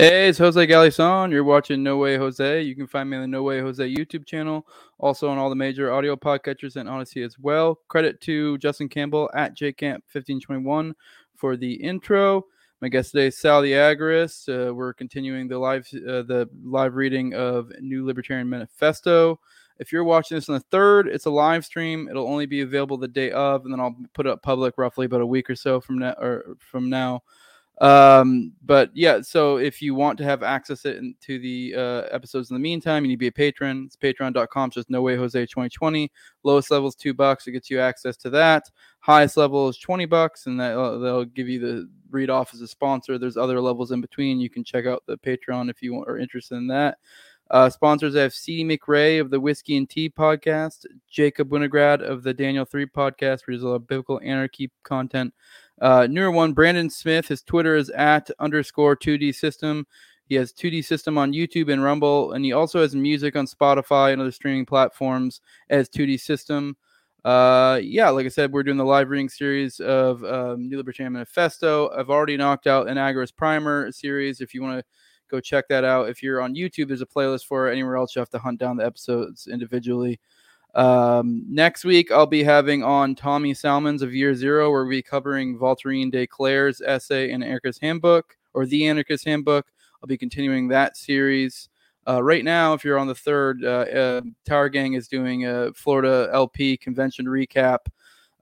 Hey, 0.00 0.30
it's 0.30 0.38
Jose 0.38 0.66
Galison. 0.66 1.30
You're 1.30 1.44
watching 1.44 1.82
No 1.82 1.98
Way 1.98 2.16
Jose. 2.16 2.62
You 2.62 2.74
can 2.74 2.86
find 2.86 3.10
me 3.10 3.18
on 3.18 3.22
the 3.22 3.28
No 3.28 3.42
Way 3.42 3.60
Jose 3.60 3.86
YouTube 3.86 4.24
channel, 4.24 4.66
also 4.96 5.28
on 5.28 5.36
all 5.36 5.50
the 5.50 5.54
major 5.54 5.92
audio 5.92 6.16
podcatchers 6.16 6.76
and 6.76 6.88
Odysee 6.88 7.22
as 7.22 7.38
well. 7.38 7.80
Credit 7.88 8.18
to 8.22 8.56
Justin 8.56 8.88
Campbell 8.88 9.30
at 9.34 9.54
jcamp1521 9.54 10.94
for 11.36 11.54
the 11.58 11.74
intro. 11.74 12.46
My 12.80 12.88
guest 12.88 13.10
today 13.10 13.26
is 13.26 13.36
Sally 13.36 13.72
Agaris. 13.72 14.48
Uh, 14.48 14.74
we're 14.74 14.94
continuing 14.94 15.48
the 15.48 15.58
live 15.58 15.86
uh, 15.92 16.22
the 16.22 16.48
live 16.64 16.94
reading 16.94 17.34
of 17.34 17.70
New 17.82 18.06
Libertarian 18.06 18.48
Manifesto. 18.48 19.38
If 19.78 19.92
you're 19.92 20.04
watching 20.04 20.38
this 20.38 20.48
on 20.48 20.54
the 20.54 20.64
third, 20.70 21.08
it's 21.08 21.26
a 21.26 21.30
live 21.30 21.66
stream. 21.66 22.08
It'll 22.08 22.26
only 22.26 22.46
be 22.46 22.62
available 22.62 22.96
the 22.96 23.06
day 23.06 23.32
of, 23.32 23.66
and 23.66 23.72
then 23.74 23.80
I'll 23.80 23.96
put 24.14 24.24
it 24.24 24.32
up 24.32 24.42
public 24.42 24.78
roughly 24.78 25.04
about 25.04 25.20
a 25.20 25.26
week 25.26 25.50
or 25.50 25.56
so 25.56 25.78
from 25.78 25.98
now. 25.98 26.12
Or 26.12 26.56
from 26.58 26.88
now. 26.88 27.22
Um, 27.80 28.52
but 28.62 28.90
yeah, 28.92 29.22
so 29.22 29.56
if 29.56 29.80
you 29.80 29.94
want 29.94 30.18
to 30.18 30.24
have 30.24 30.42
access 30.42 30.82
to 30.82 31.14
the 31.26 31.74
uh, 31.74 32.02
episodes 32.10 32.50
in 32.50 32.54
the 32.54 32.60
meantime, 32.60 33.04
you 33.04 33.08
need 33.08 33.14
to 33.14 33.18
be 33.18 33.26
a 33.28 33.32
patron. 33.32 33.84
It's 33.86 33.96
patreon.com, 33.96 34.70
just 34.70 34.90
no 34.90 35.00
way 35.00 35.16
Jose 35.16 35.40
2020. 35.40 36.12
Lowest 36.42 36.70
level 36.70 36.88
is 36.88 36.94
two 36.94 37.14
bucks. 37.14 37.46
It 37.46 37.52
gets 37.52 37.70
you 37.70 37.80
access 37.80 38.18
to 38.18 38.30
that. 38.30 38.70
Highest 38.98 39.38
level 39.38 39.68
is 39.68 39.78
20 39.78 40.04
bucks, 40.04 40.46
and 40.46 40.60
that 40.60 40.78
uh, 40.78 40.98
they'll 40.98 41.24
give 41.24 41.48
you 41.48 41.58
the 41.58 41.88
read 42.10 42.28
off 42.28 42.52
as 42.52 42.60
a 42.60 42.68
sponsor. 42.68 43.16
There's 43.16 43.38
other 43.38 43.60
levels 43.60 43.92
in 43.92 44.02
between. 44.02 44.40
You 44.40 44.50
can 44.50 44.62
check 44.62 44.84
out 44.84 45.02
the 45.06 45.16
Patreon 45.16 45.70
if 45.70 45.80
you 45.80 46.02
are 46.04 46.18
interested 46.18 46.56
in 46.56 46.66
that. 46.66 46.98
Uh, 47.50 47.68
sponsors 47.68 48.14
I 48.14 48.20
have 48.20 48.32
C. 48.32 48.64
McRae 48.64 49.20
of 49.20 49.30
the 49.30 49.40
Whiskey 49.40 49.76
and 49.76 49.88
Tea 49.88 50.08
podcast, 50.08 50.86
Jacob 51.10 51.50
Winograd 51.50 52.00
of 52.00 52.22
the 52.22 52.32
Daniel 52.32 52.64
3 52.64 52.86
podcast, 52.86 53.46
where 53.46 53.56
there's 53.56 53.64
a 53.64 53.68
lot 53.68 53.74
of 53.74 53.88
biblical 53.88 54.20
anarchy 54.22 54.70
content. 54.84 55.34
Uh, 55.80 56.06
newer 56.10 56.30
one, 56.30 56.52
Brandon 56.52 56.90
Smith. 56.90 57.28
His 57.28 57.42
Twitter 57.42 57.76
is 57.76 57.90
at 57.90 58.30
underscore 58.38 58.96
2D 58.96 59.34
system. 59.34 59.86
He 60.26 60.36
has 60.36 60.52
2D 60.52 60.84
system 60.84 61.18
on 61.18 61.32
YouTube 61.32 61.72
and 61.72 61.82
Rumble, 61.82 62.32
and 62.32 62.44
he 62.44 62.52
also 62.52 62.80
has 62.80 62.94
music 62.94 63.34
on 63.34 63.46
Spotify 63.46 64.12
and 64.12 64.22
other 64.22 64.30
streaming 64.30 64.64
platforms 64.64 65.40
as 65.70 65.88
2D 65.88 66.20
system. 66.20 66.76
Uh, 67.24 67.80
yeah, 67.82 68.08
like 68.10 68.26
I 68.26 68.28
said, 68.28 68.52
we're 68.52 68.62
doing 68.62 68.76
the 68.76 68.84
live 68.84 69.10
reading 69.10 69.28
series 69.28 69.80
of 69.80 70.22
um, 70.24 70.68
New 70.68 70.76
Libertarian 70.76 71.12
Manifesto. 71.12 71.90
I've 71.90 72.10
already 72.10 72.36
knocked 72.36 72.66
out 72.66 72.88
an 72.88 72.96
Agorist 72.96 73.36
Primer 73.36 73.90
series. 73.92 74.40
If 74.40 74.54
you 74.54 74.62
want 74.62 74.78
to 74.78 74.84
go 75.30 75.40
check 75.40 75.66
that 75.68 75.84
out, 75.84 76.08
if 76.08 76.22
you're 76.22 76.40
on 76.40 76.54
YouTube, 76.54 76.88
there's 76.88 77.02
a 77.02 77.06
playlist 77.06 77.46
for 77.46 77.68
it. 77.68 77.72
Anywhere 77.72 77.96
else, 77.96 78.14
you 78.14 78.20
have 78.20 78.30
to 78.30 78.38
hunt 78.38 78.60
down 78.60 78.76
the 78.76 78.86
episodes 78.86 79.48
individually. 79.48 80.20
Um, 80.74 81.44
next 81.48 81.84
week, 81.84 82.10
I'll 82.12 82.26
be 82.26 82.42
having 82.44 82.82
on 82.82 83.14
Tommy 83.14 83.54
Salmons 83.54 84.02
of 84.02 84.14
Year 84.14 84.34
Zero, 84.34 84.70
where 84.70 84.84
we'll 84.84 84.90
be 84.90 85.02
covering 85.02 85.58
Voltairine 85.58 86.10
de 86.10 86.26
Cleyre's 86.26 86.80
essay 86.80 87.30
in 87.30 87.42
Anarchist 87.42 87.80
Handbook 87.80 88.36
or 88.54 88.66
The 88.66 88.86
Anarchist 88.86 89.24
Handbook. 89.24 89.66
I'll 90.02 90.06
be 90.06 90.18
continuing 90.18 90.68
that 90.68 90.96
series. 90.96 91.68
Uh, 92.08 92.22
right 92.22 92.44
now, 92.44 92.72
if 92.72 92.84
you're 92.84 92.98
on 92.98 93.06
the 93.06 93.14
third, 93.14 93.64
uh, 93.64 93.68
uh, 93.68 94.20
Tower 94.46 94.68
Gang 94.68 94.94
is 94.94 95.08
doing 95.08 95.46
a 95.46 95.72
Florida 95.74 96.30
LP 96.32 96.76
convention 96.76 97.26
recap. 97.26 97.78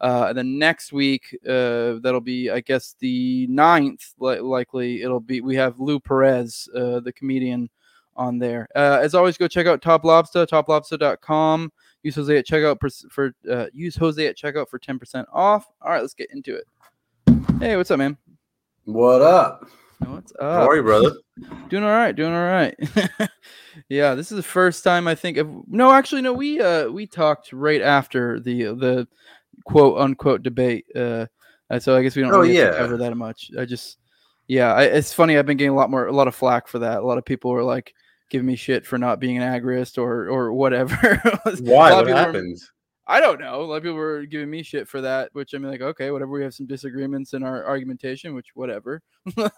Uh, 0.00 0.26
and 0.28 0.38
then 0.38 0.58
next 0.58 0.92
week, 0.92 1.36
uh, 1.44 1.98
that'll 2.00 2.20
be, 2.20 2.50
I 2.50 2.60
guess, 2.60 2.94
the 3.00 3.48
ninth, 3.48 4.14
li- 4.20 4.38
likely. 4.38 5.02
It'll 5.02 5.18
be, 5.18 5.40
we 5.40 5.56
have 5.56 5.80
Lou 5.80 5.98
Perez, 5.98 6.68
uh, 6.74 7.00
the 7.00 7.12
comedian, 7.12 7.68
on 8.14 8.38
there. 8.38 8.66
as 8.74 9.14
always, 9.14 9.38
go 9.38 9.46
check 9.46 9.68
out 9.68 9.80
Top 9.80 10.04
Lobster, 10.04 10.44
toplobster.com. 10.44 11.70
Use 12.02 12.14
Jose 12.14 12.36
at 12.36 12.46
checkout 12.46 12.78
for, 12.80 12.88
for 13.10 13.32
uh, 13.50 13.66
use 13.72 13.96
Jose 13.96 14.24
at 14.24 14.36
checkout 14.36 14.68
for 14.68 14.78
ten 14.78 14.98
percent 14.98 15.26
off. 15.32 15.66
All 15.82 15.90
right, 15.90 16.00
let's 16.00 16.14
get 16.14 16.30
into 16.32 16.56
it. 16.56 16.64
Hey, 17.58 17.76
what's 17.76 17.90
up, 17.90 17.98
man? 17.98 18.16
What 18.84 19.20
up? 19.20 19.68
What's 20.06 20.32
up? 20.38 20.40
How 20.40 20.68
are 20.68 20.76
you, 20.76 20.82
brother? 20.82 21.12
doing 21.68 21.82
all 21.82 21.90
right. 21.90 22.14
Doing 22.14 22.32
all 22.32 22.46
right. 22.46 22.74
yeah, 23.88 24.14
this 24.14 24.30
is 24.30 24.36
the 24.36 24.42
first 24.42 24.84
time 24.84 25.08
I 25.08 25.14
think. 25.14 25.38
Of, 25.38 25.48
no, 25.66 25.92
actually, 25.92 26.22
no. 26.22 26.32
We 26.32 26.60
uh 26.60 26.88
we 26.88 27.06
talked 27.06 27.52
right 27.52 27.82
after 27.82 28.38
the 28.38 28.64
the 28.74 29.08
quote 29.64 29.98
unquote 29.98 30.42
debate. 30.42 30.86
Uh, 30.94 31.26
so 31.80 31.96
I 31.96 32.02
guess 32.02 32.14
we 32.14 32.22
don't 32.22 32.32
oh, 32.32 32.40
really 32.40 32.56
yeah. 32.56 32.76
cover 32.76 32.96
that 32.96 33.16
much. 33.16 33.50
I 33.58 33.64
just 33.64 33.98
yeah, 34.46 34.72
I, 34.72 34.84
it's 34.84 35.12
funny. 35.12 35.36
I've 35.36 35.46
been 35.46 35.56
getting 35.56 35.72
a 35.72 35.76
lot 35.76 35.90
more 35.90 36.06
a 36.06 36.12
lot 36.12 36.28
of 36.28 36.34
flack 36.34 36.68
for 36.68 36.78
that. 36.78 37.00
A 37.00 37.06
lot 37.06 37.18
of 37.18 37.24
people 37.24 37.52
are 37.52 37.64
like 37.64 37.92
giving 38.28 38.46
me 38.46 38.56
shit 38.56 38.86
for 38.86 38.98
not 38.98 39.20
being 39.20 39.38
an 39.38 39.42
agorist 39.42 39.98
or 39.98 40.28
or 40.28 40.52
whatever. 40.62 40.96
Why? 41.60 41.94
What 41.94 42.06
happens? 42.08 42.62
Were, 42.62 42.74
I 43.10 43.20
don't 43.20 43.40
know. 43.40 43.62
A 43.62 43.64
lot 43.64 43.76
of 43.76 43.82
people 43.82 43.96
were 43.96 44.26
giving 44.26 44.50
me 44.50 44.62
shit 44.62 44.86
for 44.86 45.00
that, 45.00 45.30
which 45.32 45.54
I 45.54 45.58
mean, 45.58 45.70
like, 45.70 45.80
okay, 45.80 46.10
whatever. 46.10 46.30
We 46.30 46.42
have 46.42 46.52
some 46.52 46.66
disagreements 46.66 47.32
in 47.32 47.42
our 47.42 47.66
argumentation, 47.66 48.34
which 48.34 48.48
whatever. 48.54 49.02
I, 49.38 49.50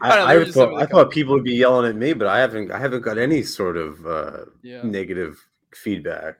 I, 0.00 0.40
I 0.40 0.44
thought, 0.46 0.74
I 0.74 0.84
thought 0.84 1.12
people 1.12 1.34
would 1.34 1.44
be 1.44 1.54
yelling 1.54 1.88
at 1.88 1.94
me, 1.94 2.12
but 2.12 2.26
I 2.26 2.40
haven't. 2.40 2.72
I 2.72 2.78
haven't 2.80 3.02
got 3.02 3.18
any 3.18 3.44
sort 3.44 3.76
of 3.76 4.04
uh, 4.04 4.46
yeah. 4.62 4.82
negative 4.82 5.38
feedback. 5.72 6.38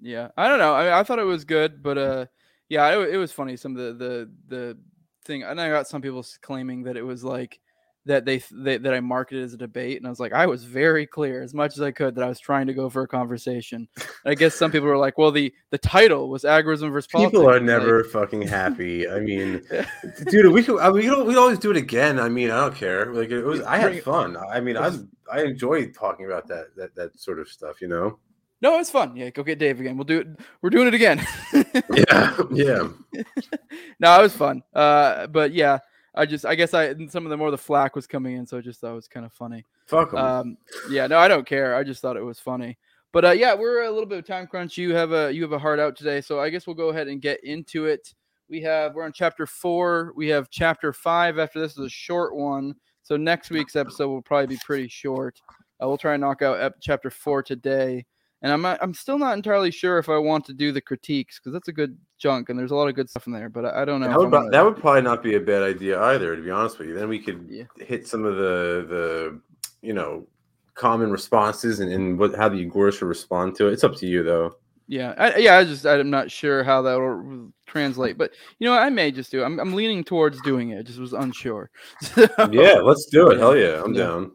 Yeah, 0.00 0.28
I 0.36 0.48
don't 0.48 0.60
know. 0.60 0.74
I, 0.74 0.84
mean, 0.84 0.92
I 0.92 1.02
thought 1.02 1.18
it 1.18 1.24
was 1.24 1.44
good, 1.44 1.82
but 1.82 1.98
uh, 1.98 2.26
yeah, 2.68 2.96
it, 2.96 3.14
it 3.14 3.16
was 3.16 3.32
funny. 3.32 3.56
Some 3.56 3.76
of 3.76 3.98
the 3.98 4.04
the 4.04 4.30
the 4.46 4.78
thing, 5.24 5.42
and 5.42 5.60
I 5.60 5.70
got 5.70 5.88
some 5.88 6.02
people 6.02 6.24
claiming 6.40 6.84
that 6.84 6.96
it 6.96 7.02
was 7.02 7.24
like 7.24 7.58
that 8.06 8.24
they, 8.24 8.42
they, 8.50 8.76
that 8.76 8.92
I 8.92 9.00
marketed 9.00 9.44
as 9.44 9.54
a 9.54 9.56
debate, 9.56 9.96
and 9.96 10.06
I 10.06 10.10
was 10.10 10.20
like, 10.20 10.32
I 10.32 10.46
was 10.46 10.64
very 10.64 11.06
clear 11.06 11.42
as 11.42 11.54
much 11.54 11.74
as 11.74 11.82
I 11.82 11.90
could 11.90 12.14
that 12.14 12.24
I 12.24 12.28
was 12.28 12.38
trying 12.38 12.66
to 12.66 12.74
go 12.74 12.90
for 12.90 13.02
a 13.02 13.08
conversation. 13.08 13.88
And 13.96 14.06
I 14.26 14.34
guess 14.34 14.54
some 14.54 14.70
people 14.70 14.88
were 14.88 14.98
like, 14.98 15.18
well, 15.18 15.30
the 15.30 15.52
the 15.70 15.78
title 15.78 16.28
was 16.28 16.44
agorism 16.44 16.90
versus 16.92 17.06
people 17.06 17.30
politics. 17.30 17.56
are 17.56 17.60
never 17.60 18.02
like, 18.02 18.12
fucking 18.12 18.42
happy. 18.42 19.08
I 19.08 19.20
mean, 19.20 19.62
dude, 20.30 20.52
we 20.52 20.62
could 20.62 20.80
I 20.80 20.90
mean, 20.90 21.10
we 21.10 21.22
we 21.22 21.36
always 21.36 21.58
do 21.58 21.70
it 21.70 21.76
again. 21.76 22.18
I 22.18 22.28
mean, 22.28 22.50
I 22.50 22.60
don't 22.60 22.74
care. 22.74 23.12
Like 23.12 23.30
it 23.30 23.42
was, 23.42 23.62
I 23.62 23.78
had 23.78 24.02
fun. 24.02 24.36
I 24.36 24.60
mean, 24.60 24.76
I 24.76 24.90
I 25.32 25.42
enjoy 25.42 25.90
talking 25.90 26.26
about 26.26 26.46
that 26.48 26.76
that 26.76 26.94
that 26.94 27.18
sort 27.18 27.38
of 27.38 27.48
stuff. 27.48 27.80
You 27.80 27.88
know. 27.88 28.18
No, 28.60 28.78
it's 28.78 28.88
fun. 28.88 29.14
Yeah, 29.14 29.28
go 29.28 29.42
get 29.42 29.58
Dave 29.58 29.78
again. 29.78 29.96
We'll 29.96 30.04
do 30.04 30.20
it. 30.20 30.28
We're 30.62 30.70
doing 30.70 30.88
it 30.88 30.94
again. 30.94 31.26
yeah, 31.92 32.34
yeah. 32.50 32.88
no, 34.00 34.18
it 34.18 34.22
was 34.22 34.34
fun. 34.34 34.62
Uh, 34.72 35.26
but 35.26 35.52
yeah, 35.52 35.80
I 36.14 36.26
just, 36.26 36.46
I 36.46 36.54
guess 36.54 36.74
I, 36.74 36.94
some 37.08 37.24
of 37.26 37.30
the 37.30 37.36
more 37.36 37.50
the 37.50 37.58
flack 37.58 37.96
was 37.96 38.06
coming 38.06 38.36
in, 38.36 38.46
so 38.46 38.58
I 38.58 38.60
just 38.60 38.80
thought 38.80 38.92
it 38.92 38.96
was 38.96 39.08
kind 39.08 39.26
of 39.26 39.32
funny. 39.32 39.64
Fuck 39.86 40.12
them. 40.12 40.20
Um, 40.20 40.56
yeah, 40.88 41.06
no, 41.06 41.18
I 41.18 41.28
don't 41.28 41.46
care. 41.46 41.74
I 41.74 41.82
just 41.82 42.00
thought 42.00 42.16
it 42.16 42.24
was 42.24 42.38
funny. 42.38 42.78
But 43.12 43.24
uh, 43.24 43.30
yeah, 43.32 43.54
we're 43.54 43.82
a 43.82 43.90
little 43.90 44.06
bit 44.06 44.18
of 44.18 44.26
time 44.26 44.46
crunch. 44.46 44.76
You 44.76 44.94
have 44.94 45.12
a, 45.12 45.32
you 45.32 45.42
have 45.42 45.52
a 45.52 45.58
heart 45.58 45.78
out 45.78 45.96
today, 45.96 46.20
so 46.20 46.40
I 46.40 46.50
guess 46.50 46.66
we'll 46.66 46.74
go 46.74 46.88
ahead 46.88 47.08
and 47.08 47.20
get 47.20 47.42
into 47.44 47.86
it. 47.86 48.14
We 48.48 48.60
have, 48.62 48.94
we're 48.94 49.04
on 49.04 49.12
chapter 49.12 49.46
four. 49.46 50.12
We 50.16 50.28
have 50.28 50.50
chapter 50.50 50.92
five. 50.92 51.38
After 51.38 51.60
this 51.60 51.72
is 51.72 51.78
a 51.78 51.88
short 51.88 52.34
one, 52.34 52.74
so 53.02 53.16
next 53.16 53.50
week's 53.50 53.76
episode 53.76 54.08
will 54.08 54.22
probably 54.22 54.54
be 54.54 54.60
pretty 54.64 54.88
short. 54.88 55.40
Uh, 55.82 55.88
we'll 55.88 55.98
try 55.98 56.14
and 56.14 56.20
knock 56.20 56.42
out 56.42 56.60
ep- 56.60 56.76
chapter 56.80 57.10
four 57.10 57.42
today 57.42 58.04
and 58.44 58.52
I'm 58.52 58.60
not, 58.60 58.78
I'm 58.82 58.92
still 58.92 59.18
not 59.18 59.34
entirely 59.38 59.70
sure 59.70 59.98
if 59.98 60.10
I 60.10 60.18
want 60.18 60.44
to 60.44 60.52
do 60.52 60.70
the 60.70 60.80
critiques 60.80 61.38
because 61.38 61.54
that's 61.54 61.68
a 61.68 61.72
good 61.72 61.96
chunk 62.24 62.48
and 62.48 62.58
there's 62.58 62.70
a 62.70 62.74
lot 62.74 62.88
of 62.88 62.94
good 62.94 63.10
stuff 63.10 63.26
in 63.26 63.32
there. 63.32 63.48
But 63.48 63.66
I, 63.66 63.82
I 63.82 63.84
don't 63.84 64.00
know. 64.00 64.08
That 64.08 64.18
would, 64.18 64.30
gonna... 64.30 64.50
that 64.50 64.64
would, 64.64 64.76
probably 64.76 65.02
not 65.02 65.22
be 65.22 65.34
a 65.34 65.40
bad 65.40 65.62
idea 65.62 66.00
either, 66.00 66.34
to 66.34 66.42
be 66.42 66.50
honest 66.50 66.78
with 66.78 66.88
you. 66.88 66.94
Then 66.94 67.08
we 67.08 67.18
could 67.18 67.46
yeah. 67.48 67.64
hit 67.78 68.08
some 68.08 68.24
of 68.24 68.36
the 68.36 68.86
the 68.88 69.40
you 69.82 69.92
know 69.92 70.26
common 70.74 71.10
responses 71.10 71.80
and, 71.80 71.92
and 71.92 72.18
what 72.18 72.34
how 72.34 72.48
the 72.48 72.64
Agorists 72.64 72.98
should 72.98 73.08
respond 73.08 73.54
to 73.56 73.68
it. 73.68 73.72
It's 73.72 73.84
up 73.84 73.96
to 73.96 74.06
you 74.06 74.22
though. 74.22 74.56
Yeah, 74.86 75.14
I, 75.16 75.36
yeah. 75.36 75.56
I 75.56 75.64
just 75.64 75.86
I'm 75.86 76.10
not 76.10 76.30
sure 76.30 76.62
how 76.62 76.82
that 76.82 76.98
will 76.98 77.52
translate, 77.66 78.18
but 78.18 78.32
you 78.58 78.68
know 78.68 78.74
I 78.74 78.90
may 78.90 79.10
just 79.10 79.30
do. 79.30 79.42
It. 79.42 79.46
I'm 79.46 79.58
I'm 79.60 79.74
leaning 79.74 80.04
towards 80.04 80.40
doing 80.42 80.70
it. 80.70 80.78
I 80.78 80.82
just 80.82 80.98
was 80.98 81.12
unsure. 81.12 81.70
so, 82.00 82.26
yeah, 82.52 82.74
let's 82.74 83.06
do 83.06 83.30
it. 83.30 83.38
Hell 83.38 83.56
yeah, 83.56 83.82
I'm 83.82 83.94
yeah. 83.94 84.04
down. 84.04 84.32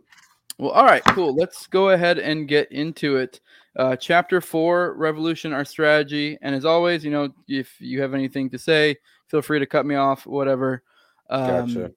Well, 0.57 0.71
all 0.71 0.85
right, 0.85 1.03
cool. 1.05 1.35
Let's 1.35 1.67
go 1.67 1.91
ahead 1.91 2.19
and 2.19 2.47
get 2.47 2.71
into 2.71 3.15
it. 3.17 3.39
Uh, 3.77 3.95
chapter 3.95 4.41
four, 4.41 4.95
Revolution, 4.95 5.53
our 5.53 5.65
strategy. 5.65 6.37
And 6.41 6.55
as 6.55 6.65
always, 6.65 7.05
you 7.05 7.11
know, 7.11 7.29
if 7.47 7.79
you 7.79 8.01
have 8.01 8.13
anything 8.13 8.49
to 8.49 8.57
say, 8.57 8.97
feel 9.27 9.41
free 9.41 9.59
to 9.59 9.65
cut 9.65 9.85
me 9.85 9.95
off, 9.95 10.25
whatever. 10.25 10.83
Um, 11.29 11.67
gotcha. 11.67 11.91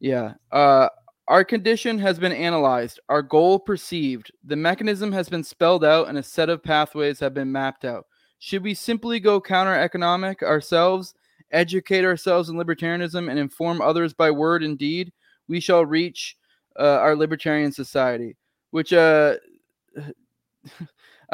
Yeah. 0.00 0.34
Uh, 0.50 0.88
our 1.28 1.44
condition 1.44 1.98
has 2.00 2.18
been 2.18 2.32
analyzed, 2.32 3.00
our 3.08 3.22
goal 3.22 3.58
perceived, 3.58 4.30
the 4.44 4.56
mechanism 4.56 5.10
has 5.12 5.28
been 5.30 5.42
spelled 5.42 5.82
out, 5.82 6.08
and 6.08 6.18
a 6.18 6.22
set 6.22 6.50
of 6.50 6.62
pathways 6.62 7.18
have 7.20 7.32
been 7.32 7.50
mapped 7.50 7.86
out. 7.86 8.06
Should 8.40 8.62
we 8.62 8.74
simply 8.74 9.20
go 9.20 9.40
counter 9.40 9.72
economic 9.72 10.42
ourselves, 10.42 11.14
educate 11.50 12.04
ourselves 12.04 12.50
in 12.50 12.56
libertarianism, 12.56 13.30
and 13.30 13.38
inform 13.38 13.80
others 13.80 14.12
by 14.12 14.30
word 14.30 14.62
and 14.62 14.76
deed, 14.76 15.12
we 15.48 15.60
shall 15.60 15.86
reach 15.86 16.36
uh, 16.78 16.98
our 16.98 17.16
libertarian 17.16 17.72
society, 17.72 18.36
which 18.70 18.92
uh, 18.92 19.36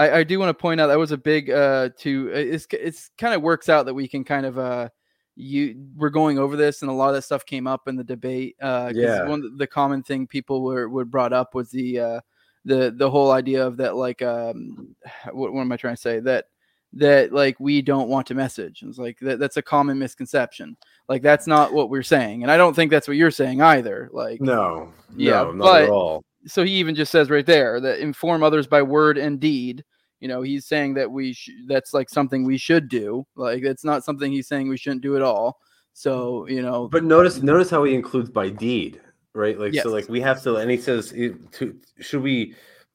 I, 0.00 0.18
I 0.18 0.24
do 0.24 0.38
want 0.38 0.48
to 0.48 0.54
point 0.54 0.80
out 0.80 0.86
that 0.86 0.98
was 0.98 1.12
a 1.12 1.18
big 1.18 1.50
uh 1.50 1.90
to 1.98 2.30
uh, 2.32 2.38
it's 2.38 2.66
it's 2.72 3.10
kind 3.18 3.34
of 3.34 3.42
works 3.42 3.68
out 3.68 3.84
that 3.86 3.94
we 3.94 4.08
can 4.08 4.24
kind 4.24 4.46
of 4.46 4.58
uh 4.58 4.88
you 5.36 5.76
we're 5.94 6.08
going 6.08 6.38
over 6.38 6.56
this 6.56 6.80
and 6.80 6.90
a 6.90 6.94
lot 6.94 7.08
of 7.08 7.14
that 7.14 7.22
stuff 7.22 7.44
came 7.44 7.66
up 7.66 7.86
in 7.86 7.96
the 7.96 8.04
debate 8.04 8.56
uh 8.62 8.90
yeah 8.94 9.26
one 9.26 9.56
the 9.58 9.66
common 9.66 10.02
thing 10.02 10.26
people 10.26 10.62
were 10.62 10.88
would 10.88 11.10
brought 11.10 11.34
up 11.34 11.54
was 11.54 11.70
the 11.70 11.98
uh 11.98 12.20
the 12.64 12.94
the 12.96 13.10
whole 13.10 13.30
idea 13.30 13.66
of 13.66 13.76
that 13.76 13.94
like 13.94 14.22
um 14.22 14.94
what, 15.32 15.52
what 15.52 15.60
am 15.60 15.72
i 15.72 15.76
trying 15.76 15.96
to 15.96 16.00
say 16.00 16.18
that 16.18 16.46
that 16.92 17.32
like 17.32 17.58
we 17.60 17.82
don't 17.82 18.08
want 18.08 18.26
to 18.26 18.34
message. 18.34 18.82
It's 18.82 18.98
like 18.98 19.16
that, 19.20 19.38
that's 19.38 19.56
a 19.56 19.62
common 19.62 19.96
misconception. 19.96 20.76
Like 21.08 21.22
that's 21.22 21.46
not 21.46 21.72
what 21.72 21.88
we're 21.88 22.02
saying, 22.02 22.42
and 22.42 22.50
I 22.50 22.56
don't 22.56 22.74
think 22.74 22.90
that's 22.90 23.06
what 23.06 23.16
you're 23.16 23.30
saying 23.30 23.62
either. 23.62 24.10
Like 24.12 24.40
no, 24.40 24.92
yeah, 25.16 25.42
no, 25.42 25.52
not 25.52 25.64
but- 25.64 25.82
at 25.84 25.90
all. 25.90 26.24
So 26.46 26.64
he 26.64 26.72
even 26.72 26.94
just 26.94 27.12
says 27.12 27.30
right 27.30 27.46
there 27.46 27.80
that 27.80 28.00
inform 28.00 28.42
others 28.42 28.66
by 28.66 28.82
word 28.82 29.18
and 29.18 29.40
deed. 29.40 29.84
You 30.20 30.28
know, 30.28 30.42
he's 30.42 30.66
saying 30.66 30.94
that 30.94 31.10
we 31.10 31.32
sh- 31.32 31.50
that's 31.66 31.94
like 31.94 32.08
something 32.08 32.44
we 32.44 32.58
should 32.58 32.88
do. 32.88 33.26
Like 33.36 33.62
it's 33.62 33.84
not 33.84 34.04
something 34.04 34.30
he's 34.30 34.48
saying 34.48 34.68
we 34.68 34.76
shouldn't 34.76 35.02
do 35.02 35.16
at 35.16 35.22
all. 35.22 35.58
So 35.92 36.46
you 36.48 36.62
know, 36.62 36.88
But 36.88 37.04
notice, 37.04 37.42
notice 37.42 37.70
how 37.70 37.84
he 37.84 37.94
includes 37.94 38.30
by 38.30 38.50
deed, 38.50 39.00
right? 39.34 39.58
Like 39.58 39.72
Yes. 39.72 39.84
so, 39.84 39.90
like 39.90 40.08
we 40.08 40.20
have 40.20 40.42
to, 40.42 40.56
and 40.56 40.70
he 40.70 40.76
says, 40.76 41.12
eh, 41.16 41.30
to 41.52 41.76
should 42.00 42.22
we 42.22 42.54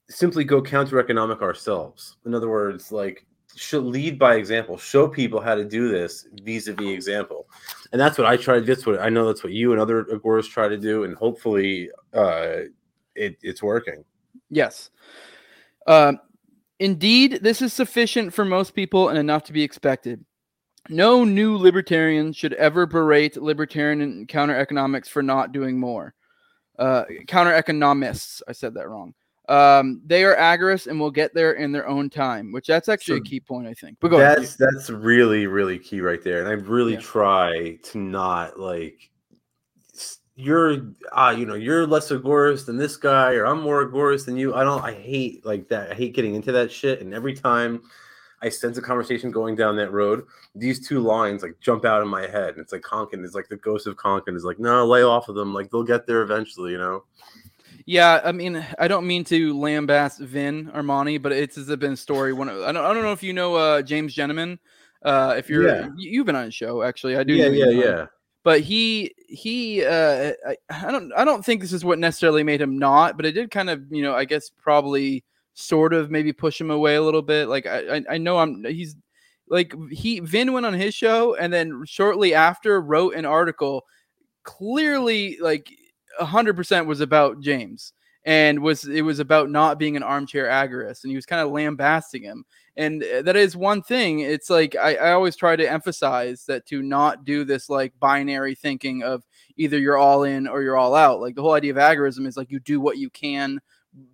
simply 0.09 0.43
go 0.43 0.61
counter 0.61 0.99
economic 0.99 1.41
ourselves? 1.41 2.17
In 2.25 2.35
other 2.35 2.49
words, 2.49 2.91
like 2.91 3.25
should 3.55 3.83
lead 3.83 4.19
by 4.19 4.35
example, 4.35 4.77
show 4.77 5.07
people 5.07 5.39
how 5.39 5.55
to 5.55 5.63
do 5.63 5.87
this 5.89 6.27
vis-a-vis 6.43 6.89
example, 6.89 7.47
and 7.91 7.99
that's 7.99 8.17
what 8.17 8.27
I 8.27 8.37
try. 8.37 8.59
That's 8.59 8.85
what 8.85 9.01
I 9.01 9.09
know. 9.09 9.25
That's 9.27 9.43
what 9.43 9.53
you 9.53 9.71
and 9.71 9.81
other 9.81 10.03
agoras 10.05 10.47
try 10.49 10.67
to 10.67 10.77
do, 10.77 11.05
and 11.05 11.15
hopefully, 11.15 11.89
uh, 12.13 12.67
it, 13.15 13.37
it's 13.41 13.63
working. 13.63 14.03
Yes. 14.49 14.89
Um, 15.87 16.19
indeed, 16.79 17.39
this 17.41 17.61
is 17.61 17.73
sufficient 17.73 18.33
for 18.33 18.45
most 18.45 18.75
people 18.75 19.09
and 19.09 19.17
enough 19.17 19.43
to 19.45 19.53
be 19.53 19.63
expected. 19.63 20.23
No 20.89 21.23
new 21.23 21.57
libertarian 21.57 22.31
should 22.33 22.53
ever 22.53 22.85
berate 22.85 23.37
libertarian 23.37 24.01
and 24.01 24.27
counter 24.27 24.55
economics 24.55 25.09
for 25.09 25.23
not 25.23 25.51
doing 25.51 25.79
more. 25.79 26.13
Uh, 26.77 27.05
counter 27.27 27.53
economists, 27.55 28.43
I 28.47 28.51
said 28.51 28.73
that 28.75 28.87
wrong. 28.89 29.13
Um, 29.47 30.01
they 30.05 30.23
are 30.23 30.35
agorist 30.35 30.87
and 30.87 30.99
will 30.99 31.11
get 31.11 31.33
there 31.33 31.53
in 31.53 31.71
their 31.71 31.87
own 31.87 32.09
time, 32.09 32.51
which 32.51 32.65
that's 32.67 32.89
actually 32.89 33.17
So 33.19 33.21
a 33.21 33.25
key 33.25 33.39
point, 33.39 33.67
I 33.67 33.73
think. 33.75 33.97
But 33.99 34.09
go 34.09 34.19
ahead. 34.19 34.39
that's 34.39 34.55
that's 34.55 34.89
really 34.89 35.45
really 35.45 35.77
key 35.77 36.01
right 36.01 36.23
there 36.23 36.39
and 36.39 36.47
i 36.49 36.53
really 36.53 36.93
Yeah. 36.93 36.99
try 37.01 37.77
to 37.83 37.97
not 37.99 38.59
like 38.59 39.09
you're 40.35 40.91
ah 41.13 41.29
you 41.31 41.45
know 41.45 41.53
you're 41.55 41.87
less 41.87 42.11
agorist 42.11 42.65
than 42.65 42.75
this 42.77 42.97
guy 42.97 43.33
or 43.35 43.45
i'm 43.45 43.61
more 43.61 43.85
agorist 43.87 44.25
than 44.25 44.35
you 44.35 44.53
i 44.53 44.63
don't 44.63 44.83
i 44.83 44.91
hate 44.93 45.45
like 45.45 45.67
that 45.69 45.91
i 45.91 45.93
hate 45.95 46.13
getting 46.13 46.35
into 46.35 46.51
that 46.51 46.69
shit 46.69 46.99
and 47.01 47.13
every 47.13 47.33
time 47.33 47.81
i 48.41 48.49
sense 48.49 48.77
a 48.77 48.81
conversation 48.81 49.31
going 49.31 49.55
down 49.55 49.77
that 49.77 49.91
road 49.93 50.25
these 50.53 50.85
two 50.85 50.99
lines 50.99 51.41
like 51.41 51.55
jump 51.61 51.85
out 51.85 52.01
in 52.01 52.07
my 52.09 52.27
head 52.27 52.49
and 52.49 52.59
it's 52.59 52.73
like 52.73 52.81
Konkin 52.81 53.23
is 53.23 53.33
like 53.33 53.47
the 53.47 53.55
ghost 53.55 53.87
of 53.87 53.95
Konkin 53.95 54.35
is 54.35 54.43
like 54.43 54.59
no 54.59 54.85
lay 54.85 55.03
off 55.03 55.29
of 55.29 55.35
them 55.35 55.53
like 55.53 55.71
they'll 55.71 55.83
get 55.83 56.05
there 56.05 56.21
eventually 56.21 56.71
you 56.71 56.77
know 56.77 57.03
Yeah, 57.85 58.19
I 58.23 58.31
mean, 58.31 58.65
I 58.79 58.87
don't 58.87 59.05
mean 59.05 59.23
to 59.25 59.53
lambast 59.53 60.19
Vin 60.19 60.71
Armani, 60.73 61.21
but 61.21 61.31
it's 61.31 61.55
has 61.55 61.67
been 61.77 61.93
a 61.93 61.97
story. 61.97 62.33
One, 62.33 62.49
I 62.49 62.71
don't, 62.71 62.83
I 62.83 62.93
don't 62.93 63.03
know 63.03 63.11
if 63.11 63.21
you 63.21 63.31
know 63.33 63.55
uh, 63.55 63.81
James 63.83 64.13
Gentleman. 64.13 64.57
Uh, 65.03 65.35
if 65.37 65.49
you're, 65.49 65.67
Yeah. 65.67 65.89
you- 65.95 66.09
you've 66.11 66.25
been 66.25 66.35
on 66.35 66.45
his 66.45 66.55
show 66.55 66.81
actually. 66.81 67.15
I 67.15 67.23
do. 67.23 67.33
yeah 67.35 67.47
yeah 67.49 67.65
on 67.65 67.75
yeah 67.75 68.05
But 68.45 68.61
he, 68.61 69.13
he, 69.27 69.83
uh, 69.83 70.31
I, 70.47 70.55
I 70.69 70.91
don't, 70.91 71.11
I 71.17 71.25
don't 71.25 71.43
think 71.43 71.59
this 71.59 71.73
is 71.73 71.83
what 71.83 71.99
necessarily 71.99 72.43
made 72.43 72.61
him 72.61 72.79
not, 72.79 73.17
but 73.17 73.25
it 73.25 73.33
did 73.33 73.51
kind 73.51 73.69
of, 73.69 73.83
you 73.89 74.03
know, 74.03 74.15
I 74.15 74.23
guess 74.23 74.49
probably 74.49 75.25
sort 75.55 75.93
of 75.93 76.11
maybe 76.11 76.31
push 76.31 76.61
him 76.61 76.71
away 76.71 76.95
a 76.95 77.01
little 77.01 77.23
bit. 77.23 77.49
Like 77.49 77.65
I, 77.65 77.97
I, 77.97 78.01
I 78.11 78.17
know 78.19 78.37
I'm, 78.37 78.63
he's 78.63 78.95
like 79.49 79.73
he 79.91 80.19
Vin 80.19 80.53
went 80.53 80.65
on 80.65 80.73
his 80.73 80.93
show 80.93 81.35
and 81.35 81.51
then 81.51 81.83
shortly 81.85 82.33
after 82.33 82.81
wrote 82.81 83.15
an 83.15 83.25
article 83.25 83.83
clearly 84.43 85.37
like 85.41 85.69
100% 86.19 86.85
was 86.85 87.01
about 87.01 87.41
James 87.41 87.93
and 88.25 88.59
was 88.59 88.85
it 88.85 89.01
was 89.01 89.19
about 89.19 89.49
not 89.49 89.77
being 89.77 89.95
an 89.95 90.03
armchair 90.03 90.47
agorist 90.47 91.03
and 91.03 91.11
he 91.11 91.15
was 91.15 91.25
kind 91.25 91.41
of 91.41 91.51
lambasting 91.51 92.23
him 92.23 92.43
and 92.77 93.03
uh, 93.03 93.21
that 93.21 93.35
is 93.35 93.55
one 93.55 93.81
thing 93.81 94.19
it's 94.19 94.49
like 94.49 94.75
I, 94.75 94.95
I 94.95 95.11
always 95.13 95.35
try 95.35 95.55
to 95.55 95.69
emphasize 95.71 96.45
that 96.45 96.65
to 96.67 96.81
not 96.81 97.25
do 97.25 97.43
this 97.43 97.69
like 97.69 97.93
binary 97.99 98.55
thinking 98.55 99.03
of 99.03 99.23
either 99.57 99.79
you're 99.79 99.97
all 99.97 100.23
in 100.23 100.47
or 100.47 100.61
you're 100.61 100.77
all 100.77 100.95
out 100.95 101.21
like 101.21 101.35
the 101.35 101.41
whole 101.41 101.53
idea 101.53 101.71
of 101.71 101.77
agorism 101.77 102.25
is 102.27 102.37
like 102.37 102.51
you 102.51 102.59
do 102.59 102.79
what 102.81 102.97
you 102.97 103.09
can 103.09 103.59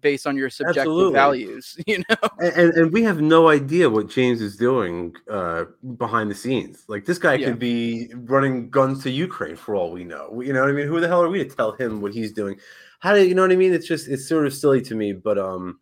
based 0.02 0.28
on 0.28 0.38
your 0.38 0.50
subjective 0.50 0.81
Absolutely. 0.81 1.13
values 1.13 1.75
you 1.88 1.98
know 2.08 2.16
and, 2.40 2.54
and, 2.54 2.74
and 2.74 2.94
we 2.94 3.02
have 3.04 3.19
no 3.22 3.50
idea 3.50 3.90
what 3.90 4.10
James 4.10 4.42
is 4.42 4.56
doing 4.56 5.16
uh, 5.30 5.66
behind 5.98 6.30
the 6.30 6.36
scenes. 6.36 6.86
Like 6.88 7.06
this 7.06 7.18
guy 7.18 7.36
Yeah. 7.36 7.50
could 7.50 7.60
be 7.60 8.12
running 8.16 8.69
guns 8.69 9.04
to 9.04 9.12
Ukraine 9.12 9.56
for 9.56 9.75
all 9.75 9.92
we 9.92 10.04
know. 10.04 10.42
You 10.42 10.54
know 10.54 10.62
what 10.62 10.69
I 10.69 10.74
mean? 10.74 10.88
Who 10.88 11.00
the 11.00 11.07
hell 11.07 11.22
are 11.24 11.30
we 11.30 11.44
to 11.44 11.50
tell 11.50 11.72
him 11.74 12.02
what 12.02 12.14
he's 12.14 12.31
doing? 12.31 12.57
How 13.00 13.14
do 13.14 13.24
you 13.28 13.36
know 13.36 13.42
what 13.44 13.52
I 13.52 13.56
mean? 13.56 13.74
It's 13.74 13.88
just 13.88 14.07
it's 14.07 14.28
sort 14.28 14.46
of 14.46 14.54
silly 14.54 14.81
to 14.81 14.96
me. 14.96 15.14
But 15.14 15.38
um, 15.38 15.80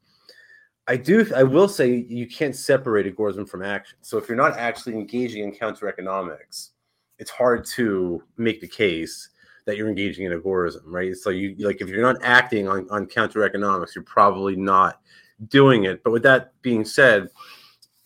I 0.90 0.98
do 0.98 1.32
I 1.36 1.44
will 1.44 1.68
say 1.68 2.04
you 2.10 2.28
can't 2.28 2.56
separate 2.56 3.06
agorism 3.06 3.48
from 3.48 3.62
action. 3.62 4.00
So 4.02 4.18
if 4.18 4.28
you're 4.28 4.36
not 4.36 4.58
actually 4.58 4.96
engaging 4.96 5.44
in 5.44 5.52
counter 5.52 5.88
economics, 5.88 6.72
it's 7.20 7.30
hard 7.30 7.64
to 7.78 8.24
make 8.38 8.60
the 8.60 8.68
case 8.68 9.30
that 9.68 9.78
you're 9.78 9.88
engaging 9.88 10.26
in 10.26 10.32
agorism, 10.32 10.82
right? 10.86 11.16
So 11.16 11.30
you 11.30 11.56
like 11.60 11.80
if 11.80 11.90
you're 11.90 12.02
not 12.02 12.18
acting 12.24 12.68
on, 12.68 12.88
on 12.90 13.06
counter 13.06 13.44
economics, 13.44 13.94
you're 13.96 14.04
probably 14.04 14.56
not 14.56 15.00
doing 15.48 15.84
it. 15.84 16.04
But 16.04 16.10
with 16.10 16.24
that 16.24 16.60
being 16.64 16.84
said, 16.84 17.30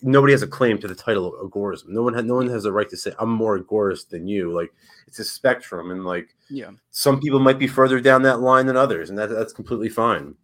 nobody 0.02 0.34
has 0.34 0.42
a 0.42 0.46
claim 0.46 0.76
to 0.80 0.86
the 0.86 0.94
title 0.94 1.34
of 1.34 1.50
agorism. 1.50 1.88
No 1.88 2.02
one 2.02 2.12
has 2.12 2.24
no 2.24 2.34
one 2.34 2.50
has 2.50 2.66
a 2.66 2.72
right 2.72 2.90
to 2.90 2.98
say 2.98 3.12
I'm 3.18 3.30
more 3.30 3.58
agorist 3.58 4.10
than 4.10 4.28
you. 4.28 4.52
Like 4.52 4.74
it's 5.06 5.20
a 5.20 5.24
spectrum, 5.24 5.90
and 5.90 6.04
like 6.04 6.36
yeah 6.50 6.72
some 6.90 7.18
people 7.18 7.40
might 7.40 7.58
be 7.58 7.66
further 7.66 7.98
down 7.98 8.20
that 8.24 8.40
line 8.40 8.66
than 8.66 8.76
others, 8.76 9.08
and 9.08 9.18
that, 9.18 9.30
that's 9.30 9.54
completely 9.54 9.88
fine. 9.88 10.34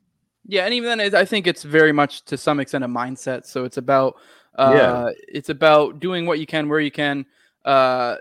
Yeah, 0.47 0.65
and 0.65 0.75
even 0.75 0.99
then, 0.99 1.15
I 1.15 1.25
think 1.25 1.47
it's 1.47 1.63
very 1.63 1.93
much 1.93 2.25
to 2.27 2.37
some 2.37 2.61
extent 2.61 2.85
a 2.85 2.89
mindset. 2.89 3.45
So 3.47 3.65
it's 3.65 3.77
about, 3.77 4.17
uh, 4.59 4.73
Yeah. 4.75 5.11
it's 5.29 5.49
about 5.51 6.01
doing 6.01 6.27
what 6.27 6.39
you 6.39 6.47
can 6.47 6.69
where 6.69 6.81
you 6.81 6.91
can. 6.91 7.27
Uh, 7.65 8.17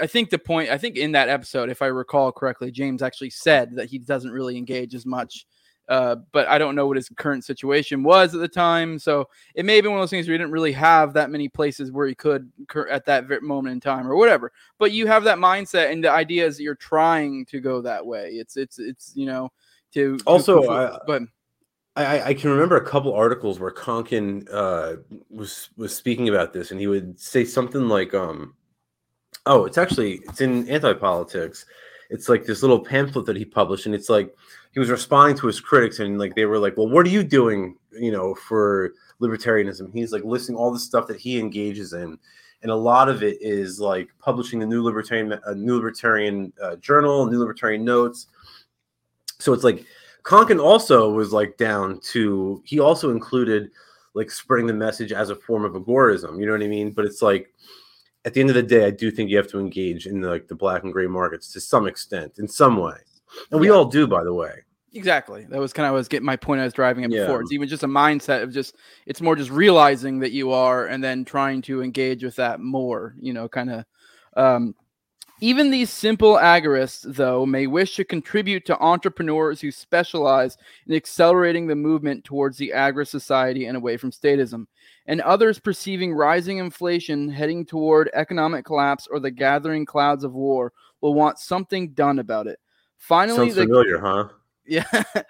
I 0.00 0.06
think 0.06 0.30
the 0.30 0.38
point, 0.38 0.70
I 0.70 0.78
think 0.78 0.96
in 0.96 1.12
that 1.12 1.28
episode, 1.28 1.68
if 1.68 1.82
I 1.82 1.86
recall 1.86 2.30
correctly, 2.30 2.70
James 2.70 3.02
actually 3.02 3.30
said 3.30 3.74
that 3.74 3.86
he 3.90 3.98
doesn't 3.98 4.30
really 4.30 4.56
engage 4.56 4.94
as 4.94 5.04
much. 5.04 5.46
Uh, 5.88 6.16
but 6.32 6.46
I 6.48 6.58
don't 6.58 6.74
know 6.74 6.86
what 6.86 6.96
his 6.98 7.08
current 7.16 7.44
situation 7.46 8.02
was 8.02 8.34
at 8.34 8.40
the 8.40 8.48
time. 8.48 8.98
So 8.98 9.26
it 9.54 9.64
may 9.64 9.76
have 9.76 9.84
been 9.84 9.92
one 9.92 10.00
of 10.00 10.02
those 10.02 10.10
things 10.10 10.28
where 10.28 10.34
he 10.34 10.38
didn't 10.38 10.52
really 10.52 10.72
have 10.72 11.14
that 11.14 11.30
many 11.30 11.48
places 11.48 11.90
where 11.90 12.06
he 12.06 12.14
could 12.14 12.52
cur- 12.68 12.88
at 12.88 13.06
that 13.06 13.26
moment 13.42 13.72
in 13.72 13.80
time 13.80 14.06
or 14.06 14.14
whatever. 14.14 14.52
But 14.78 14.92
you 14.92 15.06
have 15.06 15.24
that 15.24 15.38
mindset, 15.38 15.90
and 15.90 16.04
the 16.04 16.10
idea 16.10 16.46
is 16.46 16.58
that 16.58 16.62
you're 16.62 16.74
trying 16.74 17.46
to 17.46 17.60
go 17.60 17.80
that 17.80 18.04
way. 18.04 18.32
It's 18.32 18.58
it's 18.58 18.78
it's 18.78 19.12
you 19.16 19.24
know 19.24 19.50
to 19.94 20.18
to 20.18 20.24
Also, 20.26 20.68
I- 20.68 20.98
but 21.06 21.22
I, 22.04 22.26
I- 22.28 22.34
can 22.34 22.50
remember 22.50 22.76
a 22.76 22.84
couple 22.84 23.12
articles 23.14 23.58
where 23.58 23.70
Konkin 23.70 24.46
uh, 24.52 24.96
was 25.30 25.70
was 25.76 25.94
speaking 25.94 26.28
about 26.28 26.52
this, 26.52 26.70
and 26.70 26.80
he 26.80 26.86
would 26.86 27.18
say 27.18 27.44
something 27.44 27.88
like, 27.88 28.14
um, 28.14 28.54
"Oh, 29.46 29.64
it's 29.64 29.78
actually 29.78 30.20
it's 30.28 30.40
in 30.40 30.68
anti-politics. 30.68 31.66
It's 32.10 32.28
like 32.28 32.44
this 32.46 32.62
little 32.62 32.80
pamphlet 32.80 33.26
that 33.26 33.36
he 33.36 33.44
published, 33.44 33.86
and 33.86 33.94
it's 33.94 34.08
like 34.08 34.34
he 34.72 34.80
was 34.80 34.90
responding 34.90 35.36
to 35.38 35.46
his 35.46 35.60
critics, 35.60 35.98
and 35.98 36.18
like 36.18 36.34
they 36.34 36.46
were 36.46 36.58
like, 36.58 36.76
"Well, 36.76 36.88
what 36.88 37.06
are 37.06 37.10
you 37.10 37.22
doing, 37.22 37.76
you 37.92 38.12
know, 38.12 38.34
for 38.34 38.92
libertarianism?" 39.20 39.92
He's 39.92 40.12
like 40.12 40.24
listing 40.24 40.56
all 40.56 40.70
the 40.72 40.78
stuff 40.78 41.06
that 41.08 41.18
he 41.20 41.38
engages 41.38 41.92
in, 41.92 42.18
and 42.62 42.70
a 42.70 42.76
lot 42.76 43.08
of 43.08 43.22
it 43.22 43.38
is 43.40 43.80
like 43.80 44.08
publishing 44.18 44.58
the 44.60 44.66
New 44.66 44.82
Libertarian, 44.82 45.38
a 45.46 45.54
New 45.54 45.76
Libertarian 45.76 46.52
uh, 46.62 46.76
Journal, 46.76 47.26
New 47.26 47.38
Libertarian 47.38 47.84
Notes. 47.84 48.28
So 49.40 49.52
it's 49.52 49.64
like 49.64 49.84
Konkin 50.28 50.62
also 50.62 51.10
was 51.10 51.32
like 51.32 51.56
down 51.56 52.00
to 52.00 52.62
he 52.66 52.78
also 52.78 53.10
included 53.10 53.70
like 54.12 54.30
spreading 54.30 54.66
the 54.66 54.74
message 54.74 55.10
as 55.10 55.30
a 55.30 55.34
form 55.34 55.64
of 55.64 55.72
agorism. 55.72 56.38
You 56.38 56.44
know 56.44 56.52
what 56.52 56.62
I 56.62 56.68
mean? 56.68 56.90
But 56.90 57.06
it's 57.06 57.22
like 57.22 57.50
at 58.26 58.34
the 58.34 58.40
end 58.40 58.50
of 58.50 58.54
the 58.54 58.62
day, 58.62 58.84
I 58.84 58.90
do 58.90 59.10
think 59.10 59.30
you 59.30 59.38
have 59.38 59.48
to 59.48 59.58
engage 59.58 60.06
in 60.06 60.20
like 60.20 60.46
the 60.46 60.54
black 60.54 60.84
and 60.84 60.92
gray 60.92 61.06
markets 61.06 61.50
to 61.54 61.60
some 61.62 61.86
extent, 61.86 62.38
in 62.38 62.46
some 62.46 62.76
way, 62.76 62.98
and 63.50 63.58
we 63.58 63.68
Yeah. 63.68 63.72
all 63.72 63.86
do, 63.86 64.06
by 64.06 64.22
the 64.22 64.34
way. 64.34 64.52
Exactly. 64.92 65.46
That 65.48 65.60
was 65.60 65.72
kind 65.72 65.86
of 65.86 65.94
was 65.94 66.08
getting 66.08 66.26
my 66.26 66.36
point 66.36 66.60
I 66.60 66.64
was 66.64 66.74
driving 66.74 67.04
at 67.04 67.10
Yeah. 67.10 67.20
before. 67.22 67.40
It's 67.40 67.52
even 67.52 67.66
just 67.68 67.82
a 67.84 67.88
mindset 67.88 68.42
of 68.42 68.52
just 68.52 68.76
it's 69.06 69.22
more 69.22 69.34
just 69.34 69.50
realizing 69.50 70.18
that 70.18 70.32
you 70.32 70.52
are 70.52 70.86
and 70.88 71.02
then 71.02 71.24
trying 71.24 71.62
to 71.62 71.82
engage 71.82 72.22
with 72.22 72.36
that 72.36 72.60
more, 72.60 73.14
you 73.18 73.32
know, 73.32 73.48
kind 73.48 73.70
of 73.70 73.84
um 74.36 74.74
even 75.40 75.70
these 75.70 75.90
simple 75.90 76.34
agorists, 76.34 77.04
though, 77.14 77.46
may 77.46 77.66
wish 77.66 77.96
to 77.96 78.04
contribute 78.04 78.64
to 78.66 78.78
entrepreneurs 78.78 79.60
who 79.60 79.70
specialize 79.70 80.56
in 80.86 80.94
accelerating 80.94 81.66
the 81.66 81.76
movement 81.76 82.24
towards 82.24 82.56
the 82.56 82.72
agri 82.72 83.06
society 83.06 83.66
and 83.66 83.76
away 83.76 83.96
from 83.96 84.10
statism, 84.10 84.66
and 85.06 85.20
others 85.20 85.58
perceiving 85.58 86.12
rising 86.12 86.58
inflation 86.58 87.28
heading 87.28 87.64
toward 87.64 88.10
economic 88.14 88.64
collapse 88.64 89.06
or 89.10 89.20
the 89.20 89.30
gathering 89.30 89.86
clouds 89.86 90.24
of 90.24 90.34
war 90.34 90.72
will 91.00 91.14
want 91.14 91.38
something 91.38 91.90
done 91.90 92.18
about 92.18 92.46
it. 92.46 92.58
Finally, 92.96 93.50
Sounds 93.50 93.54
the 93.54 93.62
familiar, 93.62 93.98
huh? 93.98 94.28
yeah. 94.66 95.02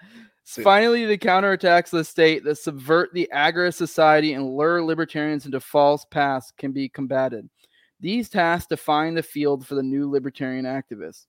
Finally, 0.63 1.05
the 1.05 1.17
counterattacks 1.17 1.93
of 1.93 1.99
the 1.99 2.03
state 2.03 2.43
that 2.43 2.57
subvert 2.57 3.13
the 3.13 3.29
agorist 3.31 3.75
society 3.75 4.33
and 4.33 4.57
lure 4.57 4.83
libertarians 4.83 5.45
into 5.45 5.59
false 5.59 6.05
paths 6.05 6.51
can 6.57 6.71
be 6.71 6.89
combated. 6.89 7.47
These 7.99 8.29
tasks 8.29 8.67
define 8.67 9.13
the 9.13 9.23
field 9.23 9.65
for 9.65 9.75
the 9.75 9.83
new 9.83 10.09
libertarian 10.09 10.65
activists. 10.65 11.25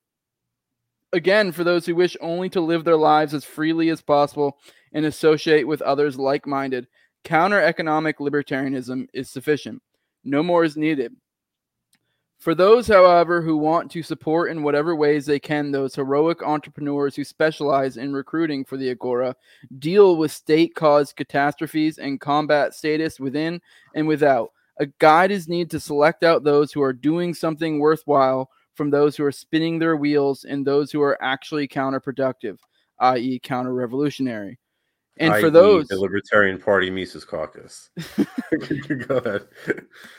Again, 1.12 1.50
for 1.50 1.64
those 1.64 1.86
who 1.86 1.96
wish 1.96 2.16
only 2.20 2.48
to 2.50 2.60
live 2.60 2.84
their 2.84 2.96
lives 2.96 3.34
as 3.34 3.44
freely 3.44 3.88
as 3.88 4.00
possible 4.00 4.58
and 4.92 5.04
associate 5.04 5.66
with 5.66 5.82
others 5.82 6.18
like 6.18 6.46
minded, 6.46 6.86
counter 7.24 7.60
economic 7.60 8.18
libertarianism 8.18 9.08
is 9.12 9.28
sufficient. 9.28 9.82
No 10.22 10.42
more 10.42 10.62
is 10.62 10.76
needed. 10.76 11.16
For 12.38 12.54
those, 12.54 12.86
however, 12.88 13.42
who 13.42 13.58
want 13.58 13.90
to 13.90 14.02
support 14.02 14.50
in 14.50 14.62
whatever 14.62 14.96
ways 14.96 15.26
they 15.26 15.38
can 15.38 15.70
those 15.70 15.94
heroic 15.94 16.42
entrepreneurs 16.42 17.14
who 17.14 17.22
specialize 17.22 17.98
in 17.98 18.14
recruiting 18.14 18.64
for 18.64 18.78
the 18.78 18.88
Agora, 18.88 19.36
deal 19.78 20.16
with 20.16 20.32
state 20.32 20.74
caused 20.74 21.16
catastrophes 21.16 21.98
and 21.98 22.18
combat 22.18 22.72
statism 22.72 23.20
within 23.20 23.60
and 23.94 24.08
without, 24.08 24.52
a 24.80 24.86
guide 24.98 25.30
is 25.30 25.48
needed 25.48 25.70
to 25.70 25.80
select 25.80 26.24
out 26.24 26.42
those 26.42 26.72
who 26.72 26.82
are 26.82 26.92
doing 26.92 27.34
something 27.34 27.78
worthwhile 27.78 28.50
from 28.74 28.90
those 28.90 29.14
who 29.14 29.24
are 29.24 29.32
spinning 29.32 29.78
their 29.78 29.96
wheels 29.96 30.44
and 30.44 30.66
those 30.66 30.90
who 30.90 31.02
are 31.02 31.22
actually 31.22 31.68
counterproductive, 31.68 32.58
i.e., 32.98 33.38
counter 33.42 33.74
revolutionary. 33.74 34.58
And 35.18 35.38
for 35.38 35.50
those 35.50 35.86
the 35.88 36.00
Libertarian 36.00 36.58
Party 36.58 36.88
Mises 36.88 37.26
Caucus. 37.26 37.90
Go 39.06 39.18
ahead. 39.18 39.46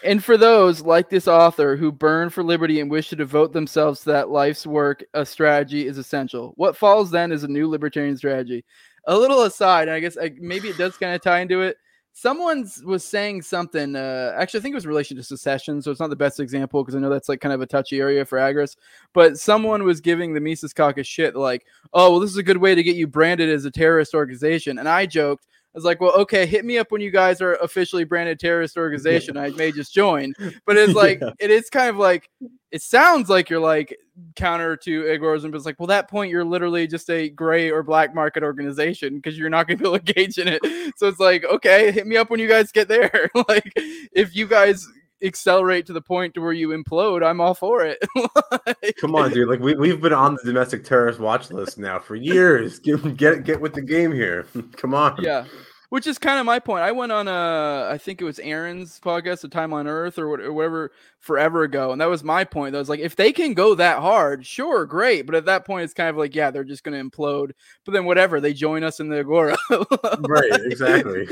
And 0.03 0.23
for 0.23 0.37
those 0.37 0.81
like 0.81 1.09
this 1.09 1.27
author 1.27 1.75
who 1.75 1.91
burn 1.91 2.29
for 2.29 2.43
liberty 2.43 2.79
and 2.79 2.91
wish 2.91 3.09
to 3.09 3.15
devote 3.15 3.51
themselves 3.51 4.01
to 4.01 4.11
that 4.11 4.29
life's 4.29 4.67
work, 4.67 5.03
a 5.15 5.25
strategy 5.25 5.87
is 5.87 5.97
essential. 5.97 6.53
What 6.55 6.77
follows 6.77 7.09
then 7.09 7.31
is 7.31 7.43
a 7.43 7.47
new 7.47 7.67
libertarian 7.67 8.15
strategy. 8.15 8.63
A 9.07 9.17
little 9.17 9.41
aside, 9.41 9.89
I 9.89 9.99
guess 9.99 10.17
I, 10.21 10.33
maybe 10.37 10.67
it 10.67 10.77
does 10.77 10.97
kind 10.97 11.15
of 11.15 11.21
tie 11.21 11.39
into 11.39 11.61
it. 11.61 11.77
Someone 12.13 12.69
was 12.83 13.05
saying 13.05 13.41
something. 13.41 13.95
Uh, 13.95 14.33
actually, 14.37 14.59
I 14.59 14.63
think 14.63 14.73
it 14.73 14.75
was 14.75 14.83
in 14.83 14.89
relation 14.89 15.17
to 15.17 15.23
secession, 15.23 15.81
so 15.81 15.91
it's 15.91 15.99
not 15.99 16.09
the 16.09 16.15
best 16.15 16.39
example 16.39 16.83
because 16.83 16.95
I 16.95 16.99
know 16.99 17.09
that's 17.09 17.29
like 17.29 17.39
kind 17.39 17.53
of 17.53 17.61
a 17.61 17.65
touchy 17.65 17.99
area 17.99 18.25
for 18.25 18.37
Agris. 18.37 18.75
But 19.13 19.37
someone 19.37 19.83
was 19.83 20.01
giving 20.01 20.33
the 20.33 20.41
Mises 20.41 20.73
Caucus 20.73 21.07
shit, 21.07 21.35
like, 21.35 21.65
"Oh, 21.93 22.11
well, 22.11 22.19
this 22.19 22.29
is 22.29 22.37
a 22.37 22.43
good 22.43 22.57
way 22.57 22.75
to 22.75 22.83
get 22.83 22.97
you 22.97 23.07
branded 23.07 23.49
as 23.49 23.65
a 23.65 23.71
terrorist 23.71 24.13
organization." 24.13 24.77
And 24.77 24.89
I 24.89 25.05
joked, 25.05 25.47
I 25.73 25.77
was 25.77 25.85
like, 25.85 26.01
well, 26.01 26.11
okay, 26.13 26.45
hit 26.45 26.65
me 26.65 26.77
up 26.77 26.91
when 26.91 26.99
you 26.99 27.11
guys 27.11 27.39
are 27.41 27.53
officially 27.55 28.03
branded 28.03 28.39
terrorist 28.41 28.75
organization. 28.75 29.37
I 29.37 29.51
may 29.51 29.71
just 29.71 29.93
join. 29.93 30.33
But 30.65 30.75
it's 30.77 30.93
like, 30.93 31.21
Yeah. 31.21 31.31
it 31.39 31.49
is 31.49 31.69
kind 31.69 31.89
of 31.89 31.95
like, 31.95 32.29
it 32.71 32.81
sounds 32.81 33.29
like 33.29 33.49
you're 33.49 33.59
like 33.59 33.97
counter 34.35 34.75
to 34.75 35.03
agorism, 35.03 35.49
but 35.49 35.55
it's 35.57 35.65
like, 35.65 35.79
well, 35.79 35.87
that 35.87 36.09
point, 36.09 36.29
you're 36.29 36.43
literally 36.43 36.87
just 36.87 37.09
a 37.09 37.29
gray 37.29 37.71
or 37.71 37.83
black 37.83 38.13
market 38.13 38.43
organization 38.43 39.15
because 39.15 39.37
you're 39.37 39.49
not 39.49 39.65
going 39.67 39.77
to 39.77 39.83
be 39.83 39.87
able 39.89 39.99
to 39.99 40.05
engage 40.09 40.37
in 40.37 40.47
it. 40.49 40.61
So 40.97 41.07
it's 41.07 41.19
like, 41.19 41.45
okay, 41.45 41.89
hit 41.91 42.05
me 42.05 42.17
up 42.17 42.29
when 42.29 42.39
you 42.41 42.49
guys 42.49 42.71
get 42.73 42.89
there. 42.89 43.29
like, 43.47 43.71
if 43.75 44.35
you 44.35 44.47
guys 44.47 44.85
accelerate 45.23 45.85
to 45.87 45.93
the 45.93 46.01
point 46.01 46.33
to 46.35 46.41
where 46.41 46.53
you 46.53 46.69
implode, 46.69 47.25
I'm 47.25 47.39
all 47.41 47.53
for 47.53 47.83
it. 47.85 47.99
Like- 48.67 48.95
Come 48.99 49.15
on, 49.15 49.31
dude. 49.31 49.47
Like 49.49 49.59
we 49.59 49.75
we've 49.75 50.01
been 50.01 50.13
on 50.13 50.35
the 50.35 50.41
domestic 50.43 50.83
terrorist 50.83 51.19
watch 51.19 51.49
list 51.51 51.77
now 51.77 51.99
for 51.99 52.15
years. 52.15 52.79
Get 52.79 53.17
get 53.17 53.43
get 53.43 53.61
with 53.61 53.73
the 53.73 53.81
game 53.81 54.11
here. 54.11 54.45
Come 54.77 54.93
on. 54.93 55.17
yeah 55.21 55.45
which 55.89 56.07
is 56.07 56.17
kind 56.17 56.39
of 56.39 56.45
my 56.45 56.57
point 56.57 56.81
i 56.83 56.91
went 56.93 57.11
on 57.11 57.27
a 57.27 57.89
i 57.91 57.97
think 57.97 58.21
it 58.21 58.23
was 58.23 58.39
aaron's 58.39 58.97
podcast 59.01 59.41
the 59.41 59.49
time 59.49 59.73
on 59.73 59.87
earth 59.87 60.17
or 60.17 60.29
what- 60.29 60.39
or 60.39 60.53
whatever 60.53 60.89
forever 61.19 61.63
ago 61.63 61.91
and 61.91 61.99
that 61.99 62.09
was 62.09 62.23
my 62.23 62.45
point 62.45 62.71
that 62.71 62.79
was 62.79 62.87
like 62.87 63.01
if 63.01 63.17
they 63.17 63.33
can 63.33 63.53
go 63.53 63.75
that 63.75 63.99
hard 63.99 64.45
sure 64.45 64.85
great 64.85 65.25
but 65.25 65.35
at 65.35 65.43
that 65.43 65.65
point 65.65 65.83
it's 65.83 65.93
kind 65.93 66.09
of 66.09 66.15
like 66.15 66.33
yeah 66.33 66.49
they're 66.49 66.63
just 66.63 66.85
going 66.85 66.97
to 66.97 67.09
implode 67.17 67.51
but 67.85 67.91
then 67.91 68.05
whatever 68.05 68.39
they 68.39 68.53
join 68.53 68.85
us 68.85 69.01
in 69.01 69.09
the 69.09 69.19
agora 69.19 69.57
Right. 70.29 70.49
Exactly. 70.63 71.27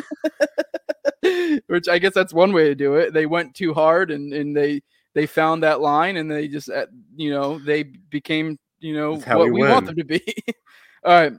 Which 1.70 1.88
i 1.88 2.00
guess 2.00 2.14
that's 2.14 2.34
one 2.34 2.52
way 2.52 2.66
to 2.68 2.76
do 2.76 2.96
it. 2.96 3.14
They 3.14 3.26
went 3.26 3.56
too 3.56 3.74
hard 3.74 4.12
and 4.12 4.34
and 4.34 4.56
they 4.56 4.82
they 5.14 5.26
found 5.26 5.64
that 5.64 5.82
line 5.82 6.18
and 6.18 6.30
they 6.30 6.48
just 6.48 6.70
uh, 6.70 6.88
you 7.16 7.32
know 7.32 7.60
they 7.60 7.84
became 7.84 8.58
you 8.80 8.94
know 8.94 9.16
what 9.18 9.46
we 9.46 9.52
we 9.52 9.68
want 9.68 9.86
them 9.86 9.96
to 9.96 10.04
be. 10.04 10.22
All 11.06 11.14
right. 11.14 11.34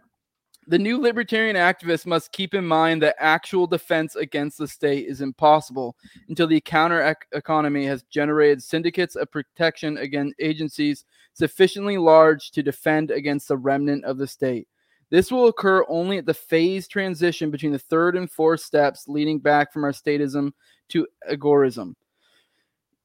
The 0.67 0.79
new 0.79 1.01
libertarian 1.01 1.57
activists 1.57 2.07
must 2.07 2.33
keep 2.33 2.55
in 2.55 2.65
mind 2.65 3.03
that 3.03 3.17
actual 3.19 3.67
defense 3.67 4.15
against 4.15 4.59
the 4.59 4.69
state 4.69 5.09
is 5.09 5.21
impossible 5.21 5.97
until 6.29 6.47
the 6.47 6.61
counter 6.61 7.17
economy 7.33 7.87
has 7.87 8.05
generated 8.05 8.63
syndicates 8.63 9.17
of 9.17 9.33
protection 9.33 9.97
against 9.99 10.37
agencies 10.39 11.05
sufficiently 11.33 11.99
large 11.99 12.53
to 12.53 12.63
defend 12.63 13.11
against 13.11 13.49
the 13.49 13.57
remnant 13.57 14.05
of 14.05 14.17
the 14.17 14.29
state. 14.29 14.69
This 15.11 15.33
will 15.33 15.49
occur 15.49 15.85
only 15.88 16.19
at 16.19 16.26
the 16.26 16.35
phase 16.35 16.87
transition 16.87 17.50
between 17.50 17.73
the 17.73 17.79
third 17.79 18.17
and 18.17 18.31
fourth 18.31 18.61
steps 18.61 19.09
leading 19.09 19.40
back 19.40 19.73
from 19.73 19.85
our 19.85 19.93
statism 19.93 20.52
to 20.90 21.07
agorism. 21.31 21.95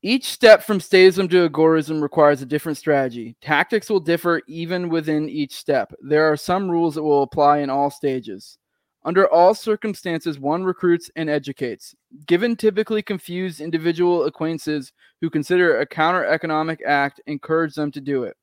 Each 0.04 0.26
step 0.26 0.62
from 0.62 0.78
statism 0.78 1.28
to 1.32 1.50
agorism 1.50 2.00
requires 2.00 2.44
a 2.44 2.46
different 2.46 2.78
strategy. 2.78 3.36
Tactics 3.42 3.90
will 3.90 4.00
differ 4.00 4.42
even 4.48 4.88
within 4.88 5.28
each 5.28 5.56
step. 5.56 5.92
There 6.00 6.32
are 6.32 6.38
some 6.38 6.70
rules 6.70 6.94
that 6.94 7.02
will 7.02 7.24
apply 7.24 7.60
in 7.60 7.72
all 7.72 7.90
stages. 7.90 8.60
Under 9.04 9.28
all 9.32 9.56
circumstances, 9.56 10.40
one 10.40 10.64
recruits 10.64 11.10
and 11.16 11.28
educates. 11.28 11.96
Given 12.28 12.56
typically 12.56 13.02
confused 13.02 13.62
individual 13.62 14.26
acquaintances 14.26 14.94
who 15.22 15.30
consider 15.32 15.80
a 15.80 15.88
counter 15.88 16.26
economic 16.26 16.82
act, 16.86 17.20
encourage 17.26 17.74
them 17.74 17.92
to 17.92 18.02
do 18.02 18.24
it. 18.24 18.38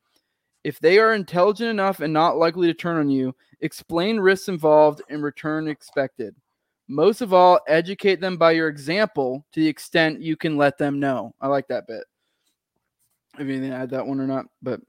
If 0.64 0.78
they 0.78 0.98
are 0.98 1.14
intelligent 1.14 1.70
enough 1.70 2.00
and 2.00 2.12
not 2.12 2.36
likely 2.36 2.68
to 2.68 2.74
turn 2.74 2.96
on 2.98 3.10
you, 3.10 3.34
explain 3.60 4.20
risks 4.20 4.48
involved 4.48 5.02
and 5.08 5.22
return 5.22 5.68
expected. 5.68 6.34
Most 6.88 7.20
of 7.20 7.32
all, 7.32 7.58
educate 7.68 8.20
them 8.20 8.36
by 8.36 8.52
your 8.52 8.68
example 8.68 9.44
to 9.52 9.60
the 9.60 9.68
extent 9.68 10.20
you 10.20 10.36
can 10.36 10.56
let 10.56 10.78
them 10.78 11.00
know. 11.00 11.34
I 11.40 11.48
like 11.48 11.66
that 11.68 11.86
bit. 11.86 12.04
If 13.38 13.46
you 13.46 13.72
add 13.72 13.90
that 13.90 14.06
one 14.06 14.20
or 14.20 14.26
not, 14.26 14.46
but 14.60 14.80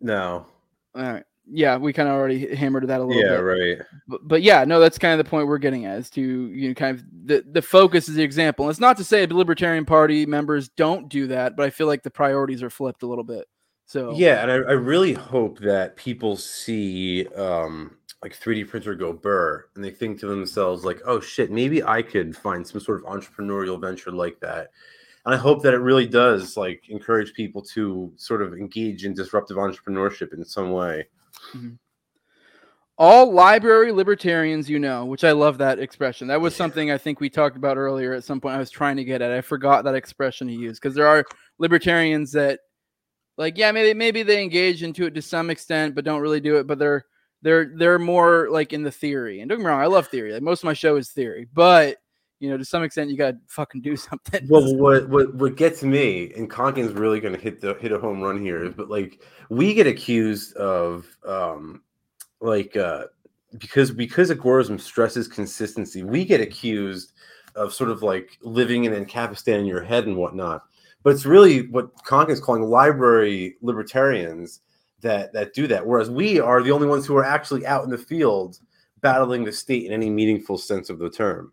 No. 0.00 0.46
all 0.94 1.02
right. 1.02 1.24
Yeah, 1.52 1.76
we 1.78 1.92
kind 1.92 2.08
of 2.08 2.14
already 2.14 2.54
hammered 2.54 2.86
that 2.86 3.00
a 3.00 3.04
little 3.04 3.20
Yeah. 3.22 3.36
bit. 3.36 3.42
Right. 3.42 3.78
But, 4.06 4.20
but 4.26 4.42
yeah, 4.42 4.64
no, 4.64 4.78
that's 4.78 4.98
kind 4.98 5.18
of 5.18 5.24
the 5.24 5.28
point 5.28 5.48
we're 5.48 5.58
getting 5.58 5.84
at 5.84 5.98
is 5.98 6.10
to 6.10 6.20
you 6.22 6.68
know 6.68 6.74
kind 6.74 6.96
of 6.96 7.04
the 7.26 7.44
the 7.50 7.60
focus 7.62 8.08
is 8.08 8.14
the 8.14 8.22
example. 8.22 8.66
And 8.66 8.70
it's 8.70 8.80
not 8.80 8.96
to 8.98 9.04
say 9.04 9.26
the 9.26 9.34
Libertarian 9.36 9.84
Party 9.84 10.24
members 10.26 10.68
don't 10.70 11.08
do 11.08 11.26
that, 11.26 11.56
but 11.56 11.66
I 11.66 11.70
feel 11.70 11.88
like 11.88 12.02
the 12.02 12.10
priorities 12.10 12.62
are 12.62 12.70
flipped 12.70 13.02
a 13.02 13.06
little 13.06 13.24
bit. 13.24 13.46
So 13.90 14.14
Yeah, 14.14 14.40
and 14.40 14.52
I, 14.52 14.54
I 14.54 14.74
really 14.74 15.14
hope 15.14 15.58
that 15.58 15.96
people 15.96 16.36
see 16.36 17.26
um 17.34 17.96
like 18.22 18.38
3D 18.38 18.68
printer 18.68 18.94
go 18.94 19.12
burr 19.12 19.64
and 19.74 19.82
they 19.82 19.90
think 19.90 20.20
to 20.20 20.26
themselves 20.28 20.84
like, 20.84 21.00
oh 21.06 21.18
shit, 21.18 21.50
maybe 21.50 21.82
I 21.82 22.02
could 22.02 22.36
find 22.36 22.64
some 22.64 22.80
sort 22.80 23.02
of 23.02 23.06
entrepreneurial 23.06 23.80
venture 23.80 24.12
like 24.12 24.38
that. 24.40 24.70
And 25.26 25.34
I 25.34 25.38
hope 25.38 25.64
that 25.64 25.74
it 25.74 25.78
really 25.78 26.06
does 26.06 26.56
like 26.56 26.84
encourage 26.88 27.32
people 27.32 27.62
to 27.74 28.12
sort 28.14 28.42
of 28.42 28.52
engage 28.52 29.04
in 29.04 29.12
disruptive 29.12 29.56
entrepreneurship 29.56 30.34
in 30.34 30.44
some 30.44 30.70
way. 30.70 31.08
all 32.96 33.32
library 33.32 33.92
libertarians 33.92 34.68
you 34.68 34.78
know 34.78 35.06
which 35.06 35.24
i 35.24 35.32
love 35.32 35.56
that 35.56 35.78
expression 35.78 36.28
that 36.28 36.38
was 36.38 36.54
something 36.54 36.90
i 36.90 36.98
think 36.98 37.18
we 37.18 37.30
talked 37.30 37.56
about 37.56 37.78
earlier 37.78 38.12
at 38.12 38.22
some 38.22 38.42
point 38.42 38.54
i 38.54 38.58
was 38.58 38.70
trying 38.70 38.94
to 38.94 39.04
get 39.04 39.22
at 39.22 39.32
i 39.32 39.40
forgot 39.40 39.84
that 39.84 39.94
expression 39.94 40.46
to 40.46 40.52
use 40.52 40.78
because 40.78 40.94
there 40.94 41.06
are 41.06 41.24
libertarians 41.58 42.30
that 42.32 42.60
like 43.40 43.58
yeah 43.58 43.72
maybe 43.72 43.94
maybe 43.94 44.22
they 44.22 44.42
engage 44.42 44.82
into 44.82 45.06
it 45.06 45.14
to 45.14 45.22
some 45.22 45.50
extent 45.50 45.94
but 45.94 46.04
don't 46.04 46.20
really 46.20 46.40
do 46.40 46.56
it 46.56 46.66
but 46.66 46.78
they're 46.78 47.04
they're 47.42 47.72
they're 47.76 47.98
more 47.98 48.48
like 48.50 48.72
in 48.72 48.82
the 48.82 48.90
theory. 48.90 49.40
And 49.40 49.48
don't 49.48 49.58
get 49.58 49.64
me 49.64 49.70
wrong 49.70 49.80
i 49.80 49.86
love 49.86 50.08
theory. 50.08 50.32
Like 50.32 50.42
most 50.42 50.60
of 50.60 50.64
my 50.64 50.72
show 50.72 50.96
is 50.96 51.10
theory. 51.10 51.48
But 51.52 51.98
you 52.38 52.48
know 52.48 52.56
to 52.56 52.64
some 52.64 52.82
extent 52.82 53.10
you 53.10 53.16
gotta 53.16 53.38
fucking 53.46 53.82
do 53.82 53.96
something. 53.96 54.46
Well, 54.48 54.76
what 54.76 55.08
what 55.08 55.34
what 55.34 55.56
gets 55.56 55.82
me, 55.82 56.32
and 56.36 56.50
Konkin's 56.50 56.92
really 56.92 57.20
to 57.20 57.36
hit 57.36 57.60
the 57.60 57.74
hit 57.74 57.92
a 57.92 57.98
home 57.98 58.20
run 58.20 58.40
here, 58.40 58.70
but 58.70 58.88
like 58.88 59.22
we 59.48 59.74
get 59.74 59.86
accused 59.86 60.54
of 60.56 61.06
um 61.26 61.82
like 62.40 62.76
uh 62.76 63.04
because 63.58 63.90
because 63.90 64.30
agorism 64.30 64.80
stresses 64.80 65.28
consistency, 65.28 66.02
we 66.02 66.24
get 66.24 66.40
accused 66.40 67.12
of 67.56 67.74
sort 67.74 67.90
of 67.90 68.02
like 68.02 68.38
living 68.42 68.84
in 68.84 68.92
Ancapistan 68.92 69.58
in 69.58 69.66
your 69.66 69.82
head 69.82 70.06
and 70.06 70.16
whatnot. 70.16 70.62
But 71.02 71.14
it's 71.14 71.24
really 71.24 71.68
what 71.68 71.94
Conk 72.04 72.28
is 72.30 72.40
calling 72.40 72.62
library 72.62 73.56
libertarians 73.62 74.60
that 75.00 75.32
that 75.32 75.54
do 75.54 75.66
that, 75.66 75.86
whereas 75.86 76.10
we 76.10 76.40
are 76.40 76.62
the 76.62 76.72
only 76.72 76.86
ones 76.86 77.06
who 77.06 77.16
are 77.16 77.24
actually 77.24 77.66
out 77.66 77.84
in 77.84 77.90
the 77.90 77.98
field 77.98 78.58
battling 79.00 79.44
the 79.44 79.52
state 79.52 79.86
in 79.86 79.92
any 79.92 80.10
meaningful 80.10 80.58
sense 80.58 80.90
of 80.90 80.98
the 80.98 81.10
term. 81.10 81.52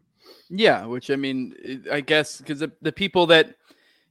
Yeah, 0.50 0.86
which 0.86 1.10
I 1.10 1.16
mean, 1.16 1.84
I 1.92 2.02
guess 2.02 2.40
because 2.40 2.60
the, 2.60 2.72
the 2.82 2.92
people 2.92 3.26
that, 3.28 3.56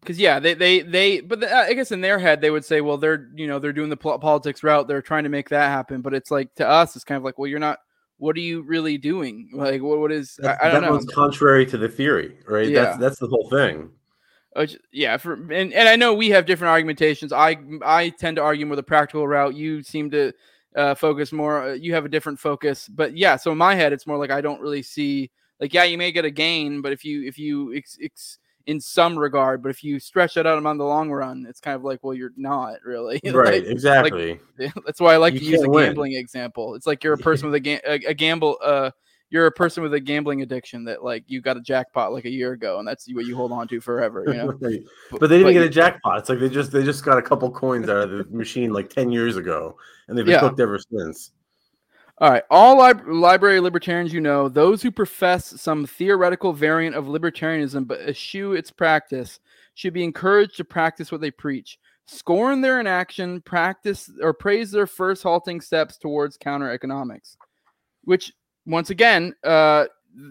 because 0.00 0.18
yeah, 0.18 0.38
they 0.38 0.54
they 0.54 0.80
they, 0.80 1.20
but 1.20 1.40
the, 1.40 1.54
I 1.54 1.72
guess 1.74 1.92
in 1.92 2.00
their 2.00 2.18
head 2.18 2.40
they 2.40 2.50
would 2.50 2.64
say, 2.64 2.80
well, 2.80 2.96
they're 2.96 3.28
you 3.34 3.46
know 3.46 3.58
they're 3.58 3.72
doing 3.72 3.90
the 3.90 3.96
politics 3.96 4.62
route, 4.62 4.88
they're 4.88 5.02
trying 5.02 5.24
to 5.24 5.30
make 5.30 5.48
that 5.50 5.68
happen. 5.68 6.00
But 6.00 6.14
it's 6.14 6.30
like 6.30 6.54
to 6.56 6.66
us, 6.66 6.96
it's 6.96 7.04
kind 7.04 7.16
of 7.16 7.24
like, 7.24 7.38
well, 7.38 7.46
you're 7.46 7.58
not. 7.58 7.80
What 8.18 8.34
are 8.36 8.40
you 8.40 8.62
really 8.62 8.96
doing? 8.96 9.50
Like, 9.52 9.82
what 9.82 9.98
what 9.98 10.12
is? 10.12 10.36
That, 10.36 10.62
I 10.62 10.70
don't 10.70 10.80
that 10.80 10.86
know. 10.86 10.92
one's 10.94 11.12
contrary 11.12 11.66
to 11.66 11.76
the 11.76 11.88
theory, 11.88 12.38
right? 12.46 12.68
Yeah. 12.68 12.84
That's 12.84 12.98
that's 12.98 13.18
the 13.18 13.26
whole 13.26 13.50
thing. 13.50 13.90
Which- 14.56 14.78
yeah, 14.92 15.16
for 15.16 15.34
and, 15.34 15.72
and 15.72 15.88
I 15.88 15.96
know 15.96 16.14
we 16.14 16.30
have 16.30 16.46
different 16.46 16.70
argumentations. 16.70 17.32
I 17.32 17.56
I 17.84 18.10
tend 18.10 18.36
to 18.36 18.42
argue 18.42 18.66
more 18.66 18.76
the 18.76 18.82
practical 18.82 19.26
route. 19.26 19.54
You 19.54 19.82
seem 19.82 20.10
to 20.10 20.32
uh, 20.76 20.94
focus 20.94 21.32
more. 21.32 21.62
Uh, 21.70 21.72
you 21.74 21.94
have 21.94 22.04
a 22.04 22.08
different 22.08 22.38
focus, 22.40 22.88
but 22.88 23.16
yeah. 23.16 23.36
So 23.36 23.52
in 23.52 23.58
my 23.58 23.74
head, 23.74 23.92
it's 23.92 24.06
more 24.06 24.18
like 24.18 24.30
I 24.30 24.40
don't 24.40 24.60
really 24.60 24.82
see 24.82 25.30
like 25.60 25.72
yeah, 25.74 25.84
you 25.84 25.98
may 25.98 26.12
get 26.12 26.24
a 26.24 26.30
gain, 26.30 26.80
but 26.82 26.92
if 26.92 27.04
you 27.04 27.24
if 27.26 27.38
you 27.38 27.74
ex, 27.74 27.98
ex, 28.02 28.38
in 28.66 28.80
some 28.80 29.18
regard, 29.18 29.62
but 29.62 29.68
if 29.70 29.84
you 29.84 30.00
stretch 30.00 30.34
that 30.34 30.46
out 30.46 30.64
on 30.64 30.76
the 30.78 30.84
long 30.84 31.10
run, 31.10 31.46
it's 31.48 31.60
kind 31.60 31.76
of 31.76 31.84
like 31.84 32.02
well, 32.02 32.14
you're 32.14 32.32
not 32.36 32.76
really 32.84 33.20
right, 33.32 33.62
Like, 33.62 33.70
exactly. 33.70 34.40
that's 34.84 35.00
why 35.00 35.14
I 35.14 35.16
like 35.18 35.34
You 35.34 35.40
to 35.40 35.44
use 35.46 35.62
a 35.62 35.68
win. 35.68 35.86
gambling 35.86 36.14
example. 36.14 36.74
It's 36.74 36.86
like 36.86 37.04
you're 37.04 37.14
a 37.14 37.18
person 37.28 37.46
with 37.50 37.54
a, 37.54 37.60
ga- 37.60 37.80
a, 37.86 37.94
a 38.08 38.14
gamble 38.14 38.58
uh 38.62 38.90
you're 39.30 39.46
a 39.46 39.52
person 39.52 39.82
with 39.82 39.92
a 39.94 40.00
gambling 40.00 40.42
addiction 40.42 40.84
that 40.84 41.02
like 41.02 41.24
you 41.26 41.40
got 41.40 41.56
a 41.56 41.60
jackpot 41.60 42.12
like 42.12 42.24
a 42.24 42.30
year 42.30 42.52
ago 42.52 42.78
and 42.78 42.86
that's 42.86 43.12
what 43.12 43.26
you 43.26 43.34
hold 43.34 43.50
on 43.50 43.66
to 43.66 43.80
forever 43.80 44.24
you 44.26 44.34
know 44.34 44.46
Right. 44.60 44.80
But 45.10 45.28
they 45.30 45.38
didn't 45.38 45.52
get 45.52 45.62
a 45.62 45.68
jackpot. 45.68 46.18
It's 46.20 46.28
like 46.28 46.38
they 46.38 46.48
just 46.48 46.70
they 46.72 46.84
just 46.84 47.04
got 47.04 47.18
a 47.18 47.22
couple 47.22 47.50
coins 47.50 47.88
out 47.88 47.96
of 47.96 48.10
the 48.10 48.24
machine 48.30 48.72
like 48.72 48.88
ten 48.88 49.10
years 49.10 49.36
ago, 49.36 49.76
and 50.08 50.16
they've 50.16 50.24
been 50.24 50.34
Yeah. 50.34 50.40
hooked 50.40 50.60
ever 50.60 50.78
since. 50.78 51.32
All 52.18 52.30
right, 52.30 52.44
all 52.50 52.78
lib- 52.78 53.06
library 53.06 53.60
libertarians 53.60 54.12
you 54.12 54.22
know, 54.22 54.48
those 54.48 54.80
who 54.80 54.90
profess 54.90 55.60
some 55.60 55.84
theoretical 55.84 56.54
variant 56.54 56.96
of 56.96 57.04
libertarianism 57.04 57.86
but 57.86 58.00
eschew 58.08 58.54
its 58.54 58.70
practice, 58.70 59.38
should 59.74 59.92
be 59.92 60.02
encouraged 60.02 60.56
to 60.56 60.64
practice 60.64 61.12
what 61.12 61.20
they 61.20 61.30
preach. 61.30 61.78
Scorn 62.06 62.62
their 62.62 62.80
inaction, 62.80 63.42
practice 63.42 64.10
or 64.22 64.32
praise 64.32 64.70
their 64.70 64.86
first 64.86 65.22
halting 65.22 65.60
steps 65.60 65.98
towards 65.98 66.38
counter 66.38 66.70
economics. 66.70 67.36
Which, 68.04 68.32
once 68.66 68.90
again, 68.90 69.34
uh, 69.44 69.86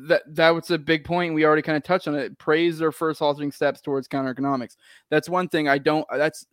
that 0.08 0.24
that 0.28 0.50
was 0.50 0.72
a 0.72 0.78
big 0.78 1.04
point. 1.04 1.34
We 1.34 1.46
already 1.46 1.62
kind 1.62 1.78
of 1.78 1.84
touched 1.84 2.08
on 2.08 2.16
it. 2.16 2.38
Praise 2.38 2.78
their 2.78 2.92
first 2.92 3.20
halting 3.20 3.52
steps 3.52 3.82
towards 3.82 4.08
counter 4.08 4.30
economics. 4.30 4.78
That's 5.10 5.30
one 5.30 5.48
thing 5.48 5.68
I 5.68 5.78
don't. 5.78 6.06
That's 6.12 6.46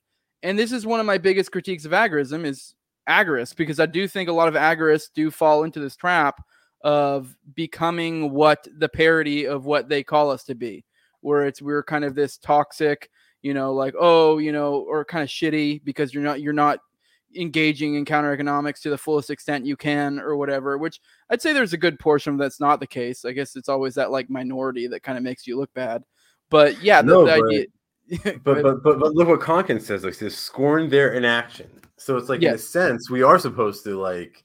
and 0.42 0.58
this 0.58 0.72
is 0.72 0.86
one 0.86 1.00
of 1.00 1.06
my 1.06 1.18
biggest 1.18 1.52
critiques 1.52 1.84
of 1.84 1.92
agorism 1.92 2.44
is 2.44 2.74
agorists 3.08 3.56
because 3.56 3.80
I 3.80 3.86
do 3.86 4.06
think 4.06 4.28
a 4.28 4.32
lot 4.32 4.48
of 4.48 4.54
agorists 4.54 5.10
do 5.14 5.30
fall 5.30 5.64
into 5.64 5.80
this 5.80 5.96
trap 5.96 6.44
of 6.82 7.34
becoming 7.54 8.32
what 8.32 8.66
the 8.78 8.88
parody 8.88 9.46
of 9.46 9.64
what 9.64 9.88
they 9.88 10.02
call 10.02 10.30
us 10.30 10.44
to 10.44 10.54
be, 10.54 10.84
where 11.20 11.46
it's 11.46 11.62
we're 11.62 11.82
kind 11.82 12.04
of 12.04 12.14
this 12.14 12.36
toxic, 12.36 13.08
you 13.40 13.54
know, 13.54 13.72
like 13.72 13.94
oh, 13.98 14.38
you 14.38 14.52
know, 14.52 14.74
or 14.74 15.04
kind 15.04 15.22
of 15.22 15.28
shitty 15.28 15.82
because 15.84 16.12
you're 16.12 16.22
not 16.22 16.40
you're 16.40 16.52
not 16.52 16.80
engaging 17.36 17.94
in 17.94 18.04
counter 18.04 18.32
economics 18.32 18.80
to 18.80 18.90
the 18.90 18.98
fullest 18.98 19.30
extent 19.30 19.64
you 19.66 19.76
can 19.76 20.18
or 20.18 20.36
whatever 20.36 20.76
which 20.78 21.00
i'd 21.30 21.40
say 21.42 21.52
there's 21.52 21.72
a 21.72 21.78
good 21.78 21.98
portion 21.98 22.32
of 22.34 22.38
that's 22.38 22.60
not 22.60 22.78
the 22.80 22.86
case 22.86 23.24
i 23.24 23.32
guess 23.32 23.56
it's 23.56 23.68
always 23.68 23.94
that 23.94 24.10
like 24.10 24.28
minority 24.28 24.86
that 24.86 25.02
kind 25.02 25.16
of 25.16 25.24
makes 25.24 25.46
you 25.46 25.56
look 25.58 25.72
bad 25.74 26.02
but 26.50 26.80
yeah 26.82 27.00
the, 27.02 27.08
No, 27.12 27.24
the 27.24 27.40
but- 27.40 27.46
idea 27.48 27.66
But 28.44 28.62
but 28.62 28.82
but 28.82 28.98
but 28.98 29.14
look 29.14 29.28
what 29.28 29.40
Konkin 29.40 29.80
says. 29.80 30.04
Like 30.04 30.14
says 30.14 30.36
scorn 30.36 30.90
their 30.90 31.12
inaction. 31.12 31.70
So 31.96 32.16
it's 32.16 32.28
like 32.28 32.42
in 32.42 32.52
a 32.54 32.58
sense 32.58 33.08
we 33.08 33.22
are 33.22 33.38
supposed 33.38 33.84
to 33.84 33.98
like. 33.98 34.44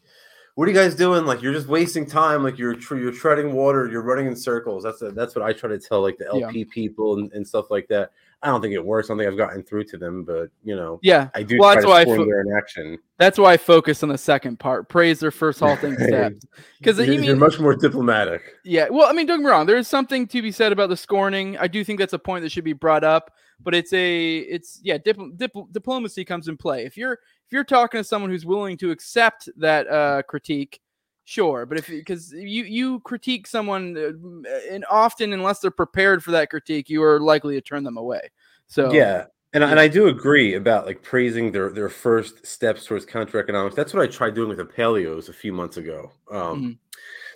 What 0.58 0.68
are 0.68 0.72
you 0.72 0.76
guys 0.76 0.96
doing? 0.96 1.28
Like 1.28 1.44
you're 1.44 1.54
just 1.54 1.68
wasting 1.68 2.04
time. 2.08 2.42
Like 2.42 2.58
you're 2.58 2.74
you're 2.80 3.12
treading 3.12 3.54
water. 3.54 3.88
You're 3.92 4.02
running 4.02 4.26
in 4.26 4.36
circles. 4.36 4.84
That's 4.84 5.04
that's 5.14 5.36
what 5.36 5.46
I 5.46 5.54
try 5.54 5.70
to 5.70 5.78
tell 5.78 6.02
like 6.02 6.18
the 6.18 6.28
Yeah. 6.34 6.48
LP 6.48 6.66
people 6.66 7.20
and, 7.20 7.32
and 7.34 7.48
stuff 7.48 7.70
like 7.70 7.88
that. 7.90 8.10
I 8.42 8.48
don't 8.48 8.60
think 8.60 8.74
it 8.74 8.84
works. 8.84 9.08
I 9.08 9.14
don't 9.14 9.20
think 9.20 9.30
I've 9.32 9.38
gotten 9.38 9.62
through 9.62 9.84
to 9.84 9.98
them, 10.00 10.24
but 10.24 10.50
you 10.64 10.76
know, 10.76 11.00
yeah 11.04 11.30
I 11.36 11.44
do 11.44 11.60
Well, 11.60 11.74
try 11.74 11.76
that's 11.76 11.86
to 11.86 11.90
why 11.92 12.02
I 12.02 12.06
fo- 12.06 12.40
inaction. 12.40 12.98
that's 13.20 13.38
why 13.38 13.54
i 13.54 13.58
focus 13.58 14.02
on 14.02 14.10
the 14.10 14.18
second 14.18 14.58
part 14.58 14.90
praise 14.90 15.20
their 15.20 15.30
first 15.30 15.60
halting 15.60 15.96
steps 16.00 16.44
because 16.80 16.98
you're, 16.98 17.06
you 17.18 17.22
you're 17.22 17.36
much 17.36 17.60
more 17.60 17.76
diplomatic. 17.76 18.42
Yeah, 18.64 18.88
well, 18.90 19.08
I 19.08 19.14
mean, 19.14 19.28
don't 19.28 19.42
get 19.42 19.46
me 19.46 19.52
wrong. 19.52 19.68
There 19.68 19.78
is 19.78 19.88
something 19.88 20.26
to 20.26 20.42
be 20.42 20.52
said 20.52 20.72
about 20.72 20.90
the 20.90 20.98
scorning. 20.98 21.56
I 21.60 21.68
do 21.68 21.84
think 21.84 22.00
that's 22.00 22.14
a 22.14 22.20
point 22.20 22.42
that 22.42 22.52
should 22.52 22.64
be 22.64 22.74
brought 22.74 23.04
up. 23.04 23.32
But 23.60 23.76
it's 23.76 23.92
a, 23.94 24.38
it's 24.38 24.80
yeah, 24.84 24.98
dip, 24.98 25.18
dip, 25.36 25.52
diplomacy 25.72 26.24
comes 26.24 26.48
in 26.48 26.58
play. 26.58 26.86
If 26.86 26.96
you're 26.96 27.14
if 27.14 27.52
you're 27.52 27.64
talking 27.64 28.00
to 28.00 28.04
someone 28.04 28.30
who's 28.30 28.46
willing 28.46 28.78
to 28.78 28.92
accept 28.92 29.50
that 29.58 29.88
uh, 29.88 30.22
critique, 30.24 30.80
sure. 31.26 31.66
But 31.66 31.80
if 31.80 31.88
because 31.88 32.32
you 32.32 32.64
you 32.64 33.00
critique 33.02 33.48
someone, 33.48 33.98
uh, 33.98 34.50
and 34.72 34.86
often 34.90 35.34
unless 35.34 35.60
they're 35.60 35.72
prepared 35.72 36.24
for 36.24 36.32
that 36.32 36.50
critique, 36.50 36.90
you 36.90 37.02
are 37.04 37.20
likely 37.20 37.56
to 37.56 37.62
turn 37.62 37.84
them 37.84 37.98
away. 37.98 38.30
So 38.68 38.92
yeah 38.92 39.26
and, 39.54 39.64
I 39.64 39.72
and. 39.72 39.80
I 39.80 39.88
do 39.88 40.08
agree 40.08 40.56
about 40.56 40.86
like 40.86 41.02
praising 41.02 41.52
their 41.52 41.72
their 41.72 41.90
first 41.90 42.46
steps 42.46 42.86
towards 42.86 43.06
counter 43.06 43.40
economics 43.40 43.76
that's 43.76 43.94
what 43.94 44.04
i 44.04 44.08
tried 44.08 44.36
doing 44.36 44.50
with 44.50 44.58
the 44.58 44.66
paleos 44.66 45.30
a 45.30 45.34
few 45.34 45.54
months 45.54 45.78
ago 45.78 46.12
um 46.32 46.62
Mhm. 46.62 46.78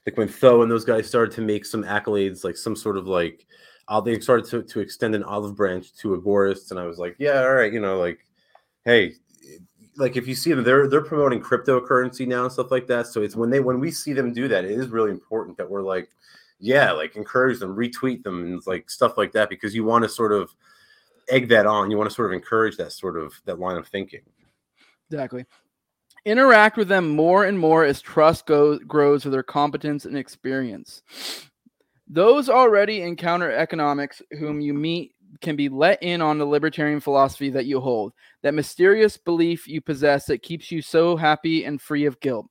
like 0.06 0.18
when 0.18 0.28
Tho 0.28 0.62
and 0.62 0.72
those 0.72 0.86
guys 0.86 1.08
started 1.08 1.34
to 1.36 1.42
make 1.42 1.66
some 1.66 1.84
accolades 1.84 2.44
like 2.44 2.58
some 2.58 2.76
sort 2.76 2.98
of 2.98 3.08
like 3.08 3.46
uh, 3.88 4.00
they 4.00 4.20
started 4.20 4.46
to, 4.46 4.64
to 4.64 4.80
extend 4.80 5.16
an 5.16 5.24
olive 5.24 5.56
branch 5.56 5.94
to 5.94 6.10
agorists 6.10 6.72
and 6.72 6.80
i 6.80 6.86
was 6.86 6.98
like 6.98 7.16
yeah 7.20 7.42
all 7.42 7.54
right 7.54 7.74
you 7.74 7.80
know 7.80 8.00
like 8.00 8.20
hey 8.86 9.14
like 9.98 10.16
if 10.16 10.28
you 10.28 10.36
see 10.36 10.52
them 10.54 10.64
they're 10.64 10.88
they're 10.88 11.02
promoting 11.02 11.42
cryptocurrency 11.42 12.28
now 12.28 12.44
and 12.44 12.52
stuff 12.52 12.72
like 12.72 12.88
that 12.88 13.08
so 13.08 13.22
it's 13.22 13.36
when 13.36 13.50
they 13.50 13.60
when 13.60 13.80
we 13.80 13.92
see 13.92 14.14
them 14.14 14.34
do 14.34 14.48
that 14.48 14.66
it 14.66 14.72
is 14.72 14.90
really 14.90 15.12
important 15.12 15.58
that 15.58 15.70
we're 15.70 15.82
like 15.82 16.10
yeah 16.60 16.92
like 16.92 17.16
encourage 17.16 17.60
them 17.60 17.76
retweet 17.76 18.24
them 18.24 18.44
and 18.44 18.62
like 18.68 18.90
stuff 18.90 19.18
like 19.18 19.32
that 19.32 19.50
because 19.50 19.76
you 19.76 19.84
want 19.84 20.04
to 20.04 20.10
sort 20.10 20.32
of 20.32 20.54
egg 21.30 21.50
that 21.50 21.66
on 21.66 21.92
you 21.92 21.98
want 21.98 22.10
to 22.10 22.14
sort 22.14 22.28
of 22.28 22.34
encourage 22.34 22.78
that 22.78 22.92
sort 22.92 23.18
of 23.18 23.34
that 23.46 23.60
line 23.60 23.78
of 23.78 23.88
thinking 23.88 24.22
Exactly. 25.12 25.46
Interact 26.24 26.78
with 26.78 26.88
them 26.88 27.10
more 27.10 27.44
and 27.44 27.60
more 27.60 27.84
as 27.84 28.00
trust 28.00 28.46
goes, 28.46 28.80
grows 28.88 29.26
with 29.26 29.34
their 29.34 29.44
competence 29.44 30.06
and 30.06 30.18
experience. 30.18 31.04
Those 32.14 32.50
already 32.50 33.04
in 33.04 33.16
counter 33.16 33.50
economics 33.50 34.22
whom 34.38 34.60
you 34.60 34.74
meet 34.74 35.16
can 35.40 35.56
be 35.56 35.70
let 35.70 36.04
in 36.04 36.22
on 36.22 36.38
the 36.38 36.46
libertarian 36.46 37.00
philosophy 37.00 37.50
that 37.52 37.66
you 37.66 37.80
hold, 37.80 38.12
that 38.44 38.54
mysterious 38.54 39.16
belief 39.16 39.66
you 39.66 39.80
possess 39.80 40.26
that 40.26 40.44
keeps 40.44 40.70
you 40.72 40.82
so 40.82 41.16
happy 41.16 41.64
and 41.64 41.82
free 41.82 42.04
of 42.04 42.20
guilt. 42.20 42.48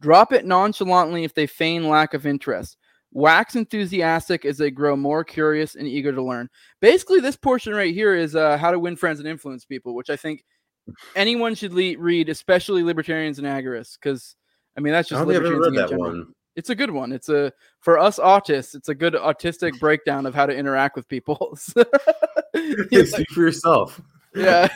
Drop 0.00 0.32
it 0.32 0.46
nonchalantly 0.46 1.22
if 1.22 1.34
they 1.34 1.46
feign 1.46 1.86
lack 1.86 2.14
of 2.14 2.24
interest. 2.24 2.78
Wax 3.12 3.56
enthusiastic 3.56 4.46
as 4.46 4.56
they 4.56 4.70
grow 4.70 4.96
more 4.96 5.22
curious 5.22 5.74
and 5.74 5.86
eager 5.86 6.10
to 6.10 6.22
learn. 6.22 6.48
Basically, 6.80 7.20
this 7.20 7.36
portion 7.36 7.74
right 7.74 7.92
here 7.92 8.14
is 8.14 8.34
uh, 8.34 8.56
how 8.56 8.70
to 8.70 8.78
win 8.78 8.96
friends 8.96 9.18
and 9.18 9.28
influence 9.28 9.66
people, 9.66 9.94
which 9.94 10.08
I 10.08 10.16
think 10.16 10.44
anyone 11.14 11.54
should 11.54 11.74
le- 11.74 11.98
read, 11.98 12.30
especially 12.30 12.84
libertarians 12.84 13.38
and 13.38 13.46
agorists, 13.46 13.98
because 14.00 14.34
I 14.78 14.80
mean 14.80 14.94
that's 14.94 15.12
i 15.12 15.16
just 15.16 15.26
don't 15.26 15.28
think 15.28 15.44
i've 15.44 15.52
ever 15.52 15.60
read 15.60 15.74
that 15.74 15.90
general. 15.90 16.10
one 16.10 16.34
It's 16.56 16.70
a 16.70 16.74
good 16.74 16.90
one. 16.90 17.12
It's 17.12 17.28
a 17.28 17.52
for 17.80 17.98
us 17.98 18.18
autists. 18.18 18.74
It's 18.74 18.88
a 18.88 18.94
good 18.94 19.14
autistic 19.14 19.78
breakdown 19.80 20.26
of 20.26 20.34
how 20.34 20.46
to 20.46 20.54
interact 20.56 20.96
with 20.96 21.08
people. 21.08 21.58
Like- 22.52 23.06
speak 23.06 23.30
for 23.30 23.42
yourself 23.42 24.00
yeah, 24.34 24.68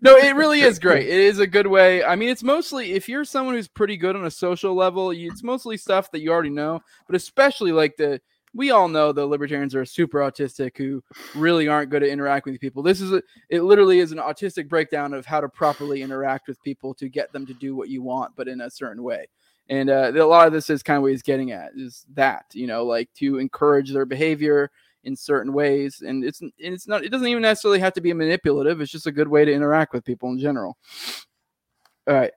no, 0.00 0.16
it 0.16 0.36
really 0.36 0.60
is 0.60 0.78
great. 0.78 1.08
It 1.08 1.18
is 1.18 1.40
a 1.40 1.46
good 1.46 1.66
way. 1.66 2.04
I 2.04 2.14
mean, 2.14 2.28
it's 2.28 2.42
mostly 2.42 2.92
if 2.92 3.08
you're 3.08 3.24
someone 3.24 3.54
who's 3.54 3.68
pretty 3.68 3.96
good 3.96 4.14
on 4.14 4.24
a 4.24 4.30
social 4.30 4.74
level, 4.74 5.12
you, 5.12 5.30
it's 5.30 5.42
mostly 5.42 5.76
stuff 5.76 6.10
that 6.12 6.20
you 6.20 6.30
already 6.30 6.50
know, 6.50 6.80
but 7.06 7.16
especially 7.16 7.72
like 7.72 7.96
the 7.96 8.20
we 8.54 8.70
all 8.70 8.86
know 8.86 9.12
the 9.12 9.26
libertarians 9.26 9.74
are 9.74 9.84
super 9.84 10.18
autistic 10.18 10.76
who 10.76 11.02
really 11.34 11.68
aren't 11.68 11.90
good 11.90 12.02
at 12.02 12.10
interacting 12.10 12.52
with 12.52 12.60
people. 12.60 12.82
This 12.82 13.00
is 13.00 13.12
a, 13.12 13.22
it 13.48 13.62
literally 13.62 13.98
is 13.98 14.12
an 14.12 14.18
autistic 14.18 14.68
breakdown 14.68 15.14
of 15.14 15.24
how 15.24 15.40
to 15.40 15.48
properly 15.48 16.02
interact 16.02 16.48
with 16.48 16.62
people 16.62 16.92
to 16.94 17.08
get 17.08 17.32
them 17.32 17.46
to 17.46 17.54
do 17.54 17.74
what 17.74 17.88
you 17.88 18.02
want, 18.02 18.36
but 18.36 18.48
in 18.48 18.60
a 18.60 18.70
certain 18.70 19.02
way. 19.02 19.26
And 19.68 19.90
uh, 19.90 20.12
a 20.14 20.24
lot 20.24 20.46
of 20.46 20.52
this 20.52 20.70
is 20.70 20.82
kind 20.82 20.96
of 20.96 21.02
what 21.02 21.12
he's 21.12 21.22
getting 21.22 21.52
at 21.52 21.72
is 21.76 22.04
that 22.14 22.46
you 22.52 22.66
know, 22.66 22.84
like 22.84 23.08
to 23.14 23.38
encourage 23.38 23.92
their 23.92 24.06
behavior 24.06 24.70
in 25.04 25.16
certain 25.16 25.52
ways, 25.52 26.02
and 26.06 26.24
it's 26.24 26.40
and 26.40 26.52
it's 26.58 26.86
not. 26.86 27.04
It 27.04 27.10
doesn't 27.10 27.28
even 27.28 27.42
necessarily 27.42 27.80
have 27.80 27.94
to 27.94 28.00
be 28.00 28.12
manipulative. 28.12 28.80
It's 28.80 28.92
just 28.92 29.06
a 29.06 29.12
good 29.12 29.28
way 29.28 29.44
to 29.44 29.52
interact 29.52 29.92
with 29.92 30.04
people 30.04 30.30
in 30.30 30.38
general. 30.38 30.76
All 32.08 32.14
right. 32.14 32.32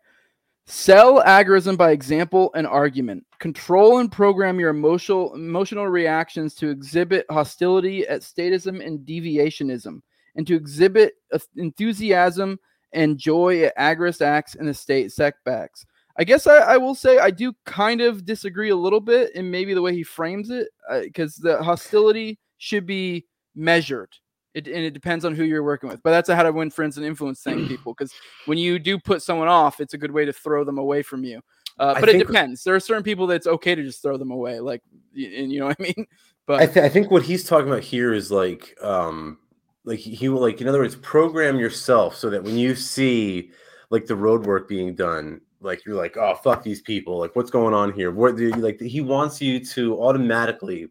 Sell 0.67 1.21
agorism 1.21 1.77
by 1.77 1.91
example 1.91 2.51
and 2.55 2.65
argument. 2.65 3.23
Control 3.38 3.99
and 3.99 4.11
program 4.11 4.59
your 4.59 4.71
emotional 4.71 5.33
emotional 5.35 5.88
reactions 5.88 6.55
to 6.55 6.69
exhibit 6.69 7.25
hostility 7.29 8.07
at 8.07 8.21
statism 8.21 8.85
and 8.85 8.99
deviationism, 9.05 10.01
and 10.35 10.47
to 10.47 10.55
exhibit 10.55 11.13
enthusiasm 11.55 12.59
and 12.93 13.17
joy 13.17 13.63
at 13.63 13.77
agorist 13.77 14.21
acts 14.21 14.55
and 14.55 14.67
estate 14.67 15.11
setbacks. 15.11 15.85
I 16.17 16.23
guess 16.23 16.47
I, 16.47 16.58
I 16.58 16.78
will 16.78 16.95
say 16.95 17.19
I 17.19 17.30
do 17.30 17.54
kind 17.65 18.01
of 18.01 18.25
disagree 18.25 18.69
a 18.69 18.75
little 18.75 19.01
bit 19.01 19.36
in 19.36 19.51
maybe 19.51 19.73
the 19.73 19.82
way 19.82 19.93
he 19.93 20.04
frames 20.04 20.49
it, 20.49 20.69
because 21.04 21.36
the 21.36 21.62
hostility 21.62 22.39
should 22.58 22.86
be 22.86 23.25
measured. 23.56 24.13
It, 24.54 24.67
and 24.67 24.78
it 24.78 24.91
depends 24.91 25.25
on 25.25 25.36
who 25.36 25.43
you're 25.43 25.63
working 25.63 25.89
with. 25.89 26.01
But 26.01 26.12
that's 26.12 26.30
a 26.30 26.36
how 26.36 26.43
to 26.43 26.51
win 26.54 26.71
friends 26.71 26.95
and 26.95 27.06
influence 27.06 27.43
thing, 27.43 27.67
people. 27.67 27.93
Because 27.93 28.13
when 28.45 28.58
you 28.58 28.80
do 28.80 28.97
put 28.97 29.21
someone 29.21 29.49
off, 29.49 29.82
it's 29.82 29.93
a 29.93 29.97
good 29.97 30.12
way 30.12 30.23
to 30.23 30.32
throw 30.32 30.63
them 30.63 30.78
away 30.78 31.01
from 31.01 31.25
you. 31.25 31.41
Uh, 31.78 31.99
but 31.99 32.08
it 32.08 32.25
depends. 32.25 32.63
There 32.63 32.73
are 32.73 32.80
certain 32.80 33.04
people 33.04 33.28
that's 33.28 33.47
okay 33.47 33.75
to 33.75 33.84
just 33.84 34.01
throw 34.01 34.15
them 34.15 34.32
away, 34.32 34.62
like, 34.62 34.82
and 35.13 35.51
you 35.51 35.60
know 35.60 35.65
what 35.67 35.78
I 35.80 35.84
mean. 35.84 36.08
But 36.47 36.62
I, 36.62 36.65
th- 36.67 36.86
I 36.86 36.89
think 36.89 37.10
what 37.10 37.23
he's 37.23 37.43
talking 37.43 37.67
about 37.67 37.82
here 37.82 38.13
is 38.13 38.30
like 38.32 38.78
um 38.80 39.39
like 39.84 39.97
he 39.97 40.13
he 40.13 40.30
will 40.30 40.39
like 40.39 40.62
in 40.62 40.67
other 40.67 40.78
words 40.78 40.95
program 40.95 41.58
yourself 41.58 42.15
so 42.15 42.30
that 42.30 42.43
when 42.43 42.56
you 42.56 42.75
see 42.75 43.49
like 43.89 44.06
the 44.06 44.15
road 44.15 44.45
work 44.45 44.67
being 44.67 44.93
done 44.93 45.41
like 45.65 45.86
you're 45.86 45.95
like 45.95 46.15
oh 46.17 46.36
fuck 46.36 46.63
these 46.63 46.82
people. 46.82 47.19
Like 47.19 47.36
what's 47.36 47.51
going 47.51 47.73
on 47.73 47.91
here? 47.93 48.12
What 48.12 48.38
do 48.38 48.43
you 48.43 48.51
like 48.51 48.80
he 48.80 49.01
wants 49.01 49.41
you 49.41 49.63
to 49.65 50.01
automatically 50.01 50.88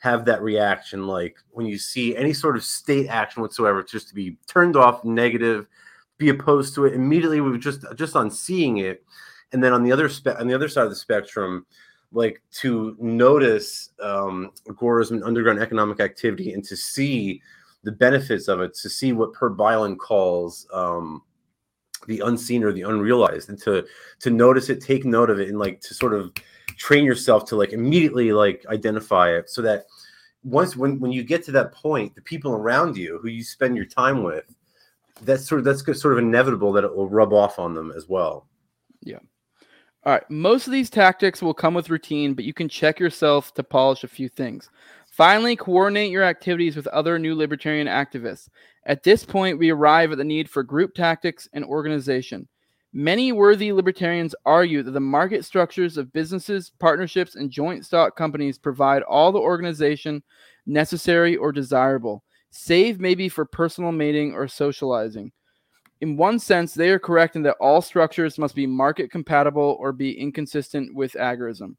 have 0.00 0.24
that 0.26 0.42
reaction 0.42 1.08
like 1.08 1.36
when 1.50 1.66
you 1.66 1.76
see 1.76 2.16
any 2.16 2.32
sort 2.32 2.56
of 2.56 2.62
state 2.62 3.08
action 3.08 3.42
whatsoever 3.42 3.82
just 3.82 4.08
to 4.08 4.14
be 4.14 4.36
turned 4.46 4.76
off 4.76 5.04
negative 5.04 5.66
be 6.18 6.28
opposed 6.28 6.74
to 6.74 6.84
it. 6.84 6.94
Immediately 6.94 7.40
we 7.40 7.58
just 7.58 7.84
just 7.94 8.16
on 8.16 8.30
seeing 8.30 8.78
it. 8.78 9.04
And 9.52 9.64
then 9.64 9.72
on 9.72 9.82
the 9.82 9.92
other 9.92 10.08
spe- 10.08 10.38
on 10.38 10.46
the 10.46 10.54
other 10.54 10.68
side 10.68 10.84
of 10.84 10.90
the 10.90 10.96
spectrum 10.96 11.64
like 12.12 12.42
to 12.50 12.96
notice 12.98 13.90
um, 14.02 14.50
agorism 14.66 15.12
and 15.12 15.24
underground 15.24 15.60
economic 15.60 16.00
activity 16.00 16.52
and 16.52 16.64
to 16.64 16.76
see 16.76 17.42
the 17.84 17.92
benefits 17.92 18.48
of 18.48 18.60
it, 18.60 18.74
to 18.74 18.88
see 18.88 19.12
what 19.12 19.32
Per 19.32 19.50
Bylund 19.50 19.98
calls 19.98 20.66
um, 20.72 21.22
the 22.06 22.20
unseen 22.20 22.62
or 22.64 22.72
the 22.72 22.82
unrealized, 22.82 23.48
and 23.48 23.60
to 23.62 23.84
to 24.20 24.30
notice 24.30 24.68
it, 24.68 24.80
take 24.80 25.04
note 25.04 25.30
of 25.30 25.40
it, 25.40 25.48
and 25.48 25.58
like 25.58 25.80
to 25.82 25.94
sort 25.94 26.14
of 26.14 26.32
train 26.76 27.04
yourself 27.04 27.44
to 27.46 27.56
like 27.56 27.72
immediately 27.72 28.32
like 28.32 28.64
identify 28.68 29.30
it 29.30 29.50
so 29.50 29.60
that 29.60 29.86
once 30.44 30.76
when 30.76 30.98
when 31.00 31.12
you 31.12 31.24
get 31.24 31.44
to 31.44 31.52
that 31.52 31.72
point 31.72 32.14
the 32.14 32.22
people 32.22 32.52
around 32.52 32.96
you 32.96 33.18
who 33.20 33.28
you 33.28 33.42
spend 33.42 33.76
your 33.76 33.84
time 33.84 34.22
with 34.22 34.44
that's 35.22 35.46
sort 35.46 35.58
of 35.58 35.64
that's 35.64 35.82
sort 36.00 36.12
of 36.12 36.18
inevitable 36.18 36.72
that 36.72 36.84
it 36.84 36.94
will 36.94 37.08
rub 37.08 37.32
off 37.32 37.58
on 37.58 37.74
them 37.74 37.92
as 37.96 38.08
well. 38.08 38.46
Yeah. 39.02 39.18
All 40.04 40.12
right 40.12 40.30
most 40.30 40.66
of 40.68 40.72
these 40.72 40.88
tactics 40.88 41.42
will 41.42 41.54
come 41.54 41.74
with 41.74 41.90
routine 41.90 42.34
but 42.34 42.44
you 42.44 42.54
can 42.54 42.68
check 42.68 43.00
yourself 43.00 43.52
to 43.54 43.64
polish 43.64 44.04
a 44.04 44.08
few 44.08 44.28
things 44.28 44.70
finally 45.18 45.54
coordinate 45.54 46.10
your 46.10 46.22
activities 46.22 46.74
with 46.76 46.86
other 46.86 47.18
new 47.18 47.34
libertarian 47.34 47.86
activists 47.86 48.48
at 48.86 49.02
this 49.02 49.22
point 49.22 49.58
we 49.58 49.68
arrive 49.68 50.10
at 50.12 50.16
the 50.16 50.24
need 50.24 50.48
for 50.48 50.62
group 50.62 50.94
tactics 50.94 51.46
and 51.52 51.64
organization 51.66 52.48
Many 52.94 53.32
worthy 53.32 53.70
libertarians 53.70 54.34
argue 54.46 54.82
that 54.82 54.92
the 54.92 55.00
market 55.00 55.44
structures 55.44 55.98
of 55.98 56.12
businesses, 56.12 56.72
partnerships, 56.78 57.34
and 57.34 57.50
joint 57.50 57.84
stock 57.84 58.16
companies 58.16 58.56
provide 58.56 59.02
all 59.02 59.30
the 59.30 59.38
organization 59.38 60.22
necessary 60.66 61.36
or 61.36 61.52
desirable, 61.52 62.24
save 62.50 62.98
maybe 62.98 63.28
for 63.28 63.44
personal 63.44 63.92
mating 63.92 64.32
or 64.32 64.48
socializing. 64.48 65.32
In 66.00 66.16
one 66.16 66.38
sense, 66.38 66.72
they 66.72 66.88
are 66.88 66.98
correct 66.98 67.36
in 67.36 67.42
that 67.42 67.56
all 67.60 67.82
structures 67.82 68.38
must 68.38 68.54
be 68.54 68.66
market 68.66 69.10
compatible 69.10 69.76
or 69.78 69.92
be 69.92 70.18
inconsistent 70.18 70.94
with 70.94 71.12
agorism. 71.12 71.76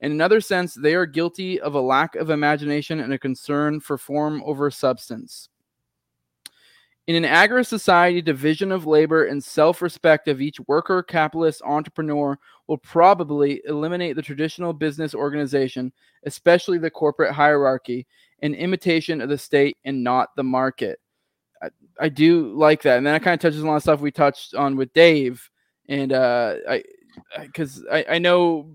In 0.00 0.12
another 0.12 0.40
sense, 0.40 0.74
they 0.74 0.94
are 0.94 1.06
guilty 1.06 1.60
of 1.60 1.74
a 1.74 1.80
lack 1.80 2.16
of 2.16 2.30
imagination 2.30 3.00
and 3.00 3.12
a 3.12 3.18
concern 3.18 3.80
for 3.80 3.96
form 3.96 4.42
over 4.44 4.70
substance. 4.70 5.48
In 7.06 7.24
an 7.24 7.30
agorist 7.30 7.66
society, 7.68 8.20
division 8.20 8.72
of 8.72 8.86
labor 8.86 9.26
and 9.26 9.42
self 9.42 9.80
respect 9.80 10.26
of 10.26 10.40
each 10.40 10.58
worker, 10.66 11.04
capitalist, 11.04 11.62
entrepreneur 11.64 12.36
will 12.66 12.78
probably 12.78 13.62
eliminate 13.66 14.16
the 14.16 14.22
traditional 14.22 14.72
business 14.72 15.14
organization, 15.14 15.92
especially 16.24 16.78
the 16.78 16.90
corporate 16.90 17.32
hierarchy, 17.32 18.06
an 18.42 18.54
imitation 18.54 19.20
of 19.20 19.28
the 19.28 19.38
state 19.38 19.76
and 19.84 20.02
not 20.02 20.34
the 20.34 20.42
market. 20.42 20.98
I, 21.62 21.68
I 22.00 22.08
do 22.08 22.52
like 22.54 22.82
that. 22.82 22.98
And 22.98 23.06
then 23.06 23.14
it 23.14 23.22
kind 23.22 23.34
of 23.34 23.40
touches 23.40 23.60
on 23.60 23.68
a 23.68 23.70
lot 23.70 23.76
of 23.76 23.82
stuff 23.82 24.00
we 24.00 24.10
touched 24.10 24.56
on 24.56 24.76
with 24.76 24.92
Dave. 24.92 25.48
And 25.88 26.12
uh, 26.12 26.56
I, 26.68 26.82
because 27.40 27.84
I, 27.90 28.04
I 28.10 28.18
know 28.18 28.68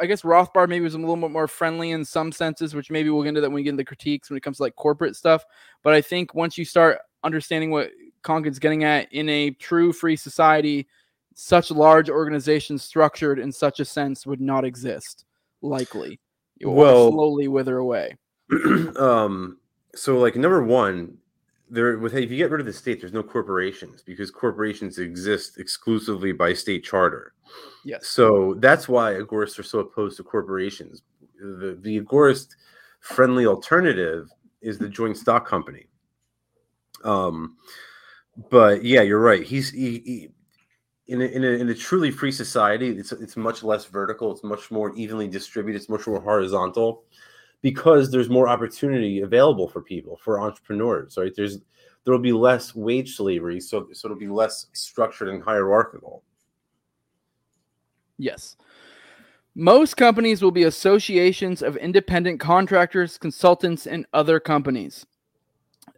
I 0.00 0.06
guess 0.06 0.22
Rothbard 0.22 0.68
maybe 0.68 0.84
was 0.84 0.94
a 0.94 0.98
little 0.98 1.16
bit 1.16 1.30
more 1.30 1.48
friendly 1.48 1.90
in 1.90 2.04
some 2.04 2.32
senses, 2.32 2.74
which 2.74 2.90
maybe 2.90 3.10
we'll 3.10 3.22
get 3.22 3.30
into 3.30 3.40
that 3.40 3.48
when 3.48 3.56
we 3.56 3.62
get 3.62 3.70
into 3.70 3.80
the 3.80 3.84
critiques 3.84 4.30
when 4.30 4.36
it 4.36 4.42
comes 4.42 4.58
to 4.58 4.64
like 4.64 4.76
corporate 4.76 5.16
stuff. 5.16 5.44
But 5.82 5.94
I 5.94 6.00
think 6.00 6.34
once 6.34 6.58
you 6.58 6.64
start 6.64 6.98
understanding 7.24 7.70
what 7.70 7.90
Konkin's 8.22 8.58
getting 8.58 8.84
at 8.84 9.12
in 9.12 9.28
a 9.28 9.50
true 9.50 9.92
free 9.92 10.16
society, 10.16 10.86
such 11.34 11.70
large 11.70 12.08
organizations 12.08 12.82
structured 12.82 13.38
in 13.38 13.52
such 13.52 13.80
a 13.80 13.84
sense 13.84 14.26
would 14.26 14.40
not 14.40 14.64
exist, 14.64 15.26
likely. 15.62 16.18
well, 16.62 17.10
slowly 17.10 17.48
wither 17.48 17.78
away. 17.78 18.16
um, 18.98 19.58
so 19.94 20.18
like 20.18 20.36
number 20.36 20.62
one, 20.62 21.18
there 21.68 21.98
with 21.98 22.14
if 22.14 22.30
you 22.30 22.36
get 22.36 22.50
rid 22.50 22.60
of 22.60 22.66
the 22.66 22.72
state, 22.72 23.00
there's 23.00 23.12
no 23.12 23.22
corporations 23.22 24.02
because 24.02 24.30
corporations 24.30 24.98
exist 24.98 25.58
exclusively 25.58 26.32
by 26.32 26.52
state 26.52 26.84
charter. 26.84 27.32
Yes. 27.84 28.06
So 28.08 28.54
that's 28.58 28.88
why 28.88 29.14
agorists 29.14 29.58
are 29.58 29.64
so 29.64 29.80
opposed 29.80 30.16
to 30.18 30.24
corporations. 30.24 31.02
The 31.38 31.78
the 31.80 32.00
agorist 32.00 32.56
friendly 33.00 33.46
alternative 33.46 34.28
is 34.62 34.78
the 34.78 34.88
joint 34.88 35.16
stock 35.16 35.46
company. 35.46 35.86
Um, 37.04 37.56
but 38.50 38.84
yeah, 38.84 39.02
you're 39.02 39.20
right. 39.20 39.42
He's 39.42 39.70
he, 39.70 40.02
he, 40.04 40.28
in 41.08 41.22
a, 41.22 41.24
in 41.24 41.44
a, 41.44 41.48
in 41.48 41.68
a 41.68 41.74
truly 41.74 42.10
free 42.10 42.32
society. 42.32 42.88
It's 42.90 43.12
it's 43.12 43.36
much 43.36 43.62
less 43.62 43.84
vertical. 43.84 44.32
It's 44.32 44.44
much 44.44 44.70
more 44.70 44.94
evenly 44.94 45.28
distributed. 45.28 45.78
It's 45.78 45.88
much 45.88 46.06
more 46.06 46.20
horizontal 46.20 47.04
because 47.62 48.10
there's 48.10 48.28
more 48.28 48.48
opportunity 48.48 49.20
available 49.20 49.68
for 49.68 49.82
people 49.82 50.18
for 50.22 50.40
entrepreneurs. 50.40 51.16
Right? 51.16 51.32
There's 51.34 51.58
there 52.04 52.12
will 52.12 52.20
be 52.20 52.32
less 52.32 52.74
wage 52.74 53.16
slavery, 53.16 53.60
so 53.60 53.88
so 53.92 54.06
it'll 54.06 54.18
be 54.18 54.28
less 54.28 54.66
structured 54.72 55.28
and 55.28 55.42
hierarchical. 55.42 56.22
Yes. 58.18 58.56
Most 59.54 59.96
companies 59.96 60.42
will 60.42 60.50
be 60.50 60.64
associations 60.64 61.62
of 61.62 61.76
independent 61.76 62.40
contractors, 62.40 63.16
consultants, 63.16 63.86
and 63.86 64.06
other 64.12 64.38
companies 64.38 65.06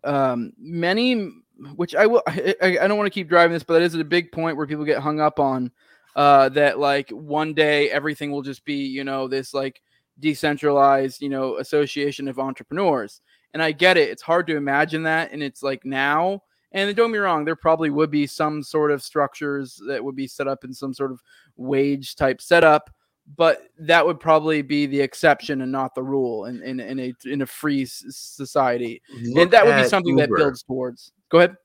um, 0.05 0.53
many, 0.59 1.31
which 1.77 1.95
I 1.95 2.07
will, 2.07 2.23
I, 2.27 2.55
I 2.63 2.89
don't 2.89 2.97
want 2.97 3.07
to 3.07 3.11
keep 3.11 3.29
driving 3.29 3.53
this, 3.53 3.63
but 3.63 3.75
that 3.75 3.83
is 3.83 3.95
a 3.95 4.05
big 4.05 4.33
point 4.33 4.57
where 4.57 4.67
people 4.67 4.85
get 4.85 4.99
hung 4.99 5.21
up 5.21 5.39
on. 5.39 5.71
Uh, 6.17 6.49
that 6.49 6.81
like 6.81 7.09
one 7.11 7.55
day 7.55 7.91
everything 7.91 8.33
will 8.33 8.43
just 8.43 8.65
be, 8.65 8.75
you 8.75 9.05
know, 9.05 9.29
this 9.29 9.55
like 9.55 9.81
decentralized, 10.19 11.23
you 11.23 11.29
know, 11.29 11.59
association 11.59 12.27
of 12.27 12.41
entrepreneurs. 12.41 13.21
And 13.55 13.63
I 13.63 13.71
get 13.71 13.97
it; 13.97 14.09
it's 14.09 14.23
hard 14.23 14.49
to 14.49 14.57
imagine 14.57 15.05
that, 15.05 15.33
and 15.33 15.43
it's 15.43 15.63
like 15.63 15.85
now. 15.85 16.43
And 16.73 16.95
don't 16.95 17.11
get 17.11 17.13
me 17.13 17.19
wrong, 17.19 17.45
there 17.45 17.57
probably 17.57 17.91
would 17.91 18.11
be 18.11 18.27
some 18.27 18.63
sort 18.63 18.91
of 18.91 19.03
structures 19.03 19.81
that 19.87 20.03
would 20.03 20.17
be 20.17 20.27
set 20.27 20.49
up 20.49 20.65
in 20.65 20.75
some 20.75 20.93
sort 20.93 21.13
of 21.13 21.23
wage 21.57 22.15
type 22.15 22.41
setup 22.41 22.91
but 23.37 23.69
that 23.79 24.05
would 24.05 24.19
probably 24.21 24.63
be 24.63 24.87
the 24.87 25.01
exception 25.01 25.61
and 25.63 25.71
not 25.71 25.95
the 25.95 26.03
rule 26.03 26.47
in, 26.47 26.63
in, 26.63 26.81
in 26.81 26.99
a 26.99 27.15
in 27.27 27.43
a 27.43 27.47
free 27.47 27.85
society. 27.85 29.03
Look 29.23 29.43
and 29.43 29.51
that 29.51 29.67
would 29.67 29.77
be 29.77 29.89
something 29.89 30.19
Uber. 30.19 30.37
that 30.37 30.37
builds 30.37 30.63
towards. 30.63 31.13
Go 31.29 31.39
ahead. 31.39 31.57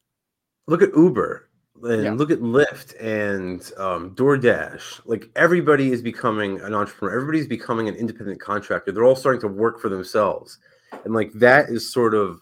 Look 0.67 0.81
at 0.81 0.95
Uber 0.95 1.49
and 1.83 2.03
yeah. 2.03 2.13
look 2.13 2.31
at 2.31 2.39
Lyft 2.39 2.95
and 2.99 3.71
um, 3.77 4.15
DoorDash. 4.15 5.01
Like 5.05 5.29
everybody 5.35 5.91
is 5.91 6.01
becoming 6.01 6.59
an 6.61 6.73
entrepreneur. 6.73 7.15
Everybody's 7.15 7.47
becoming 7.47 7.87
an 7.87 7.95
independent 7.95 8.39
contractor. 8.39 8.91
They're 8.91 9.05
all 9.05 9.15
starting 9.15 9.41
to 9.41 9.47
work 9.47 9.79
for 9.79 9.89
themselves, 9.89 10.59
and 11.05 11.13
like 11.13 11.31
that 11.33 11.69
is 11.69 11.89
sort 11.89 12.13
of 12.13 12.41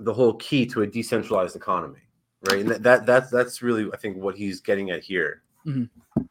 the 0.00 0.14
whole 0.14 0.34
key 0.34 0.66
to 0.66 0.82
a 0.82 0.86
decentralized 0.86 1.56
economy, 1.56 2.00
right? 2.48 2.60
And 2.60 2.70
that, 2.70 2.82
that 2.82 3.06
that's 3.06 3.30
that's 3.30 3.62
really 3.62 3.88
I 3.92 3.96
think 3.96 4.16
what 4.16 4.36
he's 4.36 4.60
getting 4.60 4.90
at 4.90 5.02
here. 5.02 5.42
Mm-hmm. 5.66 6.22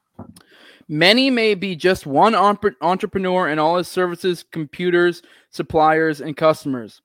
Many 0.90 1.30
may 1.30 1.54
be 1.54 1.76
just 1.76 2.06
one 2.06 2.34
entrepreneur 2.34 3.50
and 3.50 3.60
all 3.60 3.78
his 3.78 3.90
services, 3.90 4.46
computers, 4.52 5.22
suppliers, 5.50 6.22
and 6.22 6.38
customers. 6.38 7.02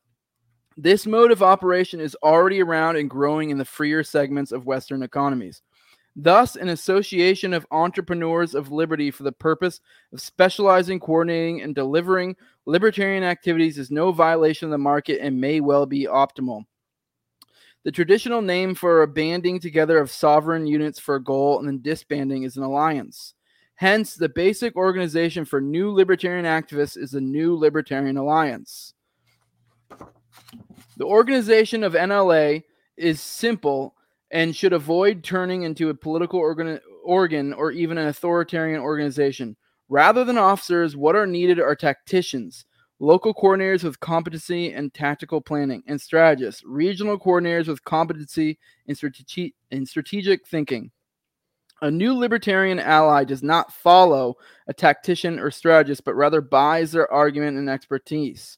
This 0.76 1.04
mode 1.04 1.32
of 1.32 1.42
operation 1.42 2.00
is 2.00 2.16
already 2.22 2.62
around 2.62 2.96
and 2.96 3.10
growing 3.10 3.50
in 3.50 3.58
the 3.58 3.64
freer 3.64 4.04
segments 4.04 4.52
of 4.52 4.66
Western 4.66 5.02
economies. 5.02 5.62
Thus, 6.14 6.56
an 6.56 6.68
association 6.68 7.54
of 7.54 7.66
entrepreneurs 7.70 8.54
of 8.54 8.70
liberty 8.70 9.10
for 9.10 9.22
the 9.22 9.32
purpose 9.32 9.80
of 10.12 10.20
specializing, 10.20 11.00
coordinating, 11.00 11.62
and 11.62 11.74
delivering 11.74 12.36
libertarian 12.66 13.24
activities 13.24 13.78
is 13.78 13.90
no 13.90 14.12
violation 14.12 14.66
of 14.66 14.72
the 14.72 14.78
market 14.78 15.20
and 15.22 15.40
may 15.40 15.60
well 15.60 15.86
be 15.86 16.06
optimal. 16.06 16.64
The 17.84 17.92
traditional 17.92 18.42
name 18.42 18.74
for 18.74 19.02
a 19.02 19.08
banding 19.08 19.58
together 19.58 19.98
of 19.98 20.10
sovereign 20.10 20.66
units 20.66 21.00
for 21.00 21.16
a 21.16 21.22
goal 21.22 21.58
and 21.58 21.66
then 21.66 21.80
disbanding 21.82 22.44
is 22.44 22.56
an 22.56 22.62
alliance. 22.62 23.34
Hence, 23.74 24.14
the 24.14 24.28
basic 24.28 24.76
organization 24.76 25.44
for 25.44 25.60
new 25.60 25.90
libertarian 25.90 26.44
activists 26.44 26.96
is 26.96 27.10
the 27.10 27.20
New 27.20 27.56
Libertarian 27.56 28.16
Alliance. 28.16 28.94
The 30.96 31.04
organization 31.04 31.82
of 31.82 31.94
NLA 31.94 32.62
is 32.96 33.20
simple 33.20 33.96
and 34.32 34.56
should 34.56 34.72
avoid 34.72 35.22
turning 35.22 35.62
into 35.62 35.90
a 35.90 35.94
political 35.94 36.40
organ, 36.40 36.80
organ 37.04 37.52
or 37.52 37.70
even 37.70 37.98
an 37.98 38.08
authoritarian 38.08 38.80
organization. 38.80 39.56
Rather 39.88 40.24
than 40.24 40.38
officers, 40.38 40.96
what 40.96 41.14
are 41.14 41.26
needed 41.26 41.60
are 41.60 41.76
tacticians, 41.76 42.64
local 42.98 43.34
coordinators 43.34 43.84
with 43.84 44.00
competency 44.00 44.72
and 44.72 44.94
tactical 44.94 45.42
planning, 45.42 45.82
and 45.86 46.00
strategists, 46.00 46.62
regional 46.64 47.18
coordinators 47.18 47.68
with 47.68 47.84
competency 47.84 48.58
in, 48.86 48.96
in 49.70 49.84
strategic 49.84 50.46
thinking. 50.46 50.90
A 51.82 51.90
new 51.90 52.14
libertarian 52.14 52.78
ally 52.78 53.24
does 53.24 53.42
not 53.42 53.72
follow 53.72 54.36
a 54.66 54.72
tactician 54.72 55.38
or 55.38 55.50
strategist, 55.50 56.04
but 56.04 56.14
rather 56.14 56.40
buys 56.40 56.92
their 56.92 57.12
argument 57.12 57.58
and 57.58 57.68
expertise. 57.68 58.56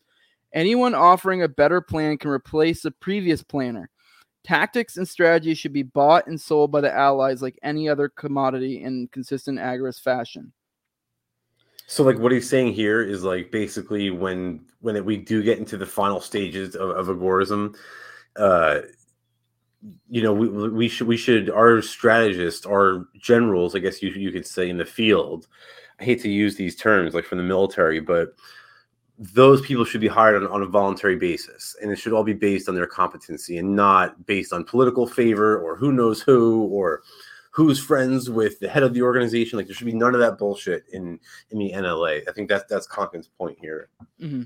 Anyone 0.53 0.95
offering 0.95 1.43
a 1.43 1.49
better 1.49 1.81
plan 1.81 2.17
can 2.19 2.31
replace 2.31 2.83
the 2.83 2.93
previous 2.93 3.43
planner. 3.43 3.91
Tactics 4.45 4.97
and 4.97 5.09
strategy 5.09 5.55
should 5.55 5.73
be 5.73 5.83
bought 5.83 6.27
and 6.27 6.41
sold 6.41 6.71
by 6.71 6.81
the 6.83 6.95
allies 6.95 7.41
like 7.41 7.59
any 7.63 7.89
other 7.89 8.09
commodity 8.09 8.83
in 8.83 9.09
consistent 9.11 9.59
agorist 9.59 10.03
fashion. 10.03 10.53
So, 11.87 12.03
like 12.03 12.19
what 12.19 12.33
he's 12.33 12.49
saying 12.49 12.75
here 12.75 13.03
is 13.03 13.25
like 13.25 13.51
basically 13.51 14.11
when 14.11 14.65
when 14.81 15.03
we 15.05 15.17
do 15.17 15.43
get 15.43 15.59
into 15.59 15.77
the 15.77 15.87
final 15.87 16.21
stages 16.21 16.77
of, 16.77 16.91
of 16.91 17.07
agorism, 17.09 17.75
uh, 18.37 18.81
you 20.09 20.23
know 20.23 20.33
we, 20.33 20.49
we 20.49 20.89
should 20.89 21.07
we 21.07 21.17
should 21.17 21.51
our 21.51 21.83
strategists 21.83 22.67
our 22.67 23.07
generals 23.19 23.75
i 23.75 23.79
guess 23.79 24.03
you, 24.03 24.11
you 24.11 24.31
could 24.31 24.47
say 24.47 24.69
in 24.71 24.79
the 24.79 24.85
field 24.85 25.47
i 26.01 26.05
hate 26.05 26.21
to 26.21 26.31
use 26.31 26.57
these 26.57 26.77
terms 26.77 27.15
like 27.15 27.25
from 27.25 27.39
the 27.39 27.45
military 27.45 28.01
but 28.01 28.35
those 29.19 29.61
people 29.63 29.85
should 29.85 30.01
be 30.01 30.09
hired 30.09 30.43
on, 30.43 30.51
on 30.51 30.63
a 30.63 30.67
voluntary 30.67 31.17
basis 31.17 31.77
and 31.81 31.91
it 31.91 31.97
should 31.97 32.13
all 32.13 32.25
be 32.25 32.33
based 32.33 32.69
on 32.69 32.75
their 32.75 32.87
competency 32.87 33.59
and 33.59 33.77
not 33.77 34.27
based 34.27 34.53
on 34.53 34.65
political 34.65 35.07
favor 35.07 35.59
or 35.59 35.77
who 35.77 35.93
knows 35.93 36.21
who 36.21 36.63
or 36.65 37.03
who's 37.51 37.79
friends 37.79 38.29
with 38.29 38.59
the 38.59 38.69
head 38.69 38.83
of 38.83 38.93
the 38.93 39.03
organization. 39.03 39.57
Like 39.57 39.67
there 39.67 39.75
should 39.75 39.87
be 39.87 39.95
none 39.95 40.15
of 40.15 40.21
that 40.21 40.39
bullshit 40.39 40.85
in 40.93 41.21
in 41.51 41.59
the 41.59 41.73
NLA. 41.73 42.29
I 42.29 42.33
think 42.33 42.49
that's 42.49 42.65
that's 42.69 42.89
Konkin's 42.89 43.29
point 43.29 43.57
here. 43.61 43.89
Mm-hmm. 44.21 44.43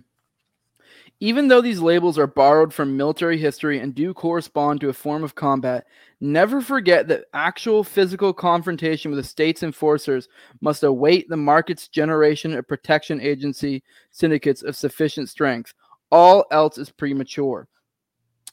Even 1.21 1.49
though 1.49 1.61
these 1.61 1.81
labels 1.81 2.17
are 2.17 2.29
borrowed 2.29 2.73
from 2.73 2.97
military 2.97 3.39
history 3.39 3.81
and 3.81 3.93
do 3.95 4.15
correspond 4.15 4.81
to 4.81 4.89
a 4.89 4.93
form 4.93 5.25
of 5.25 5.35
combat, 5.35 5.85
never 6.21 6.61
forget 6.61 7.09
that 7.09 7.25
actual 7.35 7.83
physical 7.83 8.33
confrontation 8.33 9.11
with 9.11 9.19
the 9.19 9.29
state's 9.29 9.65
enforcers 9.65 10.29
must 10.61 10.85
await 10.85 11.29
the 11.29 11.37
market's 11.37 11.89
generation 11.89 12.55
of 12.55 12.69
protection 12.69 13.21
agency 13.21 13.83
syndicates 14.13 14.63
of 14.63 14.77
sufficient 14.77 15.29
strength. 15.29 15.75
All 16.13 16.45
else 16.53 16.79
is 16.79 16.89
premature. 16.89 17.67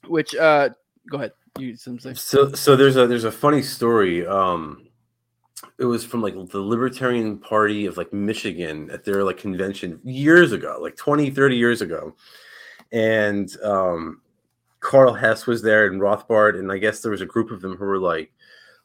Which, 0.07 0.33
uh, 0.33 0.69
go 1.09 1.17
ahead. 1.17 1.33
You. 1.59 1.75
So, 1.77 2.51
so 2.53 2.75
there's 2.75 2.97
a 2.97 3.07
there's 3.07 3.23
a 3.23 3.31
funny 3.31 3.61
story. 3.61 4.27
Um, 4.27 4.87
it 5.79 5.85
was 5.85 6.03
from 6.03 6.21
like 6.21 6.33
the 6.33 6.59
Libertarian 6.59 7.37
Party 7.37 7.85
of 7.85 7.95
like 7.95 8.11
Michigan 8.11 8.89
at 8.91 9.05
their 9.05 9.23
like 9.23 9.37
convention 9.37 10.01
years 10.03 10.51
ago, 10.51 10.77
like 10.81 10.97
20, 10.97 11.29
30 11.29 11.55
years 11.55 11.81
ago 11.81 12.13
and 12.91 13.55
um, 13.61 14.21
Karl 14.79 15.13
Hess 15.13 15.47
was 15.47 15.61
there 15.61 15.87
and 15.87 16.01
Rothbard, 16.01 16.59
and 16.59 16.71
I 16.71 16.77
guess 16.77 17.01
there 17.01 17.11
was 17.11 17.21
a 17.21 17.25
group 17.25 17.51
of 17.51 17.61
them 17.61 17.75
who 17.75 17.85
were 17.85 17.99
like, 17.99 18.31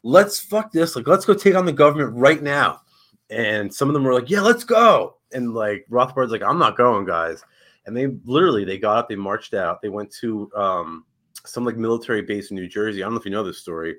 "Let's 0.02 0.40
fuck 0.40 0.72
this! 0.72 0.96
Like, 0.96 1.06
let's 1.06 1.24
go 1.24 1.34
take 1.34 1.54
on 1.54 1.66
the 1.66 1.72
government 1.72 2.16
right 2.16 2.42
now." 2.42 2.80
And 3.28 3.72
some 3.72 3.88
of 3.88 3.94
them 3.94 4.04
were 4.04 4.14
like, 4.14 4.30
"Yeah, 4.30 4.40
let's 4.40 4.64
go!" 4.64 5.16
And 5.32 5.54
like 5.54 5.86
Rothbard's 5.90 6.32
like, 6.32 6.42
"I'm 6.42 6.58
not 6.58 6.76
going, 6.76 7.06
guys." 7.06 7.44
And 7.86 7.96
they 7.96 8.08
literally 8.24 8.64
they 8.64 8.78
got 8.78 8.98
up, 8.98 9.08
they 9.08 9.16
marched 9.16 9.54
out, 9.54 9.82
they 9.82 9.88
went 9.88 10.10
to 10.20 10.50
um, 10.54 11.04
some 11.44 11.64
like 11.64 11.76
military 11.76 12.22
base 12.22 12.50
in 12.50 12.56
New 12.56 12.68
Jersey. 12.68 13.02
I 13.02 13.06
don't 13.06 13.14
know 13.14 13.20
if 13.20 13.24
you 13.24 13.30
know 13.30 13.44
this 13.44 13.58
story. 13.58 13.96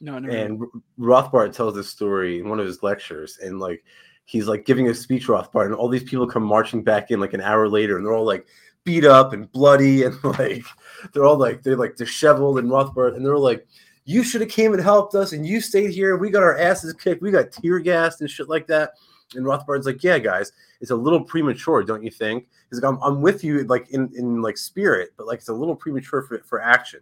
No, 0.00 0.18
no. 0.18 0.30
And 0.30 0.62
Rothbard 0.98 1.52
tells 1.52 1.74
this 1.74 1.88
story 1.88 2.40
in 2.40 2.48
one 2.48 2.60
of 2.60 2.66
his 2.66 2.82
lectures, 2.82 3.38
and 3.42 3.58
like 3.58 3.82
he's 4.24 4.46
like 4.46 4.66
giving 4.66 4.88
a 4.88 4.94
speech, 4.94 5.28
Rothbard, 5.28 5.66
and 5.66 5.74
all 5.74 5.88
these 5.88 6.04
people 6.04 6.26
come 6.26 6.42
marching 6.42 6.82
back 6.82 7.10
in 7.10 7.20
like 7.20 7.32
an 7.32 7.40
hour 7.40 7.68
later, 7.68 7.96
and 7.96 8.04
they're 8.04 8.14
all 8.14 8.26
like 8.26 8.46
beat 8.86 9.04
up 9.04 9.34
and 9.34 9.50
bloody 9.52 10.04
and 10.04 10.16
like 10.38 10.64
they're 11.12 11.24
all 11.24 11.36
like 11.36 11.62
they're 11.62 11.76
like 11.76 11.96
disheveled 11.96 12.58
and 12.58 12.70
Rothbard 12.70 13.16
and 13.16 13.26
they're 13.26 13.36
like 13.36 13.66
you 14.04 14.22
should 14.22 14.40
have 14.40 14.48
came 14.48 14.72
and 14.72 14.82
helped 14.82 15.14
us 15.14 15.32
and 15.32 15.44
you 15.44 15.60
stayed 15.60 15.90
here 15.90 16.16
we 16.16 16.30
got 16.30 16.42
our 16.42 16.56
asses 16.56 16.94
kicked 16.94 17.20
we 17.20 17.30
got 17.30 17.52
tear 17.52 17.80
gassed 17.80 18.20
and 18.20 18.30
shit 18.30 18.48
like 18.48 18.66
that 18.68 18.92
and 19.34 19.44
Rothbard's 19.44 19.84
like 19.84 20.02
yeah 20.02 20.18
guys 20.18 20.52
it's 20.80 20.92
a 20.92 20.96
little 20.96 21.22
premature 21.22 21.82
don't 21.82 22.02
you 22.02 22.10
think? 22.10 22.46
He's 22.70 22.80
like 22.80 22.90
I'm, 22.90 23.02
I'm 23.02 23.20
with 23.20 23.42
you 23.42 23.64
like 23.64 23.90
in 23.90 24.10
in 24.16 24.40
like 24.40 24.56
spirit 24.56 25.10
but 25.16 25.26
like 25.26 25.40
it's 25.40 25.48
a 25.48 25.54
little 25.54 25.76
premature 25.76 26.22
for 26.22 26.38
for 26.38 26.62
action. 26.62 27.00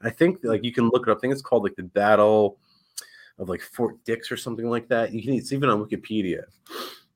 And 0.00 0.08
I 0.08 0.12
think 0.12 0.40
like 0.42 0.64
you 0.64 0.72
can 0.72 0.88
look 0.88 1.06
it 1.06 1.10
up 1.10 1.18
I 1.18 1.20
think 1.20 1.32
it's 1.32 1.42
called 1.42 1.62
like 1.62 1.76
the 1.76 1.84
battle 1.84 2.58
of 3.38 3.48
like 3.48 3.62
Fort 3.62 4.02
Dix 4.04 4.32
or 4.32 4.36
something 4.36 4.68
like 4.68 4.88
that 4.88 5.12
you 5.12 5.22
can 5.22 5.34
it's 5.34 5.52
even 5.52 5.70
on 5.70 5.84
Wikipedia. 5.84 6.42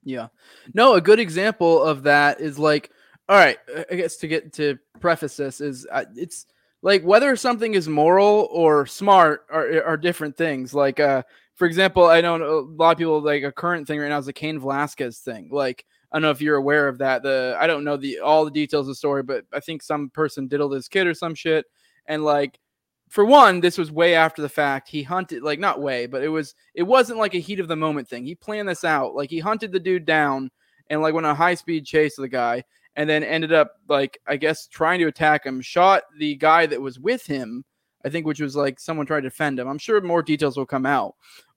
Yeah. 0.04 0.28
No 0.72 0.94
a 0.94 1.00
good 1.00 1.18
example 1.18 1.82
of 1.82 2.04
that 2.04 2.40
is 2.40 2.58
like 2.58 2.90
all 3.28 3.36
right 3.36 3.58
i 3.90 3.94
guess 3.94 4.16
to 4.16 4.28
get 4.28 4.52
to 4.52 4.78
preface 5.00 5.36
this 5.36 5.60
is 5.60 5.86
uh, 5.90 6.04
it's 6.16 6.46
like 6.84 7.02
whether 7.02 7.34
something 7.34 7.72
is 7.72 7.88
moral 7.88 8.46
or 8.52 8.84
smart 8.84 9.46
are, 9.50 9.82
are 9.84 9.96
different 9.96 10.36
things. 10.36 10.72
Like 10.74 11.00
uh 11.00 11.24
for 11.56 11.66
example 11.66 12.04
i 12.04 12.20
know 12.20 12.36
a 12.36 12.60
lot 12.60 12.92
of 12.92 12.98
people 12.98 13.20
like 13.20 13.42
a 13.42 13.50
current 13.50 13.88
thing 13.88 13.98
right 13.98 14.08
now 14.08 14.18
is 14.18 14.26
the 14.26 14.32
cain 14.32 14.60
velasquez 14.60 15.18
thing. 15.18 15.48
Like 15.50 15.84
i 16.12 16.16
don't 16.16 16.22
know 16.22 16.30
if 16.30 16.42
you're 16.42 16.56
aware 16.56 16.86
of 16.86 16.98
that 16.98 17.22
the 17.22 17.56
i 17.58 17.66
don't 17.66 17.84
know 17.84 17.96
the 17.96 18.20
all 18.20 18.44
the 18.44 18.50
details 18.50 18.86
of 18.86 18.88
the 18.88 18.94
story 18.94 19.22
but 19.22 19.44
i 19.52 19.58
think 19.58 19.82
some 19.82 20.10
person 20.10 20.46
diddled 20.46 20.72
his 20.72 20.86
kid 20.86 21.08
or 21.08 21.14
some 21.14 21.34
shit. 21.34 21.64
And 22.06 22.22
like 22.22 22.60
for 23.08 23.24
one 23.24 23.60
this 23.60 23.78
was 23.78 23.90
way 23.90 24.14
after 24.14 24.42
the 24.42 24.48
fact. 24.48 24.88
He 24.88 25.02
hunted 25.02 25.42
like 25.42 25.58
not 25.58 25.80
way 25.80 26.04
but 26.04 26.22
it 26.22 26.28
was 26.28 26.54
it 26.74 26.82
wasn't 26.82 27.18
like 27.18 27.34
a 27.34 27.38
heat 27.38 27.60
of 27.60 27.68
the 27.68 27.76
moment 27.76 28.08
thing. 28.08 28.26
He 28.26 28.34
planned 28.34 28.68
this 28.68 28.84
out. 28.84 29.14
Like 29.14 29.30
he 29.30 29.38
hunted 29.38 29.72
the 29.72 29.80
dude 29.80 30.04
down 30.04 30.50
and 30.90 31.00
like 31.00 31.14
went 31.14 31.24
on 31.24 31.32
a 31.32 31.34
high 31.34 31.54
speed 31.54 31.86
chase 31.86 32.18
of 32.18 32.22
the 32.22 32.28
guy 32.28 32.62
and 32.96 33.08
then 33.08 33.24
ended 33.24 33.52
up 33.52 33.72
like 33.88 34.18
I 34.26 34.36
guess 34.36 34.66
trying 34.66 35.00
to 35.00 35.06
attack 35.06 35.44
him, 35.44 35.60
shot 35.60 36.04
the 36.18 36.36
guy 36.36 36.66
that 36.66 36.80
was 36.80 36.98
with 36.98 37.26
him, 37.26 37.64
I 38.04 38.08
think 38.08 38.26
which 38.26 38.40
was 38.40 38.56
like 38.56 38.78
someone 38.78 39.06
tried 39.06 39.20
to 39.20 39.30
defend 39.30 39.58
him. 39.58 39.68
I'm 39.68 39.78
sure 39.78 40.00
more 40.00 40.22
details 40.22 40.56
will 40.56 40.66
come 40.66 40.86
out. 40.86 41.14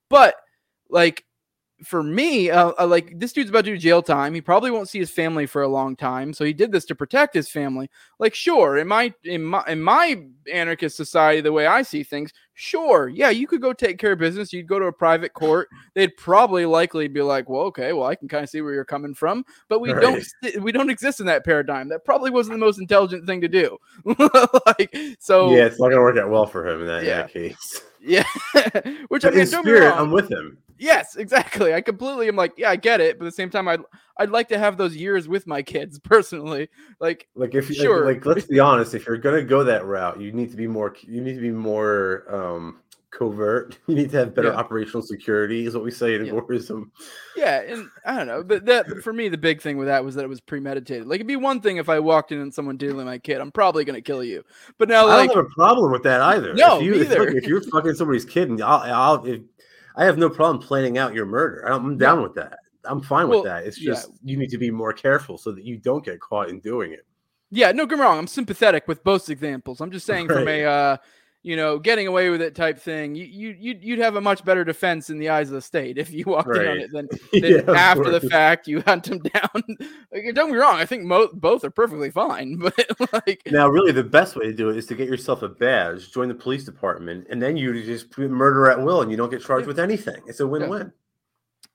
But 0.10 0.36
like 0.90 1.26
for 1.84 2.02
me, 2.02 2.50
uh, 2.50 2.72
uh, 2.80 2.88
like 2.88 3.20
this 3.20 3.34
dude's 3.34 3.50
about 3.50 3.66
to 3.66 3.72
do 3.72 3.78
jail 3.78 4.02
time. 4.02 4.34
He 4.34 4.42
probably 4.42 4.72
won't 4.72 4.90
see 4.90 5.00
his 5.00 5.12
family 5.12 5.46
for 5.46 5.62
a 5.62 5.68
long 5.68 5.96
time, 5.96 6.34
so 6.34 6.44
he 6.44 6.54
did 6.54 6.72
this 6.72 6.86
to 6.86 6.96
protect 6.96 7.36
his 7.36 7.50
family. 7.50 7.90
Like, 8.20 8.34
sure, 8.34 8.78
in 8.78 8.88
my 8.88 9.14
in 9.24 9.44
my 9.44 9.64
in 9.68 9.82
my 9.82 10.24
anarchist 10.52 10.98
society, 10.98 11.42
the 11.42 11.52
way 11.52 11.68
I 11.68 11.84
see 11.84 12.04
things, 12.04 12.34
sure, 12.56 13.10
yeah, 13.10 13.30
you 13.30 13.46
could 13.46 13.62
go 13.62 13.74
take 13.74 14.00
care 14.00 14.14
of 14.14 14.20
business. 14.20 14.52
You'd 14.52 14.68
go 14.68 14.80
to 14.80 14.86
a 14.86 14.94
private 14.94 15.34
court. 15.34 15.70
They'd 15.94 16.18
probably 16.18 16.66
likely 16.66 17.08
be 17.08 17.22
like, 17.22 17.48
well, 17.48 17.64
okay, 17.64 17.94
well, 17.94 18.08
I 18.08 18.16
can 18.16 18.28
kind 18.28 18.44
of 18.44 18.50
see 18.50 18.62
where 18.62 18.74
you're 18.74 18.84
coming 18.84 19.14
from, 19.14 19.46
but 19.70 19.80
we 19.80 19.92
right. 19.92 20.02
don't 20.02 20.64
we 20.64 20.72
don't 20.72 20.90
exist 20.90 21.20
in 21.20 21.28
that 21.28 21.46
paradigm. 21.46 21.90
That 21.90 22.06
probably 22.06 22.32
wasn't 22.32 22.56
the 22.56 22.66
most 22.66 22.80
intelligent 22.80 23.28
thing 23.28 23.42
to 23.42 23.48
do. 23.48 23.78
like, 24.06 24.96
so 25.20 25.52
yeah, 25.52 25.66
it's 25.66 25.80
not 25.80 25.90
gonna 25.90 26.02
work 26.02 26.18
out 26.18 26.32
well 26.32 26.48
for 26.48 26.68
him 26.68 26.82
in 26.82 26.88
that, 26.88 27.04
yeah. 27.04 27.12
in 27.12 27.18
that 27.20 27.34
case. 27.34 27.82
Yeah, 28.02 28.24
which 29.08 29.24
but 29.24 29.26
I 29.26 29.30
mean, 29.32 29.40
in 29.42 29.48
spirit, 29.48 29.94
I'm 29.94 30.12
with 30.12 30.32
him. 30.32 30.58
Yes, 30.80 31.16
exactly. 31.16 31.74
I 31.74 31.82
completely 31.82 32.28
am 32.28 32.36
like, 32.36 32.54
yeah, 32.58 32.70
I 32.70 32.76
get 32.76 33.02
it, 33.02 33.18
but 33.18 33.26
at 33.26 33.30
the 33.30 33.36
same 33.36 33.50
time, 33.50 33.68
I'd 33.68 33.82
I'd 34.18 34.30
like 34.30 34.48
to 34.50 34.60
have 34.60 34.78
those 34.78 34.96
years 34.96 35.28
with 35.28 35.48
my 35.48 35.62
kids 35.62 36.00
personally. 36.04 36.70
Like, 37.00 37.28
like 37.36 37.56
if 37.56 37.70
you 37.70 37.76
sure. 37.76 38.06
like, 38.06 38.26
like 38.26 38.36
let's 38.36 38.48
be 38.48 38.60
honest, 38.60 38.94
if 38.94 39.08
you're 39.08 39.18
gonna 39.18 39.44
go 39.44 39.64
that 39.64 39.86
route, 39.86 40.22
you 40.22 40.32
need 40.32 40.52
to 40.52 40.58
be 40.58 40.68
more. 40.68 40.96
You 41.02 41.22
need 41.22 41.36
to 41.36 41.42
be 41.42 41.52
more 41.52 42.26
um 42.30 42.82
covert. 43.12 43.78
You 43.88 43.96
need 43.96 44.12
to 44.12 44.18
have 44.18 44.36
better 44.36 44.50
yeah. 44.50 44.56
operational 44.56 45.02
security, 45.02 45.66
is 45.66 45.74
what 45.74 45.84
we 45.84 45.92
say 45.92 46.16
in 46.16 46.26
yeah. 46.26 46.34
Yeah, 47.36 47.62
and 47.62 47.90
I 48.06 48.18
don't 48.18 48.28
know, 48.28 48.44
but 48.44 48.66
that 48.66 48.88
for 49.04 49.14
me, 49.14 49.30
the 49.30 49.38
big 49.38 49.62
thing 49.62 49.78
with 49.78 49.88
that 49.88 50.04
was 50.04 50.16
that 50.16 50.26
it 50.26 50.30
was 50.30 50.42
premeditated. 50.42 51.08
Like, 51.08 51.18
it'd 51.18 51.28
be 51.28 51.36
one 51.36 51.62
thing 51.62 51.78
if 51.78 51.90
I 51.90 52.00
walked 52.00 52.32
in 52.32 52.40
and 52.40 52.54
someone 52.54 52.78
diddling 52.78 53.06
my 53.06 53.18
kid, 53.18 53.40
I'm 53.40 53.52
probably 53.52 53.86
gonna 53.86 54.02
kill 54.02 54.24
you. 54.24 54.44
But 54.78 54.90
now, 54.90 55.08
like, 55.08 55.30
I 55.30 55.34
don't 55.34 55.36
have 55.38 55.46
a 55.46 55.50
problem 55.56 55.92
with 55.92 56.04
that 56.04 56.22
either. 56.22 56.54
No, 56.54 56.78
if 56.78 56.84
you, 56.84 56.96
either. 56.96 57.28
If, 57.30 57.46
you're 57.46 57.62
fucking 57.62 57.96
somebody's 57.96 58.26
kid, 58.26 58.50
and 58.50 58.62
I'll, 58.62 58.82
I'll 58.94 59.26
if, 59.26 59.42
I 59.96 60.06
have 60.06 60.18
no 60.18 60.30
problem 60.30 60.62
planning 60.62 60.98
out 60.98 61.14
your 61.14 61.26
murder. 61.26 61.62
I'm 61.62 61.98
down 61.98 62.22
with 62.22 62.36
that. 62.36 62.60
I'm 62.86 63.02
fine 63.02 63.28
well, 63.28 63.40
with 63.40 63.48
that. 63.48 63.66
It's 63.66 63.78
just 63.78 64.10
yeah. 64.10 64.32
you 64.32 64.38
need 64.38 64.50
to 64.52 64.58
be 64.58 64.72
more 64.72 64.94
careful 64.94 65.38
so 65.38 65.52
that 65.52 65.66
you 65.66 65.78
don't 65.78 66.06
get 66.06 66.20
caught 66.20 66.50
in 66.50 66.60
doing 66.60 66.94
it. 66.94 67.06
Yeah, 67.50 67.72
no, 67.72 67.86
get 67.86 67.98
me 67.98 68.04
wrong. 68.04 68.20
I'm 68.20 68.28
sympathetic 68.28 68.88
with 68.88 69.04
both 69.04 69.30
examples. 69.30 69.82
I'm 69.82 69.92
just 69.92 70.06
saying 70.06 70.28
right. 70.28 70.38
from 70.38 70.48
a 70.48 70.66
uh, 70.66 70.98
you 71.48 71.56
know, 71.56 71.80
getting 71.80 72.08
away 72.08 72.30
with 72.30 72.42
it 72.42 72.56
type 72.56 72.78
thing, 72.78 73.16
you 73.16 73.24
you 73.24 73.56
you'd, 73.58 73.82
you'd 73.82 74.00
have 74.00 74.18
a 74.18 74.22
much 74.22 74.44
better 74.44 74.66
defense 74.66 75.10
in 75.10 75.18
the 75.18 75.30
eyes 75.30 75.48
of 75.48 75.54
the 75.54 75.62
state 75.62 75.98
if 75.98 76.12
you 76.12 76.26
walked 76.28 76.50
right. 76.50 76.62
in 76.62 76.68
on 76.68 76.78
it 76.80 76.92
than, 76.92 77.08
than 77.42 77.66
yeah, 77.66 77.72
after 77.72 78.10
the 78.10 78.20
fact 78.20 78.68
you 78.68 78.82
hunt 78.86 79.06
them 79.06 79.20
down. 79.20 79.64
like, 80.12 80.36
don't 80.36 80.52
me 80.52 80.58
wrong, 80.58 80.76
I 80.76 80.86
think 80.86 81.06
mo- 81.06 81.30
both 81.32 81.64
are 81.64 81.70
perfectly 81.70 82.12
fine, 82.12 82.58
but 82.58 83.14
like 83.14 83.44
now, 83.50 83.70
really, 83.70 83.94
the 83.94 84.04
best 84.04 84.36
way 84.36 84.46
to 84.46 84.54
do 84.54 84.70
it 84.70 84.76
is 84.76 84.88
to 84.88 84.96
get 84.96 85.08
yourself 85.08 85.42
a 85.42 85.48
badge, 85.48 86.12
join 86.12 86.28
the 86.28 86.36
police 86.36 86.66
department, 86.66 87.26
and 87.30 87.42
then 87.42 87.56
you 87.56 87.82
just 87.82 88.18
murder 88.18 88.70
at 88.70 88.82
will, 88.82 89.02
and 89.02 89.10
you 89.10 89.16
don't 89.16 89.30
get 89.30 89.42
charged 89.42 89.64
yeah. 89.64 89.68
with 89.68 89.80
anything. 89.80 90.22
It's 90.28 90.42
a 90.42 90.48
win-win. 90.48 90.88
Yeah. 90.88 91.07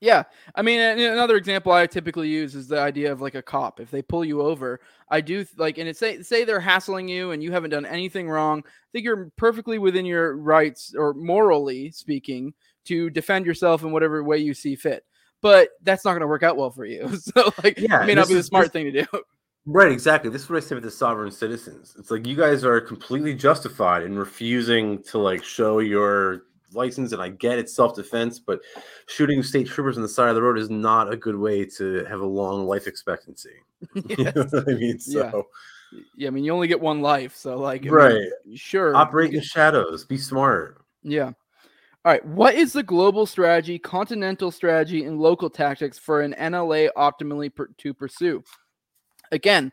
Yeah, 0.02 0.24
I 0.56 0.62
mean, 0.62 0.80
another 0.80 1.36
example 1.36 1.70
I 1.70 1.86
typically 1.86 2.28
use 2.28 2.56
is 2.56 2.66
the 2.66 2.80
idea 2.80 3.12
of 3.12 3.20
like 3.20 3.36
a 3.36 3.40
cop. 3.40 3.78
If 3.78 3.92
they 3.92 4.02
pull 4.02 4.24
you 4.24 4.42
over, 4.42 4.80
I 5.08 5.20
do 5.20 5.46
like, 5.56 5.78
and 5.78 5.88
it's 5.88 6.00
say 6.00 6.20
say 6.22 6.42
they're 6.42 6.58
hassling 6.58 7.06
you 7.06 7.30
and 7.30 7.40
you 7.40 7.52
haven't 7.52 7.70
done 7.70 7.86
anything 7.86 8.28
wrong. 8.28 8.64
I 8.66 8.88
think 8.90 9.04
you're 9.04 9.30
perfectly 9.36 9.78
within 9.78 10.04
your 10.04 10.36
rights, 10.36 10.92
or 10.98 11.14
morally 11.14 11.92
speaking, 11.92 12.52
to 12.86 13.10
defend 13.10 13.46
yourself 13.46 13.84
in 13.84 13.92
whatever 13.92 14.24
way 14.24 14.38
you 14.38 14.54
see 14.54 14.74
fit. 14.74 15.04
But 15.40 15.68
that's 15.84 16.04
not 16.04 16.10
going 16.10 16.22
to 16.22 16.26
work 16.26 16.42
out 16.42 16.56
well 16.56 16.72
for 16.72 16.84
you. 16.84 17.08
So, 17.18 17.52
like, 17.62 17.78
yeah, 17.78 18.02
it 18.02 18.06
may 18.06 18.16
not 18.16 18.26
be 18.26 18.34
the 18.34 18.42
smart 18.42 18.72
thing 18.72 18.92
to 18.92 19.04
do. 19.04 19.06
Right, 19.64 19.92
exactly. 19.92 20.28
This 20.28 20.42
is 20.42 20.50
what 20.50 20.56
I 20.56 20.66
say 20.66 20.74
with 20.74 20.82
the 20.82 20.90
sovereign 20.90 21.30
citizens. 21.30 21.94
It's 21.96 22.10
like 22.10 22.26
you 22.26 22.34
guys 22.34 22.64
are 22.64 22.80
completely 22.80 23.32
justified 23.32 24.02
in 24.02 24.18
refusing 24.18 25.00
to 25.04 25.18
like 25.18 25.44
show 25.44 25.78
your 25.78 26.42
license, 26.74 27.12
and 27.12 27.22
I 27.22 27.28
get 27.28 27.58
it's 27.58 27.74
self 27.74 27.94
defense, 27.94 28.38
but 28.38 28.60
shooting 29.06 29.42
state 29.42 29.66
troopers 29.66 29.96
on 29.96 30.02
the 30.02 30.08
side 30.08 30.28
of 30.28 30.34
the 30.34 30.42
road 30.42 30.58
is 30.58 30.70
not 30.70 31.12
a 31.12 31.16
good 31.16 31.36
way 31.36 31.64
to 31.64 32.04
have 32.04 32.20
a 32.20 32.26
long 32.26 32.66
life 32.66 32.86
expectancy. 32.86 33.54
you 33.94 34.24
know 34.24 34.46
I 34.66 34.74
mean? 34.74 34.98
So. 34.98 35.20
Yeah. 35.20 35.42
Yeah, 36.16 36.28
I 36.28 36.30
mean, 36.30 36.42
you 36.42 36.54
only 36.54 36.68
get 36.68 36.80
one 36.80 37.02
life, 37.02 37.36
so 37.36 37.58
like, 37.58 37.84
right? 37.86 38.14
Mean, 38.46 38.56
sure, 38.56 38.96
operate 38.96 39.34
in 39.34 39.42
shadows. 39.42 40.06
Be 40.06 40.16
smart. 40.16 40.82
Yeah. 41.02 41.32
All 42.04 42.10
right. 42.10 42.24
What 42.24 42.54
is 42.56 42.72
the 42.72 42.82
global 42.82 43.26
strategy, 43.26 43.78
continental 43.78 44.50
strategy, 44.50 45.04
and 45.04 45.20
local 45.20 45.48
tactics 45.48 45.98
for 45.98 46.22
an 46.22 46.34
NLA 46.38 46.88
optimally 46.96 47.54
per- 47.54 47.68
to 47.78 47.94
pursue? 47.94 48.42
Again, 49.30 49.70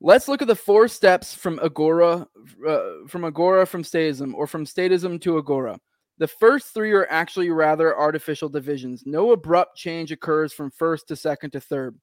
let's 0.00 0.26
look 0.26 0.42
at 0.42 0.48
the 0.48 0.56
four 0.56 0.88
steps 0.88 1.34
from 1.34 1.60
agora, 1.62 2.26
uh, 2.66 2.82
from 3.06 3.24
agora 3.24 3.64
from 3.64 3.84
statism, 3.84 4.34
or 4.34 4.48
from 4.48 4.64
statism 4.64 5.20
to 5.20 5.38
agora. 5.38 5.78
The 6.22 6.28
first 6.28 6.72
three 6.72 6.92
are 6.92 7.08
actually 7.10 7.50
rather 7.50 7.98
artificial 7.98 8.48
divisions. 8.48 9.02
No 9.04 9.32
abrupt 9.32 9.76
change 9.76 10.12
occurs 10.12 10.52
from 10.52 10.70
first 10.70 11.08
to 11.08 11.16
second 11.16 11.50
to 11.50 11.60
third. 11.60 11.98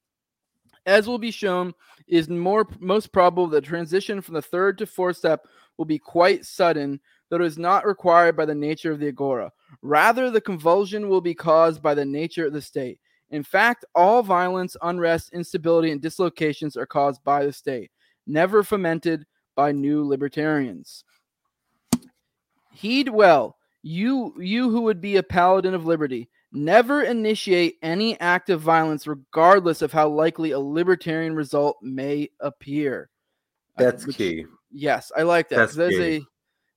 As 0.86 1.08
will 1.08 1.20
be 1.20 1.32
shown, 1.32 1.70
it 2.06 2.18
is 2.18 2.28
more 2.28 2.68
most 2.82 3.14
probable 3.14 3.48
the 3.48 3.62
transition 3.62 4.20
from 4.20 4.34
the 4.34 4.42
third 4.42 4.78
to 4.80 4.86
fourth 4.86 5.16
step 5.16 5.48
will 5.78 5.86
be 5.86 5.98
quite 5.98 6.44
sudden, 6.44 7.00
though 7.30 7.38
it 7.38 7.44
is 7.44 7.58
not 7.58 7.88
required 7.88 8.36
by 8.36 8.44
the 8.44 8.54
nature 8.54 8.92
of 8.92 9.00
the 9.00 9.08
agora. 9.08 9.54
Rather, 9.82 10.30
the 10.30 10.42
convulsion 10.42 11.08
will 11.08 11.22
be 11.22 11.34
caused 11.34 11.82
by 11.82 11.94
the 11.94 12.04
nature 12.04 12.46
of 12.46 12.52
the 12.52 12.62
state. 12.62 13.00
In 13.30 13.42
fact, 13.42 13.86
all 13.96 14.22
violence, 14.22 14.76
unrest, 14.82 15.32
instability, 15.32 15.92
and 15.92 16.02
dislocations 16.02 16.76
are 16.76 16.86
caused 16.86 17.24
by 17.24 17.46
the 17.46 17.54
state, 17.54 17.90
never 18.28 18.64
fomented 18.64 19.26
by 19.56 19.72
new 19.72 20.06
libertarians. 20.06 21.06
Heed 22.74 23.08
well, 23.08 23.56
you 23.82 24.34
you 24.40 24.70
who 24.70 24.82
would 24.82 25.02
be 25.02 25.18
a 25.18 25.24
paladin 25.24 25.74
of 25.74 25.86
liberty, 25.86 26.30
never 26.52 27.04
initiate 27.04 27.78
any 27.82 28.20
act 28.20 28.50
of 28.50 28.62
violence 28.62 29.08
regardless 29.08 29.82
of 29.82 29.92
how 29.92 30.10
likely 30.10 30.52
a 30.52 30.60
libertarian 30.60 31.36
result 31.36 31.78
may 31.82 32.30
appear. 32.40 33.10
That's 33.78 34.06
Which, 34.06 34.18
key. 34.18 34.46
Yes, 34.72 35.12
I 35.18 35.24
like 35.24 35.50
that. 35.50 35.56
That's, 35.56 35.76
That's 35.76 35.96
a 35.96 36.22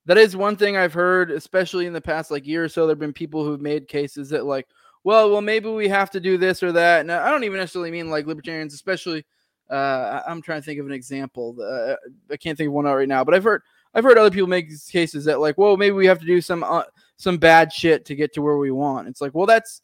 that 0.07 0.19
is 0.19 0.37
one 0.37 0.57
thing 0.57 0.77
I've 0.77 0.93
heard, 0.93 1.31
especially 1.31 1.87
in 1.87 1.93
the 1.93 2.01
past 2.01 2.31
like 2.31 2.47
year 2.47 2.65
or 2.65 2.69
so. 2.69 2.87
There've 2.87 2.99
been 2.99 3.13
people 3.13 3.45
who've 3.45 3.61
made 3.61 3.89
cases 3.89 4.31
that 4.31 4.47
like, 4.47 4.67
well, 5.05 5.31
well, 5.31 5.41
maybe 5.41 5.69
we 5.69 5.89
have 5.89 6.11
to 6.11 6.21
do 6.21 6.39
this 6.39 6.63
or 6.63 6.73
that. 6.73 7.01
And 7.01 7.13
I 7.13 7.31
don't 7.31 7.45
even 7.45 7.59
necessarily 7.59 7.91
mean 7.91 8.11
like 8.11 8.27
libertarians, 8.27 8.75
especially. 8.75 9.25
Uh, 9.71 10.21
I'm 10.27 10.43
trying 10.43 10.61
to 10.61 10.65
think 10.65 10.81
of 10.81 10.87
an 10.87 10.93
example. 10.93 11.57
Uh, 11.59 11.95
I 12.31 12.37
can't 12.37 12.59
think 12.59 12.69
of 12.69 12.75
one 12.75 12.87
out 12.87 12.97
right 12.97 13.09
now, 13.09 13.25
but 13.25 13.35
I've 13.35 13.45
heard 13.45 13.63
I've 13.95 14.05
heard 14.05 14.19
other 14.19 14.31
people 14.31 14.49
make 14.49 14.71
cases 14.91 15.25
that 15.27 15.41
like, 15.41 15.57
well, 15.59 15.77
maybe 15.77 15.93
we 15.93 16.07
have 16.07 16.21
to 16.21 16.27
do 16.27 16.41
some 16.41 16.65
uh, 16.65 16.83
some 17.23 17.39
bad 17.39 17.73
shit 17.73 18.05
to 18.07 18.17
get 18.17 18.33
to 18.35 18.43
where 18.43 18.59
we 18.59 18.73
want. 18.73 19.07
It's 19.07 19.21
like, 19.21 19.33
well, 19.33 19.47
that's 19.47 19.81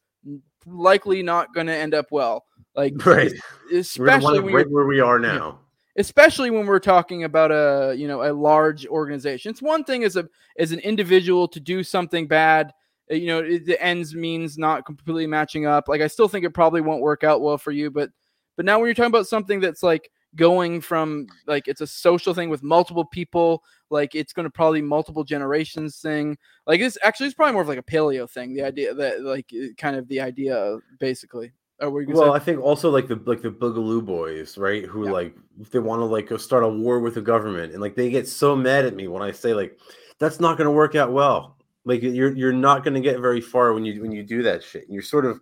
likely 0.66 1.22
not 1.22 1.54
going 1.54 1.68
to 1.68 1.74
end 1.74 1.94
up 1.94 2.06
well. 2.10 2.44
Like, 2.74 2.94
right, 3.06 3.32
especially 3.72 4.40
right 4.40 4.68
where 4.68 4.86
we 4.86 5.00
are 5.00 5.18
now 5.18 5.60
especially 5.98 6.48
when 6.48 6.64
we're 6.64 6.78
talking 6.78 7.24
about 7.24 7.50
a 7.50 7.94
you 7.96 8.08
know 8.08 8.22
a 8.22 8.32
large 8.32 8.86
organization. 8.86 9.50
It's 9.50 9.60
one 9.60 9.84
thing 9.84 10.04
as 10.04 10.16
a 10.16 10.26
as 10.58 10.72
an 10.72 10.78
individual 10.80 11.46
to 11.48 11.60
do 11.60 11.82
something 11.82 12.26
bad. 12.26 12.72
Uh, 13.10 13.14
you 13.14 13.26
know, 13.26 13.40
it, 13.40 13.66
the 13.66 13.82
ends 13.82 14.14
means 14.14 14.56
not 14.56 14.86
completely 14.86 15.26
matching 15.26 15.66
up. 15.66 15.88
Like 15.88 16.00
I 16.00 16.06
still 16.06 16.28
think 16.28 16.44
it 16.44 16.54
probably 16.54 16.80
won't 16.80 17.02
work 17.02 17.24
out 17.24 17.42
well 17.42 17.58
for 17.58 17.72
you, 17.72 17.90
but 17.90 18.10
but 18.56 18.64
now 18.64 18.78
when 18.78 18.86
you're 18.86 18.94
talking 18.94 19.08
about 19.08 19.26
something 19.26 19.60
that's 19.60 19.82
like 19.82 20.10
going 20.36 20.80
from 20.80 21.26
like 21.46 21.68
it's 21.68 21.80
a 21.80 21.86
social 21.86 22.34
thing 22.34 22.50
with 22.50 22.62
multiple 22.62 23.04
people 23.04 23.62
like 23.90 24.14
it's 24.14 24.32
going 24.32 24.44
to 24.44 24.50
probably 24.50 24.82
multiple 24.82 25.24
generations 25.24 26.00
thing 26.00 26.36
like 26.66 26.80
it's 26.80 26.98
actually 27.02 27.26
it's 27.26 27.34
probably 27.34 27.52
more 27.52 27.62
of 27.62 27.68
like 27.68 27.78
a 27.78 27.82
paleo 27.82 28.28
thing 28.28 28.54
the 28.54 28.62
idea 28.62 28.92
that 28.92 29.22
like 29.22 29.50
kind 29.78 29.96
of 29.96 30.06
the 30.08 30.20
idea 30.20 30.78
basically 31.00 31.52
Oh, 31.80 31.90
well, 31.90 32.32
say? 32.32 32.36
I 32.36 32.38
think 32.40 32.60
also 32.60 32.90
like 32.90 33.06
the 33.06 33.20
like 33.24 33.40
the 33.40 33.52
Boogaloo 33.52 34.04
Boys, 34.04 34.58
right? 34.58 34.84
Who 34.84 35.06
yeah. 35.06 35.12
like 35.12 35.36
they 35.70 35.78
want 35.78 36.00
to 36.00 36.06
like 36.06 36.28
go 36.28 36.36
start 36.36 36.64
a 36.64 36.68
war 36.68 36.98
with 36.98 37.14
the 37.14 37.20
government, 37.20 37.72
and 37.72 37.80
like 37.80 37.94
they 37.94 38.10
get 38.10 38.26
so 38.26 38.56
mad 38.56 38.84
at 38.84 38.96
me 38.96 39.06
when 39.06 39.22
I 39.22 39.30
say 39.30 39.54
like 39.54 39.78
that's 40.18 40.40
not 40.40 40.58
going 40.58 40.66
to 40.66 40.72
work 40.72 40.96
out 40.96 41.12
well. 41.12 41.56
Like 41.84 42.02
you're 42.02 42.36
you're 42.36 42.52
not 42.52 42.82
going 42.82 42.94
to 42.94 43.00
get 43.00 43.20
very 43.20 43.40
far 43.40 43.72
when 43.74 43.84
you 43.84 44.02
when 44.02 44.10
you 44.10 44.24
do 44.24 44.42
that 44.42 44.64
shit. 44.64 44.86
You're 44.88 45.02
sort 45.02 45.24
of 45.24 45.40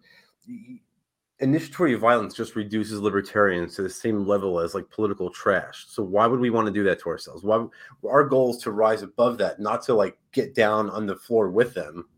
initiatory 1.40 1.94
violence 1.94 2.34
just 2.34 2.56
reduces 2.56 3.00
libertarians 3.00 3.76
to 3.76 3.82
the 3.82 3.90
same 3.90 4.26
level 4.26 4.58
as 4.58 4.74
like 4.74 4.88
political 4.90 5.30
trash. 5.30 5.84
So 5.88 6.02
why 6.02 6.26
would 6.26 6.40
we 6.40 6.50
want 6.50 6.66
to 6.66 6.72
do 6.72 6.82
that 6.84 7.00
to 7.00 7.08
ourselves? 7.08 7.42
Why 7.42 7.66
our 8.08 8.24
goal 8.24 8.50
is 8.50 8.58
to 8.58 8.70
rise 8.70 9.02
above 9.02 9.38
that, 9.38 9.60
not 9.60 9.82
to 9.82 9.94
like 9.94 10.18
get 10.32 10.54
down 10.54 10.88
on 10.90 11.06
the 11.06 11.16
floor 11.16 11.50
with 11.50 11.74
them. 11.74 12.08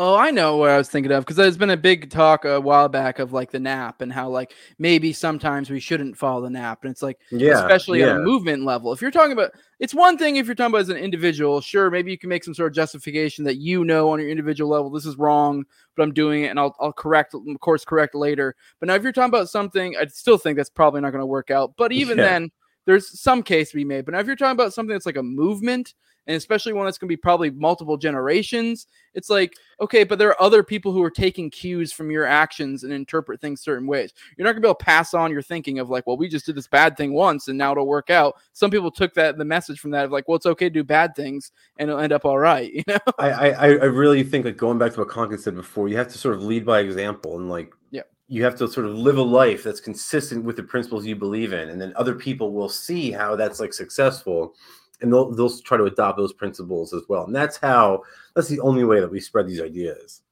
Oh, 0.00 0.14
I 0.14 0.30
know 0.30 0.56
what 0.58 0.70
I 0.70 0.78
was 0.78 0.88
thinking 0.88 1.10
of 1.10 1.24
because 1.24 1.34
there's 1.34 1.56
been 1.56 1.70
a 1.70 1.76
big 1.76 2.08
talk 2.08 2.44
a 2.44 2.60
while 2.60 2.88
back 2.88 3.18
of 3.18 3.32
like 3.32 3.50
the 3.50 3.58
NAP 3.58 4.00
and 4.00 4.12
how 4.12 4.28
like 4.28 4.54
maybe 4.78 5.12
sometimes 5.12 5.70
we 5.70 5.80
shouldn't 5.80 6.16
follow 6.16 6.40
the 6.40 6.50
NAP, 6.50 6.84
and 6.84 6.92
it's 6.92 7.02
like 7.02 7.18
yeah, 7.32 7.54
especially 7.54 7.98
yeah. 7.98 8.10
at 8.10 8.16
a 8.18 8.18
movement 8.20 8.64
level. 8.64 8.92
If 8.92 9.02
you're 9.02 9.10
talking 9.10 9.32
about, 9.32 9.50
it's 9.80 9.92
one 9.92 10.16
thing 10.16 10.36
if 10.36 10.46
you're 10.46 10.54
talking 10.54 10.70
about 10.70 10.82
as 10.82 10.88
an 10.88 10.98
individual, 10.98 11.60
sure, 11.60 11.90
maybe 11.90 12.12
you 12.12 12.16
can 12.16 12.28
make 12.28 12.44
some 12.44 12.54
sort 12.54 12.70
of 12.70 12.76
justification 12.76 13.44
that 13.46 13.56
you 13.56 13.84
know 13.84 14.10
on 14.10 14.20
your 14.20 14.28
individual 14.28 14.70
level 14.70 14.88
this 14.88 15.04
is 15.04 15.16
wrong, 15.16 15.64
but 15.96 16.04
I'm 16.04 16.14
doing 16.14 16.44
it 16.44 16.50
and 16.50 16.60
I'll 16.60 16.76
I'll 16.78 16.92
correct, 16.92 17.34
of 17.34 17.42
course, 17.58 17.84
correct 17.84 18.14
later. 18.14 18.54
But 18.78 18.86
now 18.86 18.94
if 18.94 19.02
you're 19.02 19.10
talking 19.10 19.30
about 19.30 19.50
something, 19.50 19.96
I 20.00 20.06
still 20.06 20.38
think 20.38 20.58
that's 20.58 20.70
probably 20.70 21.00
not 21.00 21.10
going 21.10 21.22
to 21.22 21.26
work 21.26 21.50
out. 21.50 21.72
But 21.76 21.90
even 21.90 22.18
yeah. 22.18 22.24
then, 22.24 22.52
there's 22.84 23.20
some 23.20 23.42
case 23.42 23.70
to 23.70 23.76
be 23.76 23.84
made. 23.84 24.04
But 24.04 24.14
now 24.14 24.20
if 24.20 24.28
you're 24.28 24.36
talking 24.36 24.52
about 24.52 24.74
something 24.74 24.92
that's 24.92 25.06
like 25.06 25.16
a 25.16 25.24
movement 25.24 25.94
and 26.28 26.36
especially 26.36 26.72
one 26.72 26.84
that's 26.84 26.98
going 26.98 27.08
to 27.08 27.12
be 27.12 27.16
probably 27.16 27.50
multiple 27.50 27.96
generations 27.96 28.86
it's 29.14 29.28
like 29.30 29.56
okay 29.80 30.04
but 30.04 30.18
there 30.18 30.28
are 30.28 30.40
other 30.40 30.62
people 30.62 30.92
who 30.92 31.02
are 31.02 31.10
taking 31.10 31.50
cues 31.50 31.92
from 31.92 32.10
your 32.10 32.24
actions 32.24 32.84
and 32.84 32.92
interpret 32.92 33.40
things 33.40 33.60
certain 33.60 33.86
ways. 33.86 34.12
You're 34.36 34.44
not 34.44 34.52
going 34.52 34.62
to 34.62 34.66
be 34.66 34.68
able 34.68 34.76
to 34.76 34.84
pass 34.84 35.14
on 35.14 35.32
your 35.32 35.42
thinking 35.42 35.78
of 35.78 35.90
like 35.90 36.06
well 36.06 36.16
we 36.16 36.28
just 36.28 36.46
did 36.46 36.54
this 36.54 36.68
bad 36.68 36.96
thing 36.96 37.12
once 37.12 37.48
and 37.48 37.58
now 37.58 37.72
it'll 37.72 37.86
work 37.86 38.10
out. 38.10 38.36
Some 38.52 38.70
people 38.70 38.90
took 38.90 39.14
that 39.14 39.36
the 39.36 39.44
message 39.44 39.80
from 39.80 39.90
that 39.92 40.04
of 40.04 40.12
like 40.12 40.28
well 40.28 40.36
it's 40.36 40.46
okay 40.46 40.66
to 40.66 40.70
do 40.70 40.84
bad 40.84 41.14
things 41.16 41.50
and 41.78 41.90
it'll 41.90 42.00
end 42.00 42.12
up 42.12 42.24
all 42.24 42.38
right 42.38 42.72
you 42.72 42.84
know? 42.86 42.98
I 43.18 43.30
i, 43.30 43.68
I 43.70 43.84
really 43.86 44.22
think 44.22 44.44
like 44.44 44.56
going 44.56 44.78
back 44.78 44.92
to 44.92 45.00
what 45.00 45.08
Konkin 45.08 45.40
said 45.40 45.54
before 45.54 45.88
you 45.88 45.96
have 45.96 46.08
to 46.08 46.18
sort 46.18 46.34
of 46.34 46.42
lead 46.42 46.64
by 46.64 46.80
example 46.80 47.36
and 47.36 47.48
like 47.48 47.72
yeah. 47.90 48.02
you 48.28 48.44
have 48.44 48.56
to 48.58 48.68
sort 48.68 48.86
of 48.86 48.94
live 48.94 49.18
a 49.18 49.22
life 49.22 49.62
that's 49.62 49.80
consistent 49.80 50.44
with 50.44 50.56
the 50.56 50.62
principles 50.62 51.06
you 51.06 51.16
believe 51.16 51.52
in 51.52 51.70
and 51.70 51.80
then 51.80 51.92
other 51.96 52.14
people 52.14 52.52
will 52.52 52.68
see 52.68 53.10
how 53.10 53.36
that's 53.36 53.60
like 53.60 53.72
successful 53.72 54.54
and 55.00 55.12
they'll 55.12 55.30
they'll 55.30 55.58
try 55.60 55.76
to 55.76 55.84
adopt 55.84 56.18
those 56.18 56.32
principles 56.32 56.92
as 56.92 57.02
well. 57.08 57.24
And 57.24 57.34
that's 57.34 57.56
how 57.56 58.02
that's 58.34 58.48
the 58.48 58.60
only 58.60 58.84
way 58.84 59.00
that 59.00 59.10
we 59.10 59.20
spread 59.20 59.46
these 59.46 59.60
ideas. 59.60 60.22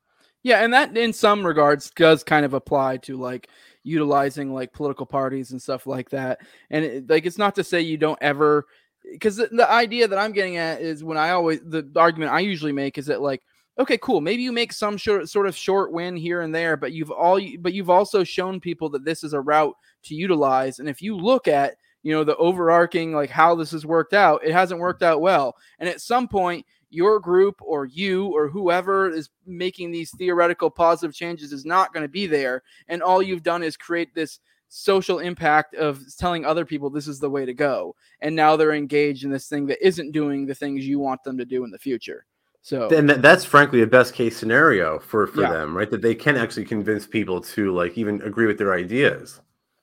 Yeah, 0.43 0.63
and 0.63 0.73
that 0.73 0.97
in 0.97 1.13
some 1.13 1.45
regards 1.45 1.91
does 1.91 2.23
kind 2.23 2.45
of 2.45 2.55
apply 2.55 2.99
to 2.99 3.17
like 3.17 3.49
utilizing 3.83 4.53
like 4.53 4.73
political 4.73 5.07
parties 5.07 5.53
and 5.53 5.61
stuff 5.61 5.87
like 5.87 6.11
that. 6.11 6.41
And 6.71 6.85
it, 6.85 7.11
like 7.11 7.27
it's 7.27 7.39
not 7.39 7.55
to 7.57 7.65
say 7.65 7.81
you 7.81 7.97
don't 7.97 8.19
ever 8.21 8.67
because 9.13 9.37
the, 9.37 9.49
the 9.53 9.71
idea 9.71 10.09
that 10.09 10.19
I'm 10.19 10.33
getting 10.33 10.57
at 10.57 10.81
is 10.81 11.05
when 11.05 11.19
I 11.19 11.31
always 11.31 11.61
the 11.61 11.89
argument 11.97 12.33
I 12.33 12.41
usually 12.41 12.73
make 12.73 12.99
is 12.99 13.07
that 13.07 13.23
like 13.23 13.43
okay, 13.79 13.99
cool. 13.99 14.21
Maybe 14.21 14.43
you 14.43 14.53
make 14.53 14.73
some 14.73 14.97
short, 14.97 15.29
sort 15.29 15.47
of 15.47 15.55
short 15.55 15.93
win 15.93 16.17
here 16.17 16.41
and 16.41 16.55
there, 16.55 16.77
but 16.77 16.93
you've 16.93 17.11
all 17.11 17.41
but 17.61 17.73
you've 17.73 17.91
also 17.91 18.25
shown 18.25 18.61
people 18.61 18.89
that 18.91 19.05
this 19.05 19.23
is 19.23 19.33
a 19.33 19.41
route 19.41 19.75
to 20.05 20.15
utilize. 20.15 20.79
And 20.79 20.89
if 20.89 21.03
you 21.03 21.17
look 21.17 21.49
at 21.49 21.77
you 22.07 22.13
know 22.13 22.23
the 22.23 22.37
overarching 22.37 23.13
like 23.13 23.31
how 23.31 23.57
this 23.57 23.73
has 23.73 23.85
worked 23.85 24.15
out 24.15 24.45
it 24.45 24.53
hasn't 24.53 24.79
worked 24.79 25.03
out 25.03 25.21
well. 25.21 25.57
And 25.81 25.89
at 25.89 26.01
some 26.01 26.29
point 26.29 26.65
your 26.89 27.19
group 27.19 27.61
or 27.61 27.87
you 27.87 28.27
or 28.27 28.47
whoever 28.47 29.11
is 29.11 29.29
making 29.45 29.91
these 29.91 30.13
theoretical 30.17 30.71
positive 30.71 31.13
changes 31.13 31.53
is 31.53 31.65
not 31.65 31.93
going 31.93 32.05
to 32.05 32.09
be 32.09 32.29
there. 32.29 32.63
And 32.87 33.03
all 33.03 33.21
you've 33.21 33.43
done 33.43 33.65
is 33.65 33.77
create 33.77 34.15
this 34.15 34.39
social 34.69 35.19
impact 35.19 35.75
of 35.75 36.01
telling 36.17 36.45
other 36.45 36.65
people 36.65 36.91
this 36.91 37.09
is 37.09 37.19
the 37.19 37.29
way 37.29 37.45
to 37.45 37.53
go. 37.53 37.97
And 38.21 38.37
now 38.37 38.55
they're 38.55 38.73
engaged 38.73 39.25
in 39.25 39.31
this 39.33 39.49
thing 39.49 39.67
that 39.67 39.85
isn't 39.85 40.13
doing 40.13 40.47
the 40.47 40.55
things 40.55 40.87
you 40.87 41.01
want 41.01 41.25
them 41.25 41.37
to 41.39 41.45
do 41.45 41.65
in 41.65 41.73
the 41.73 41.79
future. 41.79 42.25
So 42.63 42.89
and 42.89 43.11
that's 43.11 43.45
frankly 43.45 43.81
the 43.81 43.87
best 43.89 44.15
case 44.15 44.37
scenario 44.37 45.01
for 45.01 45.27
for 45.27 45.43
yeah. 45.43 45.51
them 45.51 45.77
right? 45.77 45.91
That 45.91 46.03
they 46.03 46.15
can 46.15 46.37
actually 46.37 46.67
convince 46.67 47.05
people 47.05 47.41
to 47.41 47.75
like 47.75 47.99
even 47.99 48.23
agree 48.23 48.47
with 48.47 48.59
their 48.59 48.75
ideas. 48.75 49.41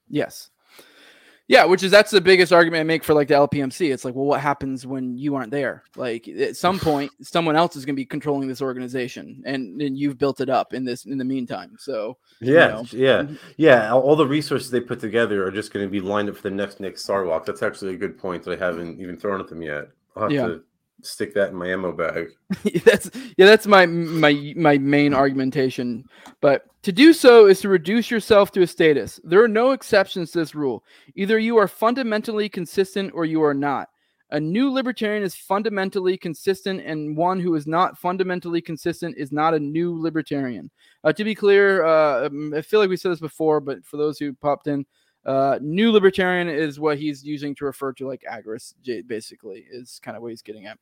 Yes 0.08 0.52
yeah, 1.48 1.66
which 1.66 1.84
is 1.84 1.92
that's 1.92 2.12
the 2.12 2.22
biggest 2.22 2.54
argument 2.54 2.82
I 2.82 2.84
make 2.86 3.04
for 3.04 3.14
like 3.14 3.28
the 3.28 3.34
LPMC. 3.34 3.94
It's 3.94 4.06
like, 4.06 4.16
well, 4.16 4.26
what 4.26 4.40
happens 4.40 4.88
when 4.88 5.18
you 5.18 5.36
aren't 5.36 5.52
there? 5.52 5.84
Like 5.96 6.28
at 6.28 6.56
some 6.56 6.80
point, 6.80 7.12
someone 7.22 7.56
else 7.56 7.76
is 7.76 7.84
going 7.84 7.96
to 7.96 8.00
be 8.00 8.06
controlling 8.06 8.48
this 8.48 8.62
organization, 8.62 9.44
and, 9.46 9.82
and 9.82 9.98
you've 9.98 10.18
built 10.18 10.40
it 10.40 10.50
up 10.50 10.74
in 10.74 10.86
this 10.86 11.06
in 11.06 11.18
the 11.18 11.26
meantime. 11.26 11.76
So 11.78 12.18
yeah, 12.40 12.52
you 12.52 12.56
know. 12.56 12.86
yeah, 12.92 13.22
mm-hmm. 13.24 13.36
yeah. 13.58 13.94
All 13.94 14.16
the 14.16 14.28
resources 14.28 14.72
they 14.72 14.80
put 14.80 15.02
together 15.02 15.46
are 15.46 15.52
just 15.52 15.74
going 15.74 15.86
to 15.86 15.90
be 15.92 16.00
lined 16.00 16.30
up 16.30 16.38
for 16.38 16.44
the 16.44 16.52
next 16.52 16.80
Nick 16.80 16.96
Sarwark. 16.96 17.46
That's 17.46 17.64
actually 17.64 17.94
a 17.94 17.98
good 17.98 18.18
point 18.18 18.44
that 18.44 18.62
I 18.62 18.66
haven't 18.66 19.02
even 19.02 19.18
thrown 19.18 19.42
at 19.42 19.48
them 19.48 19.62
yet. 19.62 19.90
I'll 20.16 20.24
have 20.24 20.32
yeah. 20.32 20.48
to 20.48 20.64
stick 21.06 21.34
that 21.34 21.50
in 21.50 21.56
my 21.56 21.68
ammo 21.68 21.92
bag. 21.92 22.30
that's 22.86 23.10
yeah, 23.38 23.46
that's 23.46 23.68
my 23.68 23.86
my 23.86 24.54
my 24.56 24.78
main 24.78 25.14
argumentation. 25.14 26.06
But 26.42 26.66
to 26.84 26.92
do 26.92 27.14
so 27.14 27.48
is 27.48 27.62
to 27.62 27.70
reduce 27.70 28.12
yourself 28.12 28.52
to 28.52 28.62
a 28.62 28.68
statist. 28.68 29.22
There 29.24 29.44
are 29.44 29.48
no 29.48 29.72
exceptions 29.72 30.32
to 30.32 30.40
this 30.40 30.56
rule. 30.56 30.84
Either 31.16 31.40
you 31.40 31.58
are 31.58 31.68
fundamentally 31.68 32.50
consistent 32.50 33.12
or 33.14 33.26
you 33.26 33.44
are 33.44 33.54
not. 33.54 33.90
A 34.32 34.40
new 34.40 34.72
libertarian 34.72 35.22
is 35.22 35.36
fundamentally 35.36 36.18
consistent, 36.18 36.82
and 36.84 37.16
one 37.16 37.40
who 37.40 37.54
is 37.54 37.68
not 37.68 38.00
fundamentally 38.00 38.62
consistent 38.62 39.16
is 39.16 39.32
not 39.32 39.54
a 39.54 39.60
new 39.60 40.02
libertarian. 40.02 40.72
Uh, 41.04 41.14
to 41.14 41.24
be 41.24 41.36
clear, 41.36 41.86
uh, 41.86 42.26
um, 42.26 42.52
I 42.52 42.64
feel 42.64 42.80
like 42.80 42.90
we 42.90 42.98
said 42.98 43.12
this 43.12 43.20
before, 43.20 43.60
but 43.60 43.86
for 43.86 43.98
those 43.98 44.18
who 44.18 44.34
popped 44.34 44.66
in, 44.66 44.88
uh, 45.26 45.60
new 45.62 45.92
libertarian 45.92 46.50
is 46.50 46.80
what 46.80 46.98
he's 46.98 47.24
using 47.24 47.54
to 47.56 47.66
refer 47.66 47.94
to 47.94 48.08
like 48.08 48.24
agorist, 48.30 48.74
basically, 49.08 49.66
is 49.72 50.00
kind 50.02 50.18
of 50.18 50.24
what 50.24 50.32
he's 50.32 50.42
getting 50.42 50.66
at. 50.66 50.80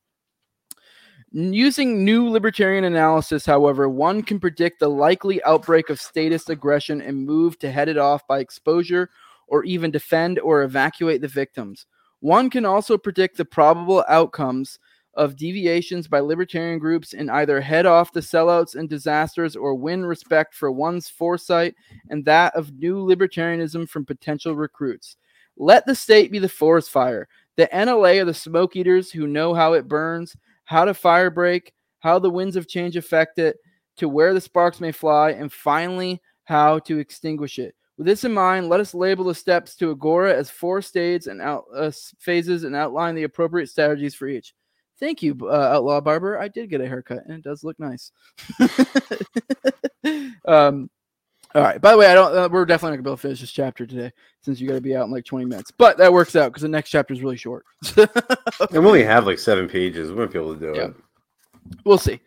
Using 1.33 2.03
new 2.03 2.29
libertarian 2.29 2.83
analysis, 2.83 3.45
however, 3.45 3.87
one 3.87 4.21
can 4.21 4.37
predict 4.37 4.81
the 4.81 4.89
likely 4.89 5.41
outbreak 5.43 5.89
of 5.89 6.01
statist 6.01 6.49
aggression 6.49 7.01
and 7.01 7.25
move 7.25 7.57
to 7.59 7.71
head 7.71 7.87
it 7.87 7.97
off 7.97 8.27
by 8.27 8.39
exposure 8.39 9.09
or 9.47 9.63
even 9.63 9.91
defend 9.91 10.39
or 10.39 10.63
evacuate 10.63 11.21
the 11.21 11.29
victims. 11.29 11.85
One 12.19 12.49
can 12.49 12.65
also 12.65 12.97
predict 12.97 13.37
the 13.37 13.45
probable 13.45 14.03
outcomes 14.09 14.77
of 15.13 15.37
deviations 15.37 16.07
by 16.07 16.19
libertarian 16.19 16.79
groups 16.79 17.13
and 17.13 17.31
either 17.31 17.61
head 17.61 17.85
off 17.85 18.11
the 18.11 18.19
sellouts 18.19 18.75
and 18.75 18.89
disasters 18.89 19.55
or 19.55 19.73
win 19.73 20.05
respect 20.05 20.53
for 20.53 20.69
one's 20.69 21.07
foresight 21.09 21.75
and 22.09 22.25
that 22.25 22.53
of 22.55 22.73
new 22.73 23.05
libertarianism 23.05 23.87
from 23.87 24.05
potential 24.05 24.55
recruits. 24.55 25.15
Let 25.55 25.85
the 25.85 25.95
state 25.95 26.29
be 26.29 26.39
the 26.39 26.49
forest 26.49 26.89
fire. 26.89 27.29
The 27.55 27.67
NLA 27.67 28.21
are 28.21 28.25
the 28.25 28.33
smoke 28.33 28.75
eaters 28.75 29.11
who 29.11 29.27
know 29.27 29.53
how 29.53 29.73
it 29.73 29.87
burns 29.87 30.35
how 30.71 30.85
to 30.85 30.93
fire 30.93 31.29
break, 31.29 31.73
how 31.99 32.17
the 32.17 32.29
winds 32.29 32.55
of 32.55 32.65
change 32.65 32.95
affect 32.95 33.37
it, 33.39 33.57
to 33.97 34.07
where 34.07 34.33
the 34.33 34.39
sparks 34.39 34.79
may 34.79 34.93
fly, 34.93 35.31
and 35.31 35.51
finally, 35.51 36.21
how 36.45 36.79
to 36.79 36.97
extinguish 36.97 37.59
it. 37.59 37.75
With 37.97 38.07
this 38.07 38.23
in 38.23 38.33
mind, 38.33 38.69
let 38.69 38.79
us 38.79 38.93
label 38.93 39.25
the 39.25 39.35
steps 39.35 39.75
to 39.75 39.91
Agora 39.91 40.33
as 40.33 40.49
four 40.49 40.81
stages 40.81 41.27
and 41.27 41.41
out, 41.41 41.65
uh, 41.75 41.91
phases 42.19 42.63
and 42.63 42.73
outline 42.73 43.15
the 43.15 43.23
appropriate 43.23 43.67
strategies 43.67 44.15
for 44.15 44.29
each. 44.29 44.53
Thank 44.97 45.21
you, 45.21 45.37
uh, 45.41 45.71
Outlaw 45.73 45.99
Barber. 45.99 46.39
I 46.39 46.47
did 46.47 46.69
get 46.69 46.79
a 46.79 46.87
haircut 46.87 47.25
and 47.25 47.33
it 47.33 47.43
does 47.43 47.65
look 47.65 47.77
nice. 47.77 48.13
um, 50.47 50.89
all 51.53 51.61
right. 51.61 51.81
By 51.81 51.91
the 51.91 51.97
way, 51.97 52.07
I 52.07 52.13
don't. 52.13 52.35
Uh, 52.35 52.49
we're 52.51 52.65
definitely 52.65 52.97
not 52.97 53.03
gonna 53.03 53.03
be 53.03 53.09
able 53.09 53.17
to 53.17 53.21
finish 53.21 53.41
this 53.41 53.51
chapter 53.51 53.85
today 53.85 54.11
since 54.41 54.59
you 54.59 54.67
got 54.67 54.75
to 54.75 54.81
be 54.81 54.95
out 54.95 55.05
in 55.05 55.11
like 55.11 55.25
20 55.25 55.45
minutes. 55.45 55.71
But 55.71 55.97
that 55.97 56.11
works 56.11 56.35
out 56.35 56.49
because 56.49 56.61
the 56.61 56.67
next 56.67 56.89
chapter 56.89 57.13
is 57.13 57.21
really 57.21 57.37
short. 57.37 57.65
and 57.97 58.09
we 58.71 58.77
only 58.77 59.03
have 59.03 59.25
like 59.25 59.39
seven 59.39 59.67
pages. 59.67 60.09
We 60.09 60.15
won't 60.15 60.31
be 60.31 60.39
able 60.39 60.55
to 60.55 60.59
do 60.59 60.73
yeah. 60.75 60.87
it. 60.87 60.95
We'll 61.83 61.97
see. 61.97 62.19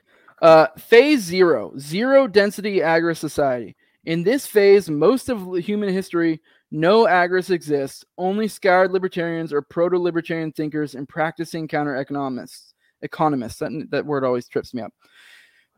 Uh, 0.43 0.66
phase 0.77 1.20
zero, 1.20 1.72
zero 1.79 2.27
density 2.27 2.81
agorist 2.81 3.18
society. 3.18 3.77
In 4.05 4.22
this 4.22 4.47
phase, 4.47 4.91
most 4.91 5.31
of 5.31 5.57
human 5.57 5.89
history, 5.89 6.43
no 6.70 7.07
agorists 7.07 7.51
exists. 7.51 8.05
Only 8.18 8.49
scoured 8.49 8.93
libertarians 8.93 9.53
or 9.53 9.62
proto-libertarian 9.62 10.53
thinkers 10.53 10.95
and 10.95 11.09
practicing 11.09 11.66
counter-economists. 11.66 12.75
Economists. 13.01 13.59
That, 13.61 13.87
that 13.91 14.05
word 14.05 14.25
always 14.25 14.49
trips 14.49 14.75
me 14.75 14.83
up. 14.83 14.93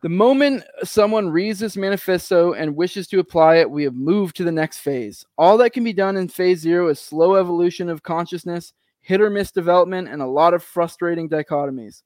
The 0.02 0.08
moment 0.10 0.62
someone 0.84 1.30
reads 1.30 1.58
this 1.58 1.76
manifesto 1.76 2.52
and 2.52 2.76
wishes 2.76 3.08
to 3.08 3.18
apply 3.18 3.56
it, 3.56 3.70
we 3.70 3.82
have 3.84 3.94
moved 3.94 4.36
to 4.36 4.44
the 4.44 4.52
next 4.52 4.78
phase. 4.78 5.24
All 5.38 5.56
that 5.58 5.72
can 5.72 5.84
be 5.84 5.94
done 5.94 6.16
in 6.16 6.28
phase 6.28 6.60
zero 6.60 6.88
is 6.88 7.00
slow 7.00 7.36
evolution 7.36 7.88
of 7.88 8.02
consciousness, 8.02 8.74
hit 9.00 9.22
or 9.22 9.30
miss 9.30 9.50
development, 9.50 10.08
and 10.08 10.20
a 10.20 10.26
lot 10.26 10.52
of 10.52 10.62
frustrating 10.62 11.28
dichotomies. 11.28 12.02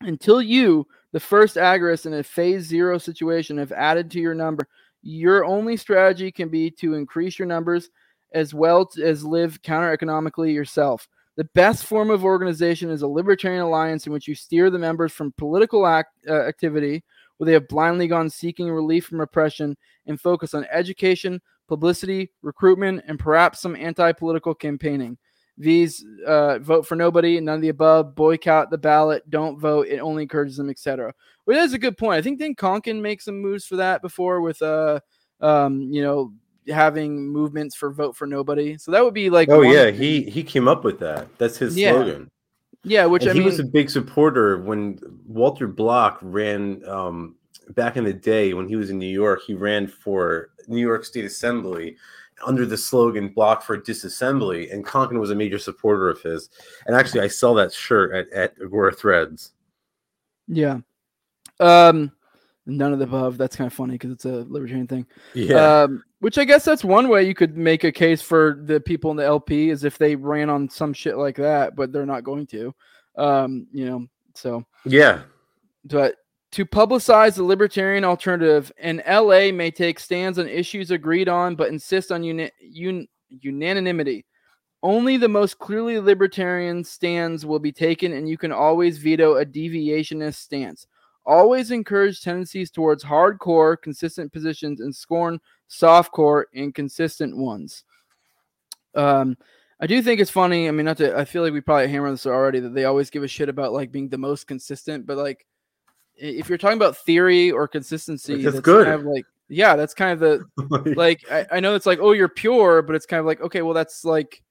Until 0.00 0.40
you, 0.40 0.86
the 1.12 1.20
first 1.20 1.56
agorist 1.56 2.06
in 2.06 2.14
a 2.14 2.22
phase 2.22 2.64
zero 2.64 2.98
situation, 2.98 3.58
have 3.58 3.72
added 3.72 4.10
to 4.12 4.20
your 4.20 4.34
number, 4.34 4.68
your 5.02 5.44
only 5.44 5.76
strategy 5.76 6.30
can 6.30 6.48
be 6.48 6.70
to 6.70 6.94
increase 6.94 7.38
your 7.38 7.48
numbers 7.48 7.90
as 8.32 8.54
well 8.54 8.88
as 9.02 9.24
live 9.24 9.60
counter 9.62 9.92
economically 9.92 10.52
yourself. 10.52 11.08
The 11.36 11.44
best 11.54 11.84
form 11.84 12.10
of 12.10 12.24
organization 12.24 12.90
is 12.90 13.02
a 13.02 13.06
libertarian 13.06 13.62
alliance 13.62 14.06
in 14.06 14.12
which 14.12 14.28
you 14.28 14.34
steer 14.34 14.68
the 14.68 14.78
members 14.78 15.12
from 15.12 15.32
political 15.38 15.86
act, 15.86 16.10
uh, 16.28 16.42
activity, 16.42 17.02
where 17.36 17.46
they 17.46 17.52
have 17.52 17.68
blindly 17.68 18.06
gone 18.06 18.28
seeking 18.28 18.70
relief 18.70 19.06
from 19.06 19.20
oppression, 19.20 19.76
and 20.06 20.20
focus 20.20 20.52
on 20.52 20.66
education, 20.70 21.40
publicity, 21.68 22.30
recruitment, 22.42 23.02
and 23.06 23.18
perhaps 23.18 23.60
some 23.60 23.76
anti 23.76 24.12
political 24.12 24.54
campaigning. 24.54 25.16
These 25.56 26.04
uh, 26.26 26.58
vote 26.58 26.86
for 26.86 26.96
nobody, 26.96 27.40
none 27.40 27.56
of 27.56 27.60
the 27.62 27.68
above, 27.68 28.14
boycott 28.14 28.70
the 28.70 28.78
ballot, 28.78 29.28
don't 29.30 29.58
vote, 29.58 29.86
it 29.86 29.98
only 29.98 30.22
encourages 30.22 30.56
them, 30.56 30.70
etc. 30.70 31.14
Well, 31.46 31.58
that's 31.58 31.74
a 31.74 31.78
good 31.78 31.96
point. 31.96 32.18
I 32.18 32.22
think 32.22 32.38
didn't 32.38 32.58
Konkin 32.58 33.00
make 33.00 33.20
some 33.20 33.40
moves 33.40 33.66
for 33.66 33.76
that 33.76 34.02
before 34.02 34.40
with 34.40 34.60
uh 34.62 35.00
um, 35.42 35.92
you 35.92 36.02
know, 36.02 36.32
having 36.68 37.28
movements 37.28 37.74
for 37.74 37.90
vote 37.90 38.16
for 38.16 38.26
nobody. 38.26 38.78
So 38.78 38.90
that 38.92 39.04
would 39.04 39.14
be 39.14 39.30
like 39.30 39.48
Oh 39.48 39.62
yeah, 39.62 39.90
he 39.90 40.22
he 40.22 40.42
came 40.42 40.68
up 40.68 40.84
with 40.84 40.98
that. 41.00 41.28
That's 41.38 41.56
his 41.56 41.76
yeah. 41.76 41.92
slogan. 41.92 42.30
Yeah, 42.84 43.06
which 43.06 43.22
and 43.22 43.30
I 43.30 43.34
he 43.34 43.40
mean, 43.40 43.48
was 43.48 43.60
a 43.60 43.64
big 43.64 43.90
supporter 43.90 44.58
when 44.58 44.98
Walter 45.26 45.68
Block 45.68 46.18
ran 46.20 46.86
um, 46.88 47.36
back 47.70 47.96
in 47.96 48.04
the 48.04 48.12
day 48.12 48.54
when 48.54 48.68
he 48.68 48.76
was 48.76 48.90
in 48.90 48.98
New 48.98 49.06
York. 49.06 49.42
He 49.46 49.54
ran 49.54 49.86
for 49.86 50.50
New 50.66 50.80
York 50.80 51.04
State 51.04 51.24
Assembly 51.24 51.96
under 52.44 52.66
the 52.66 52.76
slogan 52.76 53.28
"Block 53.28 53.62
for 53.62 53.78
Disassembly," 53.78 54.72
and 54.72 54.84
Konkin 54.84 55.20
was 55.20 55.30
a 55.30 55.34
major 55.34 55.58
supporter 55.58 56.08
of 56.08 56.20
his. 56.22 56.50
And 56.86 56.96
actually, 56.96 57.20
I 57.20 57.28
sell 57.28 57.54
that 57.54 57.72
shirt 57.72 58.14
at, 58.14 58.32
at 58.32 58.54
Agora 58.60 58.92
Threads. 58.92 59.52
Yeah. 60.48 60.78
Um, 61.60 62.10
none 62.76 62.92
of 62.92 62.98
the 62.98 63.04
above. 63.04 63.38
That's 63.38 63.56
kind 63.56 63.66
of 63.66 63.72
funny 63.72 63.92
because 63.92 64.10
it's 64.10 64.24
a 64.24 64.44
libertarian 64.48 64.86
thing. 64.86 65.06
Yeah. 65.34 65.82
Um, 65.82 66.02
which 66.20 66.38
I 66.38 66.44
guess 66.44 66.64
that's 66.64 66.84
one 66.84 67.08
way 67.08 67.24
you 67.24 67.34
could 67.34 67.56
make 67.56 67.84
a 67.84 67.92
case 67.92 68.22
for 68.22 68.60
the 68.64 68.80
people 68.80 69.10
in 69.10 69.16
the 69.16 69.24
LP 69.24 69.70
is 69.70 69.84
if 69.84 69.98
they 69.98 70.14
ran 70.16 70.50
on 70.50 70.68
some 70.68 70.92
shit 70.92 71.16
like 71.16 71.36
that, 71.36 71.74
but 71.76 71.92
they're 71.92 72.06
not 72.06 72.24
going 72.24 72.46
to. 72.48 72.74
Um, 73.16 73.66
you 73.72 73.86
know, 73.86 74.06
so 74.34 74.64
yeah. 74.84 75.22
But 75.84 76.16
to 76.52 76.66
publicize 76.66 77.34
the 77.34 77.42
libertarian 77.42 78.04
alternative, 78.04 78.70
an 78.78 79.02
LA 79.08 79.50
may 79.52 79.70
take 79.70 79.98
stands 79.98 80.38
on 80.38 80.46
issues 80.48 80.90
agreed 80.90 81.28
on, 81.28 81.56
but 81.56 81.68
insist 81.68 82.12
on 82.12 82.22
uni- 82.22 82.50
un- 82.76 83.08
unanimity. 83.28 84.26
Only 84.82 85.16
the 85.16 85.28
most 85.28 85.58
clearly 85.58 85.98
libertarian 85.98 86.84
stands 86.84 87.46
will 87.46 87.60
be 87.60 87.72
taken, 87.72 88.12
and 88.12 88.28
you 88.28 88.36
can 88.36 88.52
always 88.52 88.98
veto 88.98 89.36
a 89.36 89.46
deviationist 89.46 90.34
stance. 90.34 90.86
Always 91.24 91.70
encourage 91.70 92.20
tendencies 92.20 92.70
towards 92.70 93.04
hardcore, 93.04 93.80
consistent 93.80 94.32
positions 94.32 94.80
and 94.80 94.94
scorn 94.94 95.40
softcore, 95.70 96.44
inconsistent 96.52 97.36
ones. 97.36 97.84
Um, 98.94 99.36
I 99.80 99.86
do 99.86 100.02
think 100.02 100.20
it's 100.20 100.30
funny. 100.30 100.68
I 100.68 100.70
mean, 100.70 100.86
not 100.86 100.98
to, 100.98 101.16
I 101.16 101.24
feel 101.24 101.42
like 101.42 101.52
we 101.52 101.60
probably 101.60 101.88
hammered 101.88 102.12
this 102.12 102.26
already 102.26 102.60
that 102.60 102.74
they 102.74 102.84
always 102.84 103.10
give 103.10 103.22
a 103.22 103.28
shit 103.28 103.48
about 103.48 103.72
like 103.72 103.90
being 103.90 104.08
the 104.08 104.18
most 104.18 104.46
consistent, 104.46 105.06
but 105.06 105.16
like 105.16 105.46
if 106.16 106.48
you're 106.48 106.58
talking 106.58 106.76
about 106.76 106.96
theory 106.98 107.50
or 107.50 107.66
consistency, 107.66 108.42
that's, 108.42 108.56
that's 108.56 108.64
good. 108.64 108.86
Kind 108.86 109.00
of 109.00 109.06
like, 109.06 109.24
yeah, 109.48 109.76
that's 109.76 109.94
kind 109.94 110.12
of 110.12 110.20
the 110.20 110.94
like. 110.96 111.24
I, 111.30 111.46
I 111.52 111.60
know 111.60 111.74
it's 111.74 111.86
like, 111.86 111.98
oh, 112.00 112.12
you're 112.12 112.28
pure, 112.28 112.82
but 112.82 112.94
it's 112.94 113.06
kind 113.06 113.20
of 113.20 113.26
like, 113.26 113.40
okay, 113.40 113.62
well, 113.62 113.74
that's 113.74 114.04
like 114.04 114.42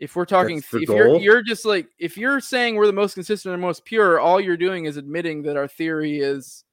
if 0.00 0.16
we're 0.16 0.24
talking 0.24 0.58
if 0.58 0.70
goal. 0.70 0.96
you're 0.96 1.16
you're 1.18 1.42
just 1.42 1.64
like 1.64 1.86
if 1.98 2.16
you're 2.16 2.40
saying 2.40 2.74
we're 2.74 2.86
the 2.86 2.92
most 2.92 3.14
consistent 3.14 3.52
and 3.52 3.62
most 3.62 3.84
pure 3.84 4.18
all 4.18 4.40
you're 4.40 4.56
doing 4.56 4.86
is 4.86 4.96
admitting 4.96 5.42
that 5.42 5.56
our 5.56 5.68
theory 5.68 6.18
is 6.18 6.64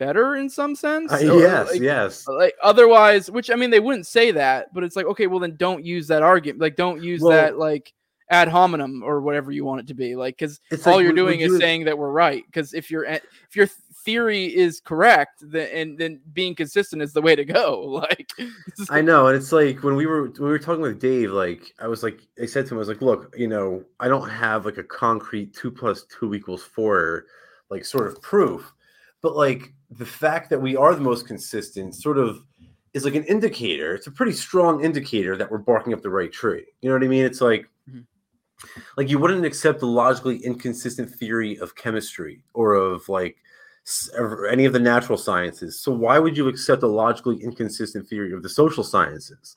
better 0.00 0.36
in 0.36 0.48
some 0.48 0.74
sense. 0.74 1.12
Uh, 1.12 1.18
yes, 1.18 1.70
like, 1.70 1.80
yes. 1.80 2.26
Like 2.26 2.54
otherwise, 2.62 3.30
which 3.30 3.50
I 3.50 3.54
mean, 3.54 3.70
they 3.70 3.80
wouldn't 3.80 4.06
say 4.06 4.32
that, 4.32 4.74
but 4.74 4.82
it's 4.82 4.96
like, 4.96 5.06
okay, 5.06 5.28
well 5.28 5.38
then 5.38 5.56
don't 5.56 5.84
use 5.84 6.08
that 6.08 6.22
argument. 6.22 6.60
Like, 6.60 6.74
don't 6.74 7.02
use 7.02 7.20
well, 7.20 7.36
that 7.36 7.58
like 7.58 7.92
ad 8.30 8.48
hominem 8.48 9.02
or 9.02 9.20
whatever 9.20 9.52
you 9.52 9.64
want 9.64 9.80
it 9.80 9.86
to 9.88 9.94
be. 9.94 10.16
Like, 10.16 10.38
because 10.38 10.60
all 10.86 10.96
like, 10.96 11.04
you're 11.04 11.12
doing 11.12 11.40
is 11.40 11.58
saying 11.58 11.84
that 11.84 11.98
we're 11.98 12.10
right. 12.10 12.44
Because 12.46 12.74
if 12.74 12.90
your 12.90 13.04
if 13.04 13.22
your 13.54 13.68
theory 14.04 14.46
is 14.46 14.80
correct, 14.80 15.42
then 15.42 15.68
and 15.74 15.98
then 15.98 16.20
being 16.32 16.54
consistent 16.54 17.02
is 17.02 17.12
the 17.12 17.22
way 17.22 17.36
to 17.36 17.44
go. 17.44 18.04
Like, 18.10 18.32
I 18.88 19.00
know, 19.00 19.26
and 19.26 19.36
it's 19.36 19.52
like 19.52 19.82
when 19.82 19.94
we 19.94 20.06
were 20.06 20.24
when 20.24 20.42
we 20.42 20.48
were 20.48 20.58
talking 20.58 20.82
with 20.82 21.00
Dave, 21.00 21.32
like 21.32 21.72
I 21.78 21.86
was 21.86 22.02
like, 22.02 22.20
I 22.40 22.46
said 22.46 22.66
to 22.66 22.74
him, 22.74 22.78
I 22.78 22.80
was 22.80 22.88
like, 22.88 23.02
look, 23.02 23.34
you 23.36 23.48
know, 23.48 23.84
I 23.98 24.08
don't 24.08 24.28
have 24.28 24.64
like 24.64 24.78
a 24.78 24.84
concrete 24.84 25.54
two 25.54 25.70
plus 25.70 26.04
two 26.04 26.34
equals 26.34 26.62
four 26.62 27.26
like 27.70 27.84
sort 27.84 28.08
of 28.08 28.20
proof 28.20 28.72
but 29.22 29.36
like 29.36 29.72
the 29.90 30.06
fact 30.06 30.50
that 30.50 30.60
we 30.60 30.76
are 30.76 30.94
the 30.94 31.00
most 31.00 31.26
consistent 31.26 31.94
sort 31.94 32.18
of 32.18 32.44
is 32.92 33.04
like 33.04 33.14
an 33.14 33.24
indicator. 33.24 33.94
It's 33.94 34.06
a 34.06 34.12
pretty 34.12 34.32
strong 34.32 34.84
indicator 34.84 35.36
that 35.36 35.50
we're 35.50 35.58
barking 35.58 35.92
up 35.92 36.02
the 36.02 36.10
right 36.10 36.32
tree. 36.32 36.64
You 36.80 36.88
know 36.88 36.96
what 36.96 37.04
I 37.04 37.08
mean? 37.08 37.24
It's 37.24 37.40
like 37.40 37.68
mm-hmm. 37.88 38.00
like 38.96 39.08
you 39.08 39.18
wouldn't 39.18 39.44
accept 39.44 39.80
the 39.80 39.86
logically 39.86 40.38
inconsistent 40.38 41.10
theory 41.10 41.58
of 41.58 41.74
chemistry 41.74 42.42
or 42.54 42.74
of 42.74 43.08
like 43.08 43.36
or 44.16 44.46
any 44.46 44.64
of 44.64 44.72
the 44.72 44.78
natural 44.78 45.18
sciences. 45.18 45.80
So 45.80 45.92
why 45.92 46.18
would 46.18 46.36
you 46.36 46.48
accept 46.48 46.82
a 46.82 46.86
logically 46.86 47.42
inconsistent 47.42 48.08
theory 48.08 48.32
of 48.32 48.42
the 48.42 48.48
social 48.48 48.84
sciences? 48.84 49.56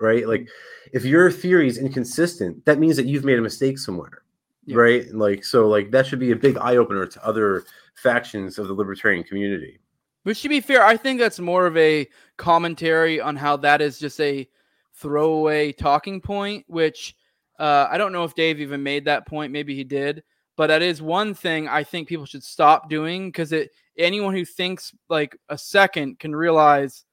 Right? 0.00 0.26
Like 0.26 0.48
if 0.92 1.04
your 1.04 1.30
theory 1.30 1.68
is 1.68 1.78
inconsistent, 1.78 2.64
that 2.64 2.78
means 2.78 2.96
that 2.96 3.06
you've 3.06 3.24
made 3.24 3.38
a 3.38 3.42
mistake 3.42 3.78
somewhere. 3.78 4.22
Yeah. 4.66 4.76
Right? 4.76 5.14
Like 5.14 5.44
so 5.44 5.68
like 5.68 5.90
that 5.90 6.06
should 6.06 6.20
be 6.20 6.32
a 6.32 6.36
big 6.36 6.56
eye 6.56 6.76
opener 6.76 7.06
to 7.06 7.24
other 7.24 7.64
factions 7.94 8.58
of 8.58 8.68
the 8.68 8.74
libertarian 8.74 9.24
community. 9.24 9.78
But 10.24 10.36
to 10.36 10.48
be 10.48 10.60
fair, 10.60 10.84
I 10.84 10.96
think 10.96 11.18
that's 11.18 11.40
more 11.40 11.66
of 11.66 11.76
a 11.76 12.08
commentary 12.36 13.20
on 13.20 13.36
how 13.36 13.56
that 13.58 13.80
is 13.80 13.98
just 13.98 14.20
a 14.20 14.48
throwaway 14.94 15.72
talking 15.72 16.20
point, 16.20 16.64
which 16.68 17.16
uh, 17.58 17.88
I 17.90 17.98
don't 17.98 18.12
know 18.12 18.24
if 18.24 18.34
Dave 18.34 18.60
even 18.60 18.82
made 18.82 19.04
that 19.06 19.26
point. 19.26 19.52
Maybe 19.52 19.74
he 19.74 19.84
did. 19.84 20.22
But 20.56 20.66
that 20.68 20.82
is 20.82 21.00
one 21.00 21.34
thing 21.34 21.68
I 21.68 21.82
think 21.82 22.08
people 22.08 22.26
should 22.26 22.44
stop 22.44 22.88
doing 22.90 23.28
because 23.28 23.52
it 23.52 23.70
anyone 23.96 24.34
who 24.34 24.44
thinks 24.44 24.92
like 25.08 25.36
a 25.48 25.58
second 25.58 26.18
can 26.18 26.34
realize 26.34 27.04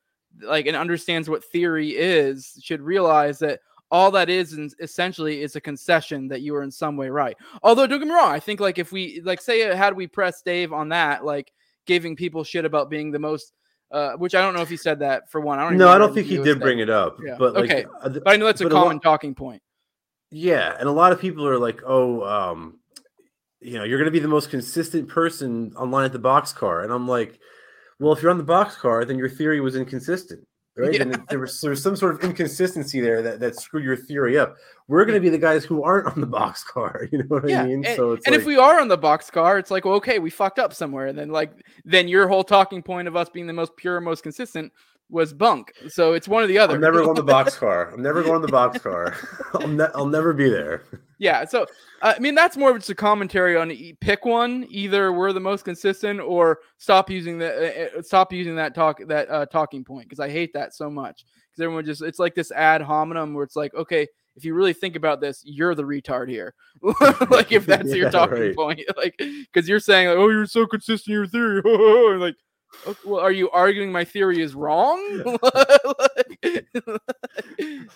like 0.41 0.67
and 0.67 0.75
understands 0.75 1.29
what 1.29 1.43
theory 1.43 1.89
is 1.91 2.59
should 2.61 2.81
realize 2.81 3.39
that 3.39 3.59
all 3.91 4.11
that 4.11 4.29
is 4.29 4.53
essentially 4.79 5.41
is 5.41 5.55
a 5.55 5.61
concession 5.61 6.27
that 6.27 6.41
you 6.41 6.55
are 6.55 6.63
in 6.63 6.71
some 6.71 6.95
way 6.95 7.09
right. 7.09 7.35
Although 7.63 7.87
don't 7.87 7.99
get 7.99 8.07
me 8.07 8.13
wrong, 8.13 8.31
I 8.31 8.39
think 8.39 8.59
like 8.59 8.77
if 8.77 8.91
we 8.91 9.21
like 9.23 9.41
say 9.41 9.61
had 9.75 9.95
we 9.95 10.05
pressed 10.05 10.45
Dave 10.45 10.73
on 10.73 10.89
that, 10.89 11.25
like 11.25 11.51
giving 11.85 12.15
people 12.15 12.43
shit 12.43 12.65
about 12.65 12.89
being 12.89 13.11
the 13.11 13.19
most 13.19 13.53
uh, 13.91 14.13
which 14.13 14.35
I 14.35 14.41
don't 14.41 14.53
know 14.53 14.61
if 14.61 14.69
he 14.69 14.77
said 14.77 14.99
that 14.99 15.31
for 15.31 15.41
one. 15.41 15.57
I 15.59 15.63
don't 15.63 15.77
no, 15.77 15.89
I 15.89 15.97
don't 15.97 16.13
think 16.13 16.27
he 16.27 16.37
did 16.37 16.59
bring 16.59 16.79
it 16.79 16.89
up. 16.89 17.17
Yeah. 17.25 17.35
But 17.39 17.55
like, 17.55 17.63
okay, 17.63 17.85
uh, 18.01 18.09
but 18.09 18.27
I 18.27 18.37
know 18.37 18.45
that's 18.45 18.61
a 18.61 18.69
common 18.69 18.91
a 18.91 18.93
lot, 18.93 19.01
talking 19.01 19.33
point. 19.33 19.61
Yeah, 20.29 20.75
and 20.79 20.87
a 20.87 20.91
lot 20.91 21.11
of 21.11 21.19
people 21.19 21.47
are 21.47 21.57
like, 21.57 21.81
"Oh, 21.83 22.23
um, 22.23 22.79
you 23.61 23.77
know, 23.77 23.83
you're 23.83 23.97
going 23.97 24.05
to 24.05 24.11
be 24.11 24.19
the 24.19 24.27
most 24.27 24.49
consistent 24.49 25.07
person 25.07 25.73
online 25.75 26.05
at 26.05 26.13
the 26.13 26.19
boxcar," 26.19 26.83
and 26.83 26.91
I'm 26.91 27.07
like, 27.07 27.39
"Well, 27.99 28.13
if 28.13 28.21
you're 28.21 28.31
on 28.31 28.37
the 28.37 28.43
boxcar, 28.43 29.05
then 29.07 29.17
your 29.17 29.29
theory 29.29 29.61
was 29.61 29.75
inconsistent 29.75 30.45
right? 30.79 30.93
Yeah. 30.93 31.01
And 31.03 31.23
there 31.29 31.39
was 31.39 31.59
there 31.61 31.71
was 31.71 31.83
some 31.83 31.95
sort 31.95 32.15
of 32.15 32.23
inconsistency 32.23 32.99
there 33.01 33.21
that, 33.21 33.39
that 33.39 33.55
screwed 33.59 33.83
your 33.83 33.95
theory 33.95 34.37
up. 34.37 34.55
We're 34.87 35.05
going 35.05 35.15
to 35.15 35.21
be 35.21 35.29
the 35.29 35.37
guys 35.37 35.63
who 35.63 35.83
aren't 35.83 36.07
on 36.07 36.21
the 36.21 36.27
boxcar. 36.27 37.07
You 37.11 37.19
know 37.19 37.25
what 37.27 37.49
Yeah, 37.49 37.63
I 37.63 37.65
mean? 37.65 37.85
and, 37.85 37.95
so 37.95 38.13
it's 38.13 38.25
and 38.25 38.33
like, 38.33 38.41
if 38.41 38.45
we 38.45 38.57
are 38.57 38.79
on 38.79 38.87
the 38.87 38.97
box 38.97 39.29
car, 39.29 39.57
it's 39.57 39.71
like, 39.71 39.85
well, 39.85 39.95
okay, 39.95 40.19
we 40.19 40.29
fucked 40.29 40.59
up 40.59 40.73
somewhere. 40.73 41.07
And 41.07 41.17
then 41.17 41.29
like 41.29 41.51
then 41.85 42.07
your 42.07 42.27
whole 42.27 42.43
talking 42.43 42.81
point 42.81 43.07
of 43.07 43.15
us 43.15 43.29
being 43.29 43.47
the 43.47 43.53
most 43.53 43.75
pure, 43.75 43.99
most 43.99 44.23
consistent 44.23 44.71
was 45.09 45.33
bunk. 45.33 45.73
So 45.87 46.13
it's 46.13 46.27
one 46.27 46.43
or 46.43 46.47
the 46.47 46.57
other. 46.57 46.75
I'm 46.75 46.81
never 46.81 47.03
going 47.03 47.15
the 47.15 47.23
boxcar. 47.33 47.93
I'm 47.93 48.01
never 48.01 48.23
going 48.23 48.41
the 48.41 48.47
boxcar. 48.47 49.15
I'll, 49.61 49.67
ne- 49.67 49.89
I'll 49.95 50.05
never 50.05 50.33
be 50.33 50.49
there. 50.49 50.83
Yeah, 51.17 51.43
so 51.45 51.63
uh, 52.01 52.13
I 52.15 52.19
mean 52.19 52.33
that's 52.33 52.55
more 52.55 52.71
of 52.71 52.77
just 52.77 52.89
a 52.89 52.95
commentary 52.95 53.57
on 53.57 53.71
e- 53.71 53.95
pick 53.99 54.25
one. 54.25 54.65
Either 54.69 55.11
we're 55.11 55.33
the 55.33 55.39
most 55.39 55.65
consistent, 55.65 56.21
or 56.21 56.59
stop 56.77 57.09
using 57.09 57.37
the 57.37 57.95
uh, 57.95 57.99
uh, 57.99 58.01
stop 58.01 58.31
using 58.31 58.55
that 58.55 58.73
talk 58.73 59.01
that 59.07 59.29
uh, 59.29 59.45
talking 59.47 59.83
point 59.83 60.07
because 60.07 60.21
I 60.21 60.29
hate 60.29 60.53
that 60.53 60.73
so 60.73 60.89
much. 60.89 61.25
Because 61.51 61.63
everyone 61.63 61.85
just 61.85 62.01
it's 62.01 62.19
like 62.19 62.35
this 62.35 62.51
ad 62.51 62.81
hominem 62.81 63.33
where 63.33 63.43
it's 63.43 63.57
like, 63.57 63.73
okay, 63.73 64.07
if 64.37 64.45
you 64.45 64.53
really 64.53 64.71
think 64.71 64.95
about 64.95 65.19
this, 65.19 65.41
you're 65.43 65.75
the 65.75 65.83
retard 65.83 66.29
here. 66.29 66.53
like 67.29 67.51
if 67.51 67.65
that's 67.65 67.93
your 67.93 68.09
talking 68.09 68.39
right. 68.39 68.55
point, 68.55 68.81
like 68.95 69.15
because 69.17 69.67
you're 69.67 69.81
saying 69.81 70.07
like, 70.07 70.17
oh, 70.17 70.29
you're 70.29 70.45
so 70.45 70.65
consistent 70.65 71.07
in 71.07 71.13
your 71.13 71.27
theory, 71.27 72.17
like. 72.17 72.35
Well, 73.05 73.19
are 73.19 73.31
you 73.31 73.49
arguing 73.51 73.91
my 73.91 74.05
theory 74.05 74.41
is 74.41 74.55
wrong? 74.55 74.99
Like- 76.39 76.65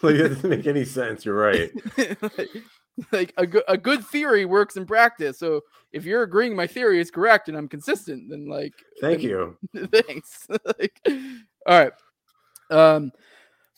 Like, 0.02 0.16
it 0.16 0.28
doesn't 0.30 0.50
make 0.50 0.68
any 0.68 0.84
sense. 0.86 1.26
You're 1.26 1.36
right. 1.36 1.72
like, 1.98 2.50
like 3.12 3.34
a 3.38 3.48
good 3.48 3.64
a 3.68 3.78
good 3.78 4.06
theory 4.06 4.46
works 4.46 4.76
in 4.76 4.86
practice. 4.86 5.40
So 5.40 5.62
if 5.92 6.06
you're 6.06 6.24
agreeing 6.24 6.56
my 6.56 6.68
theory 6.68 7.00
is 7.00 7.10
correct 7.12 7.48
and 7.48 7.58
I'm 7.58 7.68
consistent, 7.70 8.30
then 8.30 8.48
like 8.48 8.74
Thank 9.02 9.22
then- 9.22 9.30
you. 9.30 9.58
thanks. 9.88 10.48
Like, 10.50 11.00
all 11.66 11.80
right. 11.80 11.94
Um 12.70 13.12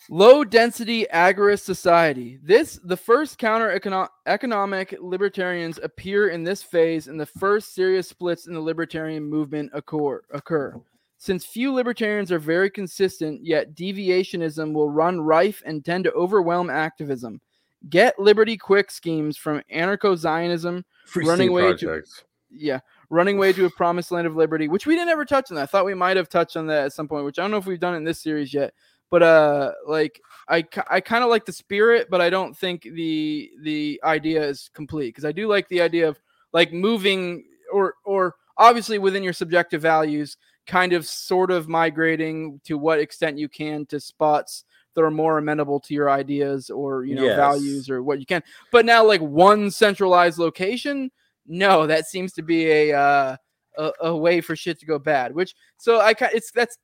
low 0.10 0.44
density 0.44 1.06
agorist 1.14 1.62
society. 1.62 2.40
This 2.44 2.80
the 2.84 2.98
first 2.98 3.38
counter 3.38 3.78
econo- 3.80 4.10
economic 4.26 4.96
libertarians 5.02 5.80
appear 5.82 6.30
in 6.30 6.44
this 6.44 6.62
phase 6.62 7.08
and 7.08 7.20
the 7.20 7.26
first 7.26 7.74
serious 7.74 8.08
splits 8.08 8.48
in 8.48 8.54
the 8.54 8.60
libertarian 8.60 9.24
movement 9.24 9.72
occur 9.74 10.22
occur. 10.32 10.80
Since 11.18 11.46
few 11.46 11.74
libertarians 11.74 12.32
are 12.32 12.40
very 12.40 12.70
consistent, 12.70 13.44
yet 13.44 13.74
deviationism 13.74 14.74
will 14.74 14.90
run 14.90 15.22
rife 15.22 15.64
and 15.66 15.84
tend 15.84 16.04
to 16.04 16.14
overwhelm 16.14 16.70
activism. 16.70 17.42
Get 17.90 18.20
liberty 18.20 18.58
quick 18.58 18.92
schemes 18.92 19.38
from 19.38 19.62
anarcho 19.74 20.18
Zionism, 20.18 20.84
Running 21.28 21.50
away 21.50 21.62
to- 21.78 21.88
yeah, 22.52 22.80
running 23.10 23.38
way 23.38 23.54
to 23.54 23.66
a 23.66 23.70
promised 23.70 24.12
land 24.12 24.28
of 24.28 24.36
liberty, 24.36 24.68
which 24.68 24.86
we 24.86 24.96
didn't 24.96 25.10
ever 25.10 25.26
touch 25.26 25.52
on 25.52 25.56
that. 25.56 25.64
I 25.64 25.66
thought 25.66 25.86
we 25.86 25.94
might 25.94 26.18
have 26.18 26.30
touched 26.30 26.58
on 26.58 26.68
that 26.68 26.86
at 26.86 26.94
some 26.94 27.08
point, 27.08 27.26
which 27.26 27.38
I 27.40 27.44
don't 27.44 27.52
know 27.52 27.58
if 27.58 27.66
we've 27.66 27.80
done 27.80 27.96
in 27.96 28.04
this 28.04 28.20
series 28.20 28.54
yet. 28.54 28.74
But 29.12 29.24
uh, 29.24 29.72
like 29.88 30.20
I, 30.50 30.66
I 30.90 31.00
kind 31.00 31.24
of 31.24 31.30
like 31.30 31.46
the 31.46 31.54
spirit, 31.54 32.08
but 32.10 32.22
I 32.22 32.30
don't 32.30 32.56
think 32.56 32.84
the 32.84 33.52
the 33.62 34.02
idea 34.04 34.44
is 34.44 34.70
complete 34.74 35.10
because 35.10 35.26
I 35.26 35.32
do 35.32 35.48
like 35.48 35.68
the 35.70 35.82
idea 35.82 36.08
of 36.10 36.20
like 36.54 36.74
moving 36.74 37.46
or 37.72 37.96
or 38.04 38.36
obviously 38.58 38.98
within 38.98 39.24
your 39.24 39.34
subjective 39.34 39.82
values, 39.82 40.38
kind 40.66 40.94
of 40.94 41.06
sort 41.06 41.52
of 41.52 41.68
migrating 41.68 42.60
to 42.66 42.78
what 42.78 43.00
extent 43.00 43.38
you 43.38 43.50
can 43.50 43.86
to 43.88 44.00
spots 44.00 44.64
that 44.96 45.04
are 45.04 45.12
more 45.12 45.38
amenable 45.38 45.80
to 45.82 45.94
your 45.94 46.10
ideas 46.10 46.70
or 46.70 47.06
you 47.06 47.16
know 47.16 47.26
Yes. 47.26 47.38
values 47.38 47.90
or 47.90 48.02
what 48.02 48.20
you 48.20 48.26
can. 48.26 48.42
But 48.72 48.86
now 48.86 49.06
like 49.06 49.22
one 49.22 49.70
centralized 49.72 50.40
location, 50.40 51.12
no, 51.46 51.86
that 51.88 52.08
seems 52.08 52.34
to 52.34 52.42
be 52.42 52.70
a 52.72 52.98
uh, 52.98 53.38
a, 53.78 53.92
a 54.02 54.16
way 54.18 54.42
for 54.42 54.56
shit 54.56 54.80
to 54.80 54.86
go 54.86 54.98
bad. 54.98 55.34
Which 55.36 55.54
so 55.78 56.00
I 56.00 56.14
it's 56.34 56.52
that's 56.52 56.78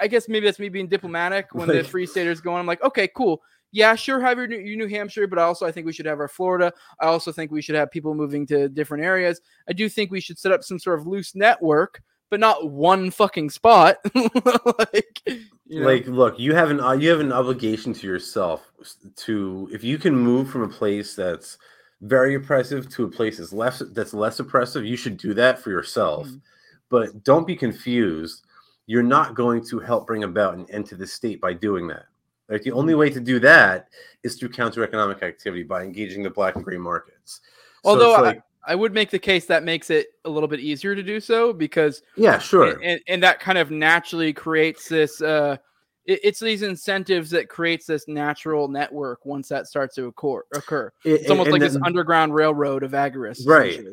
I- 0.00 0.06
guess 0.08 0.28
maybe 0.28 0.46
that's 0.46 0.58
me 0.58 0.68
being 0.68 0.88
diplomatic 0.88 1.54
when 1.54 1.68
the 1.68 1.84
free 1.84 2.06
staters 2.06 2.40
going. 2.40 2.58
I'm 2.58 2.66
like, 2.66 2.82
okay, 2.82 3.08
cool. 3.14 3.42
Yeah, 3.70 3.94
sure, 3.96 4.18
have 4.20 4.38
your 4.38 4.46
New, 4.46 4.58
your 4.58 4.78
New 4.78 4.88
Hampshire, 4.88 5.26
but 5.26 5.38
also 5.38 5.66
I 5.66 5.72
think 5.72 5.84
we 5.84 5.92
should 5.92 6.06
have 6.06 6.20
our 6.20 6.28
Florida. 6.28 6.72
I 7.00 7.06
also 7.06 7.32
think 7.32 7.50
we 7.50 7.60
should 7.60 7.74
have 7.74 7.90
people 7.90 8.14
moving 8.14 8.46
to 8.46 8.68
different 8.68 9.04
areas. 9.04 9.42
I 9.68 9.74
do 9.74 9.90
think 9.90 10.10
we 10.10 10.20
should 10.20 10.38
set 10.38 10.52
up 10.52 10.64
some 10.64 10.78
sort 10.78 10.98
of 10.98 11.06
loose 11.06 11.34
network, 11.34 12.02
but 12.30 12.40
not 12.40 12.70
one 12.70 13.10
fucking 13.10 13.50
spot. 13.50 13.98
like, 14.14 15.20
you 15.26 15.80
know, 15.80 15.86
Like, 15.86 16.06
look, 16.06 16.38
you 16.38 16.54
have 16.54 16.70
an 16.70 16.80
uh, 16.80 16.92
you 16.92 17.10
have 17.10 17.20
an 17.20 17.30
obligation 17.32 17.92
to 17.92 18.06
yourself 18.06 18.72
to 19.16 19.68
if 19.70 19.84
you 19.84 19.98
can 19.98 20.14
move 20.16 20.48
from 20.48 20.62
a 20.62 20.68
place 20.68 21.14
that's 21.14 21.58
very 22.00 22.36
oppressive 22.36 22.88
to 22.90 23.04
a 23.04 23.10
place 23.10 23.36
that's 23.36 23.52
less 23.52 23.82
that's 23.92 24.14
less 24.14 24.38
oppressive, 24.40 24.86
you 24.86 24.96
should 24.96 25.18
do 25.18 25.34
that 25.34 25.58
for 25.58 25.68
yourself. 25.70 26.26
Mhm. 26.28 26.40
But 26.88 27.22
don't 27.22 27.46
be 27.46 27.54
confused. 27.56 28.46
You're 28.88 29.02
not 29.02 29.34
going 29.34 29.62
to 29.66 29.78
help 29.78 30.06
bring 30.06 30.24
about 30.24 30.54
an 30.54 30.66
end 30.70 30.86
to 30.86 30.96
the 30.96 31.06
state 31.06 31.40
by 31.40 31.52
doing 31.52 31.86
that. 31.88 32.06
Like 32.48 32.62
the 32.62 32.72
only 32.72 32.94
way 32.94 33.10
to 33.10 33.20
do 33.20 33.38
that 33.40 33.88
is 34.22 34.36
through 34.36 34.48
counter 34.48 34.82
economic 34.82 35.22
activity 35.22 35.62
by 35.62 35.82
engaging 35.82 36.22
the 36.22 36.30
black 36.30 36.56
and 36.56 36.64
gray 36.64 36.78
markets. 36.78 37.42
Although 37.84 38.14
I, 38.14 38.20
like, 38.20 38.42
I 38.66 38.74
would 38.74 38.94
make 38.94 39.10
the 39.10 39.18
case 39.18 39.44
that 39.46 39.62
makes 39.62 39.90
it 39.90 40.08
a 40.24 40.30
little 40.30 40.48
bit 40.48 40.60
easier 40.60 40.94
to 40.94 41.02
do 41.02 41.20
so 41.20 41.52
because 41.52 42.02
yeah, 42.16 42.38
sure. 42.38 42.80
and, 42.82 43.00
and 43.06 43.22
that 43.22 43.40
kind 43.40 43.58
of 43.58 43.70
naturally 43.70 44.32
creates 44.32 44.88
this 44.88 45.20
uh 45.20 45.58
it- 46.06 46.20
it's 46.24 46.40
these 46.40 46.62
incentives 46.62 47.28
that 47.30 47.50
creates 47.50 47.84
this 47.84 48.08
natural 48.08 48.68
network 48.68 49.26
once 49.26 49.48
that 49.48 49.66
starts 49.66 49.94
to 49.96 50.06
occur 50.06 50.42
occur 50.54 50.90
it's 51.04 51.30
almost 51.30 51.50
like 51.50 51.60
this 51.60 51.76
underground 51.84 52.34
railroad 52.34 52.82
of 52.82 52.92
agorists 52.92 53.46
Right. 53.46 53.84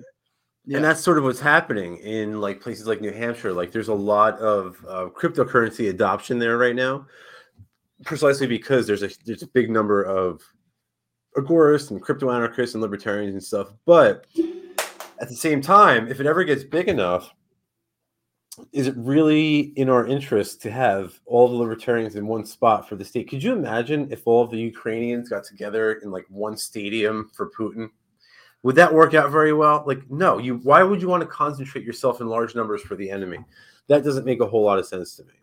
Yeah. 0.68 0.78
And 0.78 0.86
that's 0.86 1.02
sort 1.02 1.20
of 1.20 1.24
what's 1.24 1.40
happening 1.40 1.98
in 1.98 2.42
like 2.42 2.60
places 2.60 2.88
like 2.88 3.00
New 3.00 3.12
Hampshire. 3.12 3.54
Like 3.54 3.72
there's 3.72 3.90
a 3.90 3.94
lot 3.94 4.40
of 4.40 4.84
uh, 4.88 5.10
cryptocurrency 5.16 5.90
adoption 5.90 6.40
there 6.40 6.58
right 6.58 6.76
now, 6.76 7.06
precisely 8.04 8.48
because 8.48 8.88
there's 8.88 9.04
a 9.04 9.10
there's 9.26 9.44
a 9.44 9.48
big 9.48 9.70
number 9.70 10.02
of 10.02 10.42
agorists 11.38 11.92
and 11.92 12.02
crypto 12.02 12.32
anarchists 12.32 12.74
and 12.74 12.82
libertarians 12.82 13.34
and 13.34 13.44
stuff. 13.44 13.74
But 13.86 14.26
at 15.20 15.30
the 15.30 15.36
same 15.36 15.62
time, 15.62 16.08
if 16.08 16.20
it 16.20 16.26
ever 16.26 16.44
gets 16.44 16.64
big 16.64 16.88
enough, 16.88 17.32
is 18.72 18.88
it 18.88 18.96
really 18.98 19.74
in 19.76 19.90
our 19.90 20.08
interest 20.08 20.62
to 20.64 20.72
have 20.72 21.20
all 21.26 21.48
the 21.48 21.56
libertarians 21.56 22.16
in 22.16 22.26
one 22.26 22.46
spot 22.46 22.88
for 22.88 22.96
the 22.96 23.06
state? 23.06 23.30
Could 23.30 23.44
you 23.44 23.54
imagine 23.54 24.12
if 24.12 24.26
all 24.26 24.44
of 24.44 24.50
the 24.50 24.58
Ukrainians 24.58 25.30
got 25.30 25.44
together 25.44 25.94
in 25.94 26.10
like 26.10 26.26
one 26.30 26.58
stadium 26.58 27.30
for 27.36 27.52
Putin? 27.52 27.90
Would 28.66 28.76
that 28.78 28.92
work 28.92 29.14
out 29.14 29.30
very 29.32 29.54
well? 29.54 29.84
Like, 29.86 30.10
no. 30.10 30.40
You 30.40 30.56
why 30.64 30.82
would 30.82 31.00
you 31.00 31.08
want 31.08 31.22
to 31.22 31.28
concentrate 31.28 31.86
yourself 31.86 32.20
in 32.20 32.28
large 32.28 32.56
numbers 32.56 32.82
for 32.82 32.96
the 32.96 33.12
enemy? 33.12 33.38
That 33.90 34.04
doesn't 34.04 34.26
make 34.26 34.42
a 34.42 34.48
whole 34.48 34.64
lot 34.64 34.80
of 34.80 34.88
sense 34.88 35.16
to 35.18 35.24
me. 35.24 35.34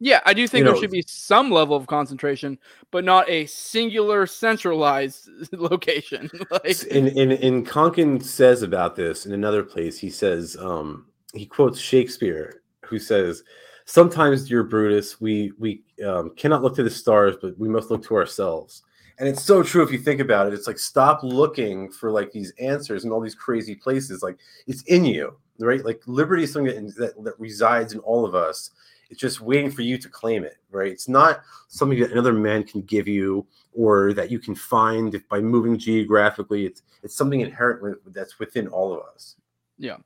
yeah 0.00 0.20
i 0.24 0.32
do 0.32 0.48
think 0.48 0.60
you 0.60 0.64
there 0.64 0.74
know, 0.74 0.80
should 0.80 0.90
be 0.90 1.04
some 1.06 1.50
level 1.50 1.76
of 1.76 1.86
concentration 1.86 2.58
but 2.90 3.04
not 3.04 3.28
a 3.28 3.46
singular 3.46 4.26
centralized 4.26 5.28
location 5.52 6.28
like 6.50 6.82
in 6.84 7.06
in 7.08 7.32
in 7.32 7.64
Konkin 7.64 8.22
says 8.22 8.62
about 8.62 8.96
this 8.96 9.26
in 9.26 9.32
another 9.32 9.62
place. 9.62 9.98
He 9.98 10.10
says 10.10 10.56
um, 10.58 11.06
he 11.34 11.46
quotes 11.46 11.78
Shakespeare, 11.78 12.62
who 12.86 12.98
says, 12.98 13.42
"Sometimes, 13.84 14.48
dear 14.48 14.64
Brutus, 14.64 15.20
we 15.20 15.52
we 15.58 15.82
um, 16.04 16.30
cannot 16.34 16.62
look 16.62 16.74
to 16.76 16.82
the 16.82 16.90
stars, 16.90 17.36
but 17.40 17.58
we 17.58 17.68
must 17.68 17.90
look 17.90 18.02
to 18.04 18.14
ourselves." 18.16 18.82
And 19.18 19.28
it's 19.28 19.42
so 19.42 19.62
true 19.62 19.82
if 19.82 19.92
you 19.92 19.98
think 19.98 20.20
about 20.20 20.46
it. 20.46 20.54
It's 20.54 20.66
like 20.66 20.78
stop 20.78 21.22
looking 21.22 21.90
for 21.90 22.10
like 22.10 22.32
these 22.32 22.52
answers 22.58 23.04
in 23.04 23.12
all 23.12 23.20
these 23.20 23.34
crazy 23.34 23.74
places. 23.74 24.22
Like 24.22 24.38
it's 24.66 24.82
in 24.82 25.04
you, 25.04 25.36
right? 25.58 25.84
Like 25.84 26.02
liberty 26.06 26.44
is 26.44 26.52
something 26.52 26.86
that, 26.86 26.96
that, 26.96 27.24
that 27.24 27.38
resides 27.38 27.92
in 27.92 28.00
all 28.00 28.24
of 28.24 28.34
us. 28.34 28.70
It's 29.10 29.20
just 29.20 29.40
waiting 29.40 29.70
for 29.70 29.82
you 29.82 29.98
to 29.98 30.08
claim 30.08 30.44
it, 30.44 30.56
right? 30.70 30.90
It's 30.90 31.08
not 31.08 31.42
something 31.68 32.00
that 32.00 32.10
another 32.10 32.32
man 32.32 32.64
can 32.64 32.82
give 32.82 33.06
you 33.06 33.46
or 33.72 34.12
that 34.14 34.30
you 34.30 34.38
can 34.38 34.54
find 34.54 35.22
by 35.28 35.40
moving 35.40 35.78
geographically. 35.78 36.66
It's 36.66 36.82
it's 37.02 37.14
something 37.14 37.40
inherent 37.40 37.98
that's 38.12 38.38
within 38.38 38.66
all 38.68 38.92
of 38.92 39.00
us. 39.14 39.36
Yeah. 39.78 39.98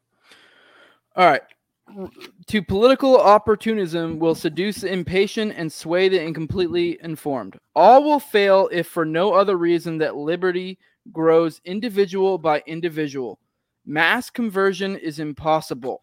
All 1.16 1.26
right. 1.26 1.42
To 2.46 2.62
political 2.62 3.18
opportunism 3.18 4.18
will 4.18 4.34
seduce 4.34 4.82
the 4.82 4.92
impatient 4.92 5.54
and 5.56 5.72
sway 5.72 6.08
the 6.08 6.22
incompletely 6.22 6.98
informed. 7.02 7.58
All 7.74 8.02
will 8.02 8.20
fail 8.20 8.68
if 8.72 8.86
for 8.86 9.04
no 9.04 9.32
other 9.32 9.56
reason 9.56 9.98
that 9.98 10.16
liberty 10.16 10.78
grows 11.12 11.60
individual 11.64 12.38
by 12.38 12.62
individual. 12.66 13.38
Mass 13.86 14.28
conversion 14.30 14.96
is 14.96 15.18
impossible. 15.18 16.02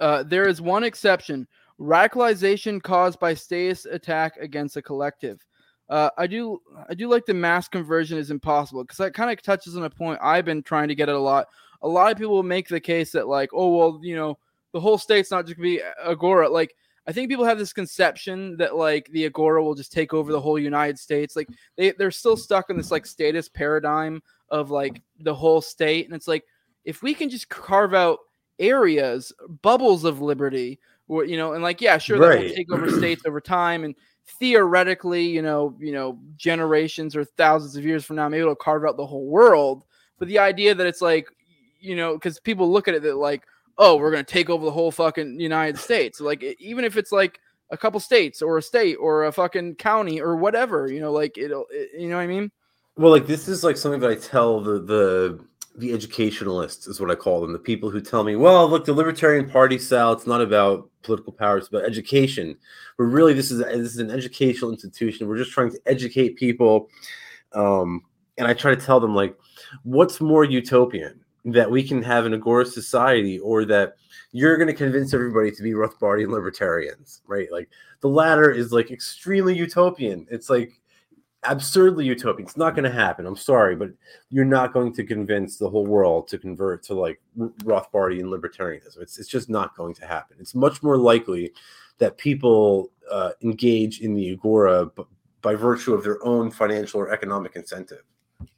Uh, 0.00 0.22
there 0.24 0.48
is 0.48 0.60
one 0.60 0.84
exception 0.84 1.46
radicalization 1.80 2.82
caused 2.82 3.18
by 3.18 3.34
statist 3.34 3.86
attack 3.86 4.36
against 4.38 4.76
a 4.76 4.82
collective. 4.82 5.44
Uh, 5.88 6.08
I 6.16 6.26
do 6.26 6.60
I 6.88 6.94
do 6.94 7.08
like 7.08 7.26
the 7.26 7.34
mass 7.34 7.68
conversion 7.68 8.16
is 8.16 8.30
impossible 8.30 8.84
because 8.84 8.98
that 8.98 9.14
kind 9.14 9.30
of 9.30 9.42
touches 9.42 9.76
on 9.76 9.84
a 9.84 9.90
point 9.90 10.18
I've 10.22 10.44
been 10.44 10.62
trying 10.62 10.88
to 10.88 10.94
get 10.94 11.08
at 11.08 11.14
a 11.14 11.18
lot. 11.18 11.46
A 11.82 11.88
lot 11.88 12.10
of 12.10 12.18
people 12.18 12.42
make 12.42 12.68
the 12.68 12.80
case 12.80 13.12
that 13.12 13.28
like, 13.28 13.50
oh 13.52 13.76
well, 13.76 14.00
you 14.02 14.16
know, 14.16 14.38
the 14.74 14.80
whole 14.80 14.98
state's 14.98 15.30
not 15.30 15.46
just 15.46 15.56
gonna 15.56 15.68
be 15.68 15.80
agora. 16.04 16.48
Like, 16.48 16.74
I 17.06 17.12
think 17.12 17.30
people 17.30 17.44
have 17.44 17.58
this 17.58 17.72
conception 17.72 18.56
that 18.56 18.76
like 18.76 19.08
the 19.12 19.24
agora 19.24 19.62
will 19.62 19.76
just 19.76 19.92
take 19.92 20.12
over 20.12 20.32
the 20.32 20.40
whole 20.40 20.58
United 20.58 20.98
States. 20.98 21.36
Like, 21.36 21.48
they 21.76 21.92
they're 21.92 22.10
still 22.10 22.36
stuck 22.36 22.68
in 22.68 22.76
this 22.76 22.90
like 22.90 23.06
statist 23.06 23.54
paradigm 23.54 24.20
of 24.48 24.72
like 24.72 25.00
the 25.20 25.34
whole 25.34 25.60
state, 25.60 26.06
and 26.06 26.14
it's 26.14 26.28
like 26.28 26.44
if 26.84 27.02
we 27.02 27.14
can 27.14 27.30
just 27.30 27.48
carve 27.48 27.94
out 27.94 28.18
areas, 28.58 29.32
bubbles 29.62 30.04
of 30.04 30.20
liberty, 30.20 30.80
or 31.06 31.24
you 31.24 31.36
know, 31.36 31.52
and 31.52 31.62
like 31.62 31.80
yeah, 31.80 31.96
sure, 31.96 32.18
that 32.18 32.42
will 32.42 32.54
take 32.54 32.72
over 32.72 32.90
states 32.90 33.22
over 33.24 33.40
time, 33.40 33.84
and 33.84 33.94
theoretically, 34.40 35.24
you 35.24 35.42
know, 35.42 35.76
you 35.78 35.92
know, 35.92 36.18
generations 36.36 37.14
or 37.14 37.24
thousands 37.24 37.76
of 37.76 37.84
years 37.84 38.04
from 38.04 38.16
now, 38.16 38.28
maybe 38.28 38.40
it'll 38.40 38.56
carve 38.56 38.84
out 38.84 38.96
the 38.96 39.06
whole 39.06 39.26
world. 39.26 39.84
But 40.18 40.26
the 40.26 40.40
idea 40.40 40.74
that 40.74 40.86
it's 40.86 41.02
like, 41.02 41.28
you 41.78 41.94
know, 41.94 42.14
because 42.14 42.40
people 42.40 42.72
look 42.72 42.88
at 42.88 42.94
it 42.94 43.02
that 43.02 43.16
like, 43.16 43.44
oh, 43.78 43.96
we're 43.96 44.10
gonna 44.10 44.24
take 44.24 44.50
over 44.50 44.64
the 44.64 44.70
whole 44.70 44.90
fucking 44.90 45.40
United 45.40 45.78
States. 45.78 46.20
Like 46.20 46.42
even 46.58 46.84
if 46.84 46.96
it's 46.96 47.12
like 47.12 47.40
a 47.70 47.76
couple 47.76 48.00
states 48.00 48.42
or 48.42 48.58
a 48.58 48.62
state 48.62 48.96
or 48.96 49.24
a 49.24 49.32
fucking 49.32 49.76
county 49.76 50.20
or 50.20 50.36
whatever, 50.36 50.90
you 50.90 51.00
know, 51.00 51.12
like 51.12 51.38
it'll, 51.38 51.66
it, 51.70 51.90
you 51.98 52.08
know 52.08 52.16
what 52.16 52.22
I 52.22 52.26
mean? 52.26 52.50
Well, 52.96 53.10
like 53.10 53.26
this 53.26 53.48
is 53.48 53.64
like 53.64 53.76
something 53.76 54.00
that 54.00 54.10
I 54.10 54.14
tell 54.14 54.60
the 54.60 54.80
the 54.80 55.44
the 55.76 55.92
educationalists 55.92 56.86
is 56.86 57.00
what 57.00 57.10
I 57.10 57.16
call 57.16 57.40
them, 57.40 57.52
the 57.52 57.58
people 57.58 57.90
who 57.90 58.00
tell 58.00 58.22
me, 58.22 58.36
well, 58.36 58.68
look, 58.68 58.84
the 58.84 58.92
Libertarian 58.92 59.50
Party 59.50 59.76
style, 59.76 60.12
it's 60.12 60.26
not 60.26 60.40
about 60.40 60.88
political 61.02 61.32
power, 61.32 61.58
it's 61.58 61.66
about 61.66 61.84
education. 61.84 62.56
But 62.96 63.04
really, 63.04 63.34
this 63.34 63.50
is 63.50 63.58
this 63.58 63.94
is 63.94 63.98
an 63.98 64.10
educational 64.10 64.70
institution. 64.70 65.26
We're 65.26 65.38
just 65.38 65.50
trying 65.50 65.72
to 65.72 65.80
educate 65.86 66.36
people. 66.36 66.88
Um, 67.52 68.02
and 68.38 68.46
I 68.46 68.54
try 68.54 68.74
to 68.74 68.80
tell 68.80 69.00
them 69.00 69.14
like, 69.14 69.36
what's 69.82 70.20
more 70.20 70.44
utopian 70.44 71.23
that 71.44 71.70
we 71.70 71.86
can 71.86 72.02
have 72.02 72.26
an 72.26 72.34
agora 72.34 72.64
society, 72.64 73.38
or 73.38 73.64
that 73.66 73.96
you're 74.32 74.56
going 74.56 74.68
to 74.68 74.74
convince 74.74 75.14
everybody 75.14 75.50
to 75.50 75.62
be 75.62 75.72
Rothbardian 75.72 76.30
libertarians, 76.30 77.22
right? 77.26 77.50
Like 77.52 77.68
the 78.00 78.08
latter 78.08 78.50
is 78.50 78.72
like 78.72 78.90
extremely 78.90 79.56
utopian. 79.56 80.26
It's 80.30 80.50
like 80.50 80.80
absurdly 81.44 82.06
utopian. 82.06 82.46
It's 82.46 82.56
not 82.56 82.74
going 82.74 82.84
to 82.84 82.90
happen. 82.90 83.26
I'm 83.26 83.36
sorry, 83.36 83.76
but 83.76 83.90
you're 84.30 84.44
not 84.44 84.72
going 84.72 84.92
to 84.94 85.04
convince 85.04 85.56
the 85.58 85.68
whole 85.68 85.86
world 85.86 86.28
to 86.28 86.38
convert 86.38 86.82
to 86.84 86.94
like 86.94 87.20
Rothbardian 87.38 88.24
libertarianism. 88.24 89.00
It's 89.00 89.18
it's 89.18 89.28
just 89.28 89.48
not 89.48 89.76
going 89.76 89.94
to 89.94 90.06
happen. 90.06 90.36
It's 90.40 90.54
much 90.54 90.82
more 90.82 90.96
likely 90.96 91.52
that 91.98 92.18
people 92.18 92.90
uh, 93.10 93.32
engage 93.42 94.00
in 94.00 94.14
the 94.14 94.32
agora 94.32 94.86
b- 94.86 95.04
by 95.42 95.54
virtue 95.54 95.94
of 95.94 96.02
their 96.02 96.24
own 96.24 96.50
financial 96.50 97.00
or 97.00 97.12
economic 97.12 97.54
incentive. 97.54 98.02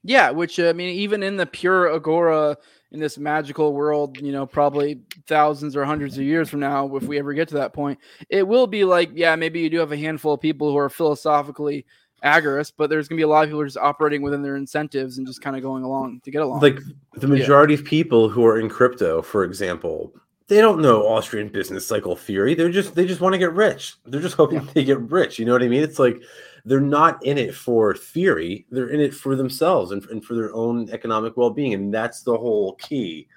Yeah, 0.03 0.31
which 0.31 0.59
I 0.59 0.73
mean, 0.73 0.91
even 0.91 1.23
in 1.23 1.37
the 1.37 1.47
pure 1.47 1.93
agora 1.93 2.57
in 2.93 3.01
this 3.01 3.19
magical 3.19 3.73
world, 3.73 4.21
you 4.21 4.33
know, 4.33 4.47
probably 4.47 5.01
thousands 5.27 5.77
or 5.77 5.85
hundreds 5.85 6.17
of 6.17 6.25
years 6.25 6.49
from 6.49 6.61
now, 6.61 6.95
if 6.97 7.03
we 7.05 7.19
ever 7.19 7.33
get 7.33 7.49
to 7.49 7.55
that 7.55 7.73
point, 7.73 7.99
it 8.31 8.47
will 8.47 8.67
be 8.67 8.85
like, 8.85 9.11
yeah, 9.15 9.35
maybe 9.37 9.61
you 9.61 9.71
do 9.71 9.79
have 9.79 9.93
a 9.93 9.97
handful 9.97 10.35
of 10.35 10.41
people 10.41 10.71
who 10.71 10.79
are 10.79 10.89
philosophically 10.89 11.85
agorist, 12.25 12.73
but 12.77 12.89
there's 12.89 13.09
gonna 13.09 13.19
be 13.19 13.23
a 13.23 13.29
lot 13.29 13.45
of 13.45 13.51
people 13.51 13.65
just 13.65 13.77
operating 13.77 14.23
within 14.23 14.43
their 14.43 14.57
incentives 14.57 15.19
and 15.19 15.27
just 15.27 15.43
kind 15.43 15.57
of 15.57 15.63
going 15.63 15.85
along 15.85 16.21
to 16.25 16.31
get 16.31 16.43
along. 16.43 16.61
Like 16.61 16.79
the 17.15 17.29
majority 17.29 17.75
yeah. 17.75 17.81
of 17.81 17.87
people 17.87 18.29
who 18.29 18.45
are 18.45 18.59
in 18.59 18.69
crypto, 18.69 19.23
for 19.23 19.45
example, 19.45 20.15
they 20.49 20.61
don't 20.61 20.81
know 20.81 21.07
Austrian 21.07 21.49
business 21.49 21.87
cycle 21.87 22.15
theory. 22.15 22.55
They're 22.55 22.71
just 22.71 22.95
they 22.95 23.07
just 23.07 23.21
want 23.21 23.35
to 23.35 23.39
get 23.39 23.53
rich. 23.53 23.97
They're 24.07 24.21
just 24.21 24.37
hoping 24.37 24.63
yeah. 24.63 24.71
they 24.75 24.85
get 24.85 25.01
rich. 25.01 25.39
You 25.39 25.45
know 25.45 25.53
what 25.53 25.63
I 25.63 25.69
mean? 25.69 25.83
It's 25.83 25.99
like 25.99 26.23
they're 26.67 26.81
not 26.81 27.25
in 27.25 27.39
it 27.39 27.55
for 27.55 27.95
theory. 27.95 28.67
They're 28.71 28.89
in 28.89 29.01
it 29.01 29.15
for 29.15 29.37
themselves 29.37 29.93
and, 29.93 30.05
and 30.07 30.23
for 30.25 30.35
their 30.35 30.53
own 30.53 30.91
economic 30.91 31.37
well-being. 31.37 31.75
And 31.75 31.95
that's 31.95 32.23
the 32.23 32.37
whole 32.37 32.75
key 32.75 33.29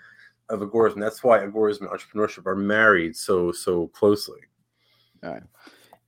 of 0.49 0.61
agorism. 0.61 0.99
That's 0.99 1.23
why 1.23 1.37
agorism 1.39 1.81
and 1.81 1.89
entrepreneurship 1.89 2.47
are 2.47 2.55
married 2.55 3.15
so 3.15 3.51
so 3.51 3.87
closely. 3.89 4.39
All 5.23 5.33
right. 5.33 5.43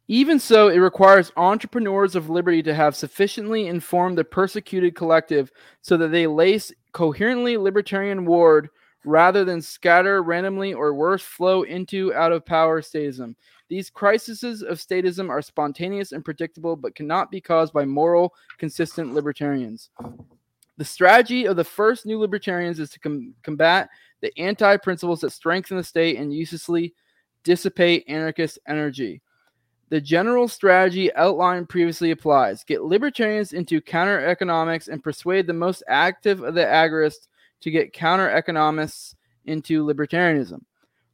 Even 0.08 0.40
so, 0.40 0.68
it 0.70 0.80
requires 0.80 1.32
entrepreneurs 1.38 2.16
of 2.16 2.30
liberty 2.30 2.64
to 2.64 2.74
have 2.74 2.96
sufficiently 2.96 3.68
informed 3.68 4.18
the 4.18 4.24
persecuted 4.24 4.96
collective 4.96 5.52
so 5.82 5.96
that 5.98 6.10
they 6.10 6.26
lace 6.26 6.72
coherently 6.92 7.56
libertarian 7.56 8.26
ward 8.26 8.68
rather 9.06 9.46
than 9.46 9.62
scatter 9.62 10.24
randomly 10.24 10.74
or 10.74 10.94
worse, 10.94 11.22
flow 11.22 11.62
into 11.64 12.14
out 12.14 12.32
of 12.32 12.46
power 12.46 12.82
statism. 12.82 13.36
These 13.72 13.90
crises 13.90 14.44
of 14.64 14.80
statism 14.80 15.30
are 15.30 15.42
spontaneous 15.42 16.12
and 16.12 16.26
predictable, 16.26 16.76
but 16.76 16.94
cannot 16.94 17.32
be 17.32 17.40
caused 17.40 17.72
by 17.72 17.86
moral, 17.86 18.34
consistent 18.58 19.14
libertarians. 19.14 19.92
The 20.76 20.84
strategy 20.84 21.46
of 21.46 21.56
the 21.56 21.64
first 21.64 22.06
new 22.06 22.20
libertarians 22.20 22.82
is 22.82 22.90
to 22.90 23.00
com- 23.00 23.34
combat 23.44 23.90
the 24.20 24.38
anti 24.38 24.76
principles 24.76 25.22
that 25.22 25.30
strengthen 25.30 25.78
the 25.78 25.86
state 25.86 26.18
and 26.18 26.34
uselessly 26.34 26.94
dissipate 27.46 28.04
anarchist 28.10 28.60
energy. 28.68 29.22
The 29.88 30.02
general 30.02 30.50
strategy 30.50 31.14
outlined 31.16 31.70
previously 31.70 32.12
applies. 32.12 32.66
Get 32.66 32.84
libertarians 32.84 33.54
into 33.54 33.80
counter 33.80 34.20
economics 34.26 34.90
and 34.90 35.02
persuade 35.02 35.48
the 35.48 35.54
most 35.54 35.82
active 35.88 36.44
of 36.44 36.56
the 36.56 36.66
agorists 36.66 37.30
to 37.62 37.72
get 37.72 37.94
counter 37.94 38.32
economists 38.32 39.16
into 39.46 39.86
libertarianism. 39.86 40.60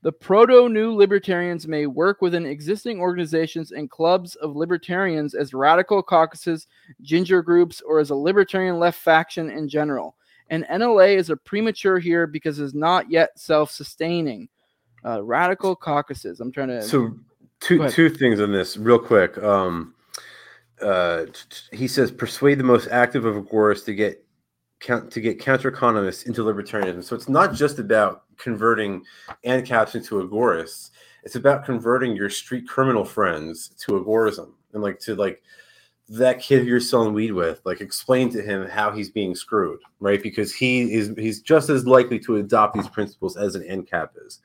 The 0.03 0.11
proto 0.11 0.69
new 0.69 0.93
libertarians 0.93 1.67
may 1.67 1.87
work 1.87 2.21
within 2.21 2.45
existing 2.45 2.99
organizations 2.99 3.71
and 3.71 3.89
clubs 3.89 4.35
of 4.35 4.55
libertarians 4.55 5.33
as 5.33 5.53
radical 5.53 6.03
caucuses, 6.03 6.67
ginger 7.01 7.41
groups, 7.41 7.81
or 7.81 7.99
as 7.99 8.11
a 8.11 8.15
libertarian 8.15 8.79
left 8.79 8.99
faction 8.99 9.49
in 9.49 9.67
general. 9.67 10.15
And 10.49 10.65
NLA 10.65 11.17
is 11.17 11.29
a 11.29 11.37
premature 11.37 11.99
here 11.99 12.27
because 12.27 12.59
it's 12.59 12.73
not 12.73 13.09
yet 13.09 13.37
self 13.37 13.71
sustaining. 13.71 14.49
Uh, 15.03 15.23
radical 15.23 15.75
caucuses. 15.75 16.39
I'm 16.39 16.51
trying 16.51 16.69
to. 16.69 16.81
So 16.81 17.17
two 17.59 17.89
two 17.89 18.09
things 18.09 18.39
on 18.39 18.51
this 18.51 18.77
real 18.77 18.99
quick. 18.99 19.37
Um, 19.39 19.95
uh, 20.81 21.25
he 21.71 21.87
says 21.87 22.11
persuade 22.11 22.59
the 22.59 22.63
most 22.63 22.87
active 22.89 23.25
of 23.25 23.35
agoras 23.35 23.83
to 23.85 23.95
get 23.95 24.23
count 24.79 25.11
to 25.11 25.21
get 25.21 25.39
counter 25.39 25.69
economists 25.69 26.23
into 26.23 26.43
libertarianism. 26.43 27.03
So 27.03 27.15
it's 27.15 27.29
not 27.29 27.53
just 27.53 27.79
about 27.79 28.23
converting 28.37 29.03
ANCAPs 29.45 29.95
into 29.95 30.15
agorists. 30.23 30.91
It's 31.23 31.35
about 31.35 31.65
converting 31.65 32.15
your 32.15 32.29
street 32.29 32.67
criminal 32.67 33.03
friends 33.03 33.69
to 33.79 33.93
agorism 33.93 34.51
and 34.73 34.83
like 34.83 34.99
to 34.99 35.15
like 35.15 35.41
that 36.09 36.39
kid 36.39 36.65
you're 36.65 36.79
selling 36.79 37.13
weed 37.13 37.31
with, 37.31 37.59
like 37.65 37.81
explain 37.81 38.29
to 38.31 38.41
him 38.41 38.67
how 38.67 38.91
he's 38.91 39.09
being 39.09 39.35
screwed, 39.35 39.79
right? 39.99 40.23
Because 40.23 40.53
he 40.53 40.93
is 40.93 41.13
he's 41.17 41.41
just 41.41 41.69
as 41.69 41.85
likely 41.85 42.19
to 42.19 42.37
adopt 42.37 42.75
these 42.75 42.87
principles 42.87 43.35
as 43.35 43.55
an 43.55 43.63
ANCAP 43.63 44.09
is. 44.25 44.39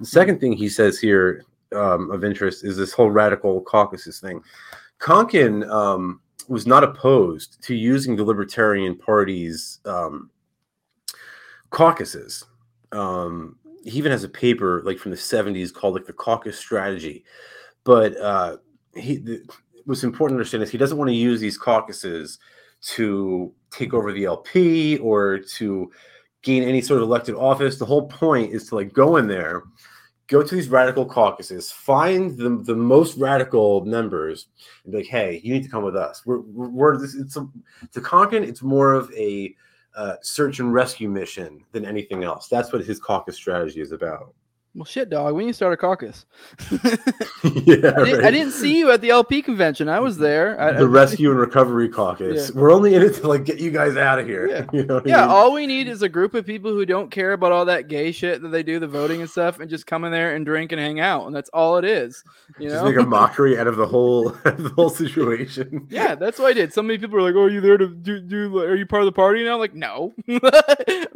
The 0.00 0.06
second 0.06 0.38
thing 0.40 0.52
he 0.52 0.68
says 0.68 0.98
here 0.98 1.44
um, 1.74 2.10
of 2.10 2.24
interest 2.24 2.64
is 2.64 2.76
this 2.76 2.92
whole 2.92 3.10
radical 3.10 3.60
caucuses 3.62 4.20
thing. 4.20 4.42
Konkin 5.00 5.68
um, 5.70 6.20
was 6.48 6.66
not 6.66 6.84
opposed 6.84 7.62
to 7.62 7.74
using 7.74 8.16
the 8.16 8.24
Libertarian 8.24 8.96
Party's 8.96 9.80
um, 9.84 10.30
caucuses. 11.70 12.44
Um, 12.92 13.56
he 13.84 13.98
even 13.98 14.12
has 14.12 14.24
a 14.24 14.28
paper 14.28 14.82
like 14.84 14.98
from 14.98 15.10
the 15.10 15.16
70s 15.16 15.72
called 15.72 15.94
like 15.94 16.06
the 16.06 16.12
caucus 16.12 16.58
strategy. 16.58 17.24
But 17.84 18.16
uh, 18.18 18.56
he, 18.94 19.16
the, 19.16 19.42
what's 19.84 20.04
important 20.04 20.36
to 20.36 20.40
understand 20.40 20.62
is 20.62 20.70
he 20.70 20.78
doesn't 20.78 20.98
want 20.98 21.08
to 21.08 21.14
use 21.14 21.40
these 21.40 21.58
caucuses 21.58 22.38
to 22.80 23.52
take 23.70 23.94
over 23.94 24.12
the 24.12 24.24
LP 24.24 24.98
or 24.98 25.38
to 25.38 25.90
gain 26.42 26.62
any 26.62 26.80
sort 26.80 27.02
of 27.02 27.08
elected 27.08 27.34
office. 27.34 27.78
The 27.78 27.84
whole 27.84 28.08
point 28.08 28.52
is 28.52 28.68
to 28.68 28.76
like 28.76 28.92
go 28.92 29.16
in 29.16 29.26
there 29.26 29.62
go 30.28 30.42
to 30.42 30.54
these 30.54 30.68
radical 30.68 31.04
caucuses, 31.04 31.72
find 31.72 32.36
the, 32.36 32.60
the 32.62 32.74
most 32.74 33.16
radical 33.16 33.84
members, 33.84 34.48
and 34.84 34.92
be 34.92 34.98
like, 34.98 35.06
hey, 35.06 35.40
you 35.42 35.52
need 35.52 35.62
to 35.62 35.68
come 35.68 35.82
with 35.82 35.96
us. 35.96 36.24
We're, 36.24 36.40
we're, 36.40 36.98
this, 36.98 37.14
it's 37.14 37.36
a, 37.36 37.48
to 37.92 38.00
Konkin, 38.00 38.46
it's 38.46 38.62
more 38.62 38.92
of 38.92 39.10
a 39.14 39.54
uh, 39.96 40.16
search 40.22 40.60
and 40.60 40.72
rescue 40.72 41.08
mission 41.08 41.64
than 41.72 41.84
anything 41.84 42.22
else. 42.22 42.46
That's 42.48 42.72
what 42.72 42.84
his 42.84 43.00
caucus 43.00 43.36
strategy 43.36 43.80
is 43.80 43.92
about. 43.92 44.34
Well, 44.78 44.84
shit, 44.84 45.10
dog. 45.10 45.34
We 45.34 45.44
need 45.44 45.50
to 45.50 45.54
start 45.54 45.72
a 45.72 45.76
caucus. 45.76 46.24
yeah, 46.70 46.78
I, 47.42 47.50
did, 47.50 47.96
right. 47.96 48.24
I, 48.26 48.30
didn't 48.30 48.52
see 48.52 48.78
you 48.78 48.92
at 48.92 49.00
the 49.00 49.10
LP 49.10 49.42
convention. 49.42 49.88
I 49.88 49.98
was 49.98 50.18
there. 50.18 50.58
I, 50.60 50.70
the 50.70 50.84
I, 50.84 50.86
Rescue 50.86 51.32
and 51.32 51.40
Recovery 51.40 51.88
Caucus. 51.88 52.48
Yeah. 52.48 52.60
We're 52.60 52.70
only 52.70 52.94
in 52.94 53.02
it 53.02 53.14
to 53.16 53.26
like 53.26 53.44
get 53.44 53.58
you 53.58 53.72
guys 53.72 53.96
out 53.96 54.20
of 54.20 54.26
here. 54.28 54.46
Yeah, 54.46 54.66
you 54.72 54.84
know 54.84 55.02
yeah. 55.04 55.24
I 55.24 55.26
mean? 55.26 55.30
All 55.30 55.52
we 55.52 55.66
need 55.66 55.88
is 55.88 56.02
a 56.02 56.08
group 56.08 56.34
of 56.34 56.46
people 56.46 56.70
who 56.70 56.86
don't 56.86 57.10
care 57.10 57.32
about 57.32 57.50
all 57.50 57.64
that 57.64 57.88
gay 57.88 58.12
shit 58.12 58.40
that 58.40 58.50
they 58.50 58.62
do, 58.62 58.78
the 58.78 58.86
voting 58.86 59.20
and 59.20 59.28
stuff, 59.28 59.58
and 59.58 59.68
just 59.68 59.84
come 59.84 60.04
in 60.04 60.12
there 60.12 60.36
and 60.36 60.46
drink 60.46 60.70
and 60.70 60.80
hang 60.80 61.00
out, 61.00 61.26
and 61.26 61.34
that's 61.34 61.50
all 61.50 61.76
it 61.76 61.84
is. 61.84 62.22
You 62.60 62.68
just 62.68 62.84
know, 62.84 62.88
make 62.88 63.00
a 63.00 63.04
mockery 63.04 63.58
out 63.58 63.66
of 63.66 63.78
the 63.78 63.86
whole 63.86 64.30
the 64.44 64.72
whole 64.76 64.90
situation. 64.90 65.88
Yeah, 65.90 66.14
that's 66.14 66.38
what 66.38 66.46
I 66.46 66.52
did. 66.52 66.72
So 66.72 66.82
many 66.82 66.98
people 66.98 67.18
are 67.18 67.22
like, 67.22 67.34
"Oh, 67.34 67.42
are 67.42 67.50
you 67.50 67.60
there 67.60 67.78
to 67.78 67.88
do? 67.88 68.20
do 68.20 68.58
are 68.60 68.76
you 68.76 68.86
part 68.86 69.02
of 69.02 69.06
the 69.06 69.12
party 69.12 69.42
now?" 69.42 69.58
Like, 69.58 69.74
no. 69.74 70.14
I'm 70.28 70.38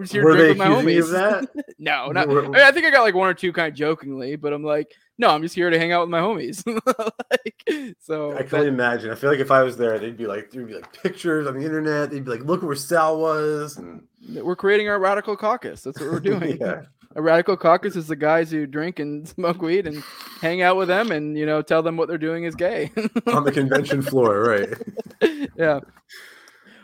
just 0.01 0.13
here 0.13 0.25
Were 0.25 0.33
to 0.33 0.37
drink 0.37 0.49
with 0.49 0.59
my 0.59 0.67
homies. 0.67 1.47
no, 1.79 2.09
not. 2.09 2.29
I 2.57 2.73
think 2.73 2.87
I 2.87 2.91
got 2.91 3.03
like 3.03 3.15
one 3.15 3.29
or 3.29 3.35
two 3.35 3.52
kind 3.53 3.69
of 3.69 3.75
jokingly 3.75 4.37
but 4.37 4.53
I'm 4.53 4.65
like, 4.65 4.95
no, 5.19 5.29
I'm 5.31 5.43
just 5.43 5.55
here 5.55 5.71
to 5.71 5.79
hang 5.79 5.93
out 5.93 6.01
with 6.03 6.11
my 6.11 6.21
homies. 6.21 6.67
like, 7.31 7.97
so 8.01 8.37
I 8.37 8.43
can 8.43 8.59
only 8.59 8.69
imagine. 8.69 9.11
I 9.11 9.15
feel 9.15 9.31
like 9.31 9.39
if 9.39 9.51
I 9.51 9.63
was 9.63 9.77
there, 9.77 9.99
they'd 9.99 10.17
be 10.17 10.27
like, 10.27 10.51
there'd 10.51 10.67
be 10.67 10.75
like 10.75 10.93
pictures 11.03 11.47
on 11.47 11.59
the 11.59 11.65
internet. 11.65 12.11
They'd 12.11 12.25
be 12.25 12.31
like, 12.31 12.45
look 12.45 12.63
where 12.63 12.75
Sal 12.75 13.21
was. 13.21 13.77
And... 13.77 14.03
We're 14.29 14.57
creating 14.57 14.89
our 14.89 14.99
radical 14.99 15.37
caucus. 15.37 15.83
That's 15.83 16.01
what 16.01 16.11
we're 16.11 16.21
doing. 16.33 16.59
yeah. 16.61 16.83
A 17.15 17.21
radical 17.21 17.57
caucus 17.59 17.95
is 17.95 18.09
the 18.09 18.17
guys 18.17 18.51
who 18.51 18.67
drink 18.67 18.99
and 18.99 19.29
smoke 19.29 19.61
weed 19.61 19.87
and 19.87 20.03
hang 20.41 20.63
out 20.63 20.77
with 20.77 20.89
them 20.89 21.13
and 21.13 21.37
you 21.37 21.45
know 21.45 21.61
tell 21.61 21.83
them 21.83 21.99
what 21.99 22.09
they're 22.09 22.17
doing 22.17 22.45
is 22.45 22.55
gay 22.55 22.91
on 23.27 23.45
the 23.45 23.53
convention 23.53 24.01
floor, 24.01 24.41
right? 24.41 25.51
yeah. 25.57 25.81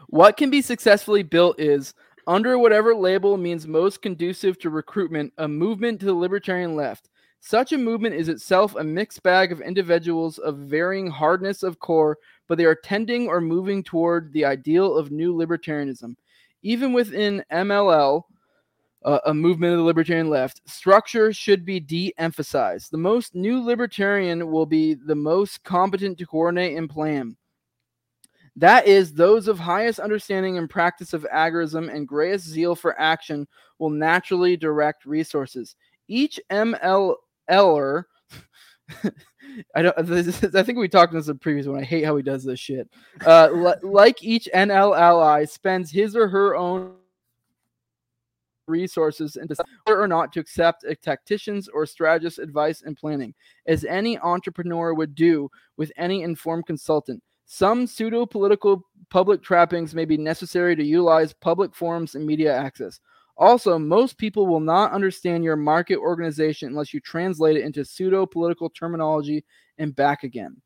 What 0.08 0.36
can 0.36 0.50
be 0.50 0.60
successfully 0.60 1.22
built 1.22 1.58
is 1.58 1.94
under 2.28 2.58
whatever 2.58 2.94
label 2.94 3.38
means 3.38 3.66
most 3.66 4.02
conducive 4.02 4.58
to 4.58 4.68
recruitment, 4.68 5.32
a 5.38 5.48
movement 5.48 5.98
to 5.98 6.06
the 6.06 6.14
libertarian 6.14 6.76
left 6.76 7.08
Such 7.40 7.72
a 7.72 7.78
movement 7.78 8.16
is 8.16 8.28
itself 8.28 8.74
a 8.76 8.84
mixed 8.84 9.22
bag 9.22 9.50
of 9.50 9.62
individuals 9.62 10.38
of 10.38 10.58
varying 10.58 11.08
hardness 11.08 11.62
of 11.62 11.78
core, 11.78 12.18
but 12.46 12.58
they 12.58 12.66
are 12.66 12.74
tending 12.74 13.28
or 13.28 13.40
moving 13.40 13.82
toward 13.82 14.32
the 14.32 14.44
ideal 14.44 14.94
of 14.94 15.10
new 15.10 15.34
libertarianism. 15.34 16.16
Even 16.62 16.92
within 16.92 17.42
MLL, 17.50 18.24
uh, 19.04 19.20
a 19.24 19.32
movement 19.32 19.72
of 19.72 19.78
the 19.78 19.84
libertarian 19.84 20.28
left, 20.28 20.60
structure 20.68 21.32
should 21.32 21.64
be 21.64 21.80
de 21.80 22.12
emphasized. 22.18 22.90
The 22.90 22.98
most 22.98 23.34
new 23.34 23.64
libertarian 23.64 24.50
will 24.50 24.66
be 24.66 24.94
the 24.94 25.14
most 25.14 25.62
competent 25.64 26.18
to 26.18 26.26
coordinate 26.26 26.76
and 26.76 26.90
plan. 26.90 27.36
That 28.58 28.88
is, 28.88 29.12
those 29.12 29.46
of 29.46 29.60
highest 29.60 30.00
understanding 30.00 30.58
and 30.58 30.68
practice 30.68 31.12
of 31.12 31.24
agorism 31.32 31.94
and 31.94 32.08
greatest 32.08 32.48
zeal 32.48 32.74
for 32.74 32.98
action 33.00 33.46
will 33.78 33.88
naturally 33.88 34.56
direct 34.56 35.06
resources. 35.06 35.76
Each 36.08 36.40
MLLer, 36.50 37.14
I 39.76 39.82
don't. 39.82 40.10
Is, 40.10 40.44
I 40.56 40.64
think 40.64 40.76
we 40.76 40.88
talked 40.88 41.12
in 41.12 41.18
this 41.20 41.28
in 41.28 41.34
the 41.34 41.38
previous 41.38 41.66
one. 41.66 41.78
I 41.78 41.84
hate 41.84 42.04
how 42.04 42.16
he 42.16 42.22
does 42.24 42.42
this 42.42 42.58
shit. 42.58 42.90
Uh, 43.24 43.48
li- 43.52 43.88
like 43.88 44.24
each 44.24 44.48
NLLI 44.52 45.48
spends 45.48 45.92
his 45.92 46.16
or 46.16 46.26
her 46.26 46.56
own 46.56 46.94
resources 48.66 49.36
and 49.36 49.48
decide 49.48 49.66
or 49.86 50.08
not 50.08 50.32
to 50.32 50.40
accept 50.40 50.82
a 50.82 50.96
tactician's 50.96 51.68
or 51.68 51.86
strategist's 51.86 52.40
advice 52.40 52.82
and 52.82 52.96
planning, 52.96 53.34
as 53.66 53.84
any 53.84 54.18
entrepreneur 54.18 54.94
would 54.94 55.14
do 55.14 55.48
with 55.76 55.92
any 55.96 56.22
informed 56.22 56.66
consultant. 56.66 57.22
Some 57.50 57.86
pseudo 57.86 58.26
political 58.26 58.86
public 59.08 59.42
trappings 59.42 59.94
may 59.94 60.04
be 60.04 60.18
necessary 60.18 60.76
to 60.76 60.84
utilize 60.84 61.32
public 61.32 61.74
forums 61.74 62.14
and 62.14 62.26
media 62.26 62.54
access. 62.54 63.00
Also, 63.38 63.78
most 63.78 64.18
people 64.18 64.46
will 64.46 64.60
not 64.60 64.92
understand 64.92 65.42
your 65.42 65.56
market 65.56 65.96
organization 65.96 66.68
unless 66.68 66.92
you 66.92 67.00
translate 67.00 67.56
it 67.56 67.64
into 67.64 67.86
pseudo 67.86 68.26
political 68.26 68.68
terminology 68.68 69.46
and 69.78 69.96
back 69.96 70.24
again. 70.24 70.60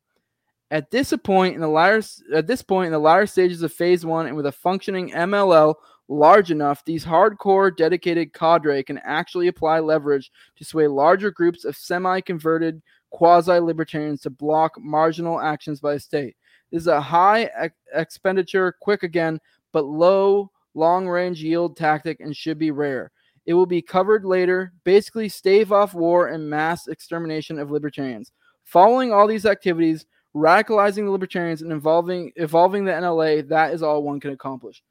At 0.72 0.90
this 0.90 1.14
point 1.22 1.54
in 1.54 1.60
the 1.60 1.68
latter 1.68 2.02
at 2.34 2.48
this 2.48 2.62
point 2.62 2.86
in 2.86 2.92
the 2.92 2.98
latter 2.98 3.28
stages 3.28 3.62
of 3.62 3.72
phase 3.72 4.04
one, 4.04 4.26
and 4.26 4.34
with 4.34 4.46
a 4.46 4.52
functioning 4.52 5.12
MLL 5.12 5.76
large 6.08 6.50
enough, 6.50 6.84
these 6.84 7.04
hardcore 7.04 7.76
dedicated 7.76 8.32
cadre 8.32 8.82
can 8.82 8.98
actually 9.04 9.46
apply 9.46 9.78
leverage 9.78 10.32
to 10.56 10.64
sway 10.64 10.88
larger 10.88 11.30
groups 11.30 11.64
of 11.64 11.76
semi-converted 11.76 12.82
quasi-libertarians 13.10 14.22
to 14.22 14.30
block 14.30 14.72
marginal 14.80 15.40
actions 15.40 15.78
by 15.78 15.94
the 15.94 16.00
state. 16.00 16.34
This 16.72 16.82
is 16.82 16.86
a 16.88 17.00
high 17.00 17.44
ex- 17.54 17.76
expenditure, 17.94 18.74
quick 18.80 19.02
again, 19.02 19.38
but 19.72 19.84
low 19.84 20.50
long 20.74 21.06
range 21.06 21.42
yield 21.42 21.76
tactic 21.76 22.20
and 22.20 22.34
should 22.34 22.58
be 22.58 22.70
rare. 22.70 23.12
It 23.44 23.54
will 23.54 23.66
be 23.66 23.82
covered 23.82 24.24
later. 24.24 24.72
Basically, 24.84 25.28
stave 25.28 25.70
off 25.70 25.94
war 25.94 26.28
and 26.28 26.48
mass 26.48 26.88
extermination 26.88 27.58
of 27.58 27.70
libertarians. 27.70 28.32
Following 28.64 29.12
all 29.12 29.26
these 29.26 29.46
activities, 29.46 30.06
radicalizing 30.34 31.04
the 31.04 31.10
libertarians 31.10 31.62
and 31.62 31.72
involving 31.72 32.32
evolving 32.36 32.84
the 32.84 32.92
NLA, 32.92 33.46
that 33.48 33.74
is 33.74 33.82
all 33.82 34.02
one 34.02 34.20
can 34.20 34.32
accomplish. 34.32 34.82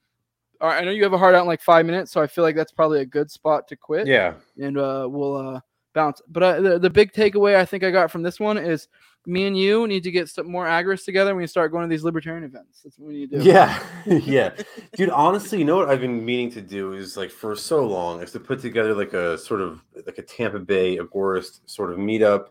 All 0.60 0.70
right, 0.70 0.82
I 0.82 0.86
know 0.86 0.92
you 0.92 1.02
have 1.04 1.14
a 1.14 1.18
hard 1.18 1.34
out 1.34 1.42
in 1.42 1.48
like 1.48 1.62
five 1.62 1.86
minutes, 1.88 2.12
so 2.12 2.22
I 2.22 2.28
feel 2.28 2.44
like 2.44 2.56
that's 2.56 2.72
probably 2.72 3.00
a 3.00 3.06
good 3.06 3.32
spot 3.32 3.68
to 3.70 3.76
quit. 3.76 4.06
Yeah. 4.06 4.36
and 4.60 4.78
uh, 4.78 5.08
we'll 5.10 5.36
uh, 5.36 5.62
bounce. 5.94 6.22
But 6.28 6.44
uh, 6.44 6.62
the, 6.62 6.80
the 6.80 6.90
big 6.90 7.14
takeaway 7.14 7.56
I 7.56 7.66
think 7.66 7.84
I 7.84 7.92
got 7.92 8.12
from 8.12 8.24
this 8.24 8.40
one 8.40 8.58
is 8.58 8.88
me 9.26 9.46
and 9.46 9.58
you 9.58 9.88
need 9.88 10.04
to 10.04 10.12
get 10.12 10.30
some 10.30 10.50
more 10.50 10.66
agorists 10.66 11.06
together. 11.06 11.36
We 11.36 11.46
start 11.48 11.72
going 11.72 11.88
to 11.88 11.94
these 11.94 12.04
libertarian 12.04 12.44
events. 12.44 12.82
That's 12.84 12.98
what 12.98 13.10
we 13.10 13.14
need 13.14 13.32
to 13.32 13.40
do. 13.40 13.46
Yeah, 13.46 13.84
yeah, 14.06 14.52
dude. 14.96 15.10
Honestly, 15.10 15.60
you 15.60 15.66
know 15.66 15.78
what 15.78 15.90
I've 15.90 16.02
been 16.02 16.24
meaning 16.26 16.52
to 16.52 16.62
do 16.62 16.94
is 16.94 17.18
like 17.18 17.30
for 17.30 17.56
so 17.56 17.86
long 17.86 18.22
is 18.22 18.32
to 18.32 18.40
put 18.40 18.62
together 18.62 18.94
like 18.94 19.14
a 19.14 19.38
sort 19.38 19.62
of 19.62 19.82
like 20.06 20.18
a 20.18 20.24
Tampa 20.24 20.60
Bay 20.60 20.98
agorist 20.98 21.62
sort 21.66 21.92
of 21.92 22.00
meetup, 22.00 22.48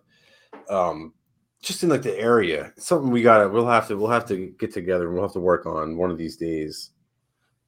um, 0.69 1.13
just 1.61 1.83
in 1.83 1.89
like 1.89 2.03
the 2.03 2.19
area. 2.19 2.73
It's 2.77 2.87
something 2.87 3.11
we 3.11 3.23
gotta. 3.23 3.49
We'll 3.49 3.67
have 3.67 3.89
to. 3.89 3.97
We'll 3.97 4.11
have 4.11 4.27
to 4.29 4.55
get 4.59 4.73
together. 4.73 5.07
and 5.07 5.15
We'll 5.15 5.25
have 5.25 5.33
to 5.33 5.41
work 5.41 5.67
on 5.67 5.97
one 5.97 6.11
of 6.11 6.19
these 6.19 6.37
days. 6.37 6.91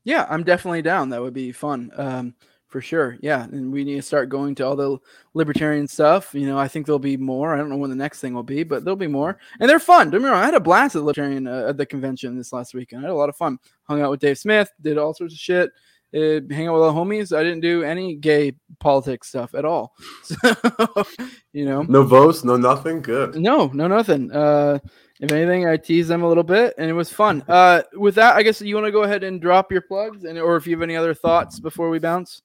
Yeah, 0.05 0.27
I'm 0.29 0.43
definitely 0.43 0.83
down. 0.83 1.11
That 1.11 1.23
would 1.23 1.35
be 1.35 1.53
fun. 1.53 1.91
Um, 1.97 2.35
for 2.73 2.81
sure. 2.81 3.19
Yeah. 3.21 3.45
And 3.45 3.71
we 3.71 3.85
need 3.85 3.97
to 3.97 4.03
start 4.03 4.31
going 4.31 4.55
to 4.57 4.67
all 4.67 4.75
the 4.75 4.99
libertarian 5.35 5.87
stuff. 5.87 6.35
You 6.35 6.47
know, 6.47 6.59
I 6.59 6.67
think 6.67 6.87
there'll 6.87 6.99
be 6.99 7.19
more. 7.19 7.55
I 7.55 7.59
don't 7.59 7.69
know 7.69 7.77
when 7.77 7.91
the 7.91 7.97
next 7.97 8.21
thing 8.21 8.33
will 8.33 8.43
be, 8.43 8.65
but 8.65 8.83
there'll 8.83 8.97
be 8.97 9.07
more. 9.07 9.39
And 9.61 9.69
they're 9.69 9.79
fun. 9.79 10.09
Don't 10.11 10.23
get 10.23 10.27
me 10.27 10.31
wrong. 10.33 10.43
I 10.43 10.47
had 10.47 10.55
a 10.55 10.61
blast 10.61 10.97
at 10.97 11.01
the 11.01 11.05
libertarian 11.05 11.47
uh, 11.47 11.67
at 11.69 11.77
the 11.77 11.85
convention 11.87 12.37
this 12.37 12.53
last 12.53 12.73
weekend. 12.75 13.01
I 13.01 13.09
had 13.09 13.13
a 13.13 13.15
lot 13.15 13.29
of 13.29 13.37
fun. 13.37 13.59
Hung 13.85 14.01
out 14.01 14.11
with 14.11 14.21
Dave 14.21 14.39
Smith, 14.39 14.71
did 14.81 14.97
all 14.99 15.13
sorts 15.15 15.35
of 15.35 15.39
shit. 15.39 15.71
Uh, 16.15 16.41
hang 16.51 16.67
out 16.69 16.75
with 16.75 16.83
all 16.83 16.93
the 16.93 16.99
homies. 17.01 17.37
I 17.37 17.43
didn't 17.43 17.61
do 17.61 17.85
any 17.85 18.17
gay 18.17 18.53
politics 18.81 19.29
stuff 19.29 19.55
at 19.55 19.65
all. 19.65 19.95
So, 20.25 21.05
you 21.53 21.67
know, 21.67 21.83
No 21.83 22.03
votes, 22.05 22.45
no 22.45 22.57
nothing. 22.57 23.03
Good. 23.03 23.37
no, 23.37 23.67
no, 23.69 23.87
nothing. 23.87 24.33
Uh, 24.33 24.79
if 25.23 25.31
anything, 25.31 25.67
I 25.67 25.77
teased 25.77 26.11
them 26.11 26.23
a 26.23 26.29
little 26.29 26.43
bit, 26.43 26.75
and 26.77 26.91
it 26.91 26.95
was 26.95 27.11
fun. 27.11 27.45
Uh, 27.53 27.83
with 27.93 28.15
that, 28.15 28.35
I 28.35 28.43
guess 28.43 28.61
you 28.63 28.75
want 28.75 28.87
to 28.87 28.93
go 28.93 29.03
ahead 29.03 29.23
and 29.23 29.41
drop 29.41 29.71
your 29.71 29.83
plugs, 29.83 30.25
and 30.25 30.39
or 30.39 30.57
if 30.57 30.67
you 30.67 30.75
have 30.75 30.83
any 30.83 30.97
other 30.97 31.13
thoughts 31.13 31.61
before 31.61 31.91
we 31.91 31.99
bounce. 31.99 32.43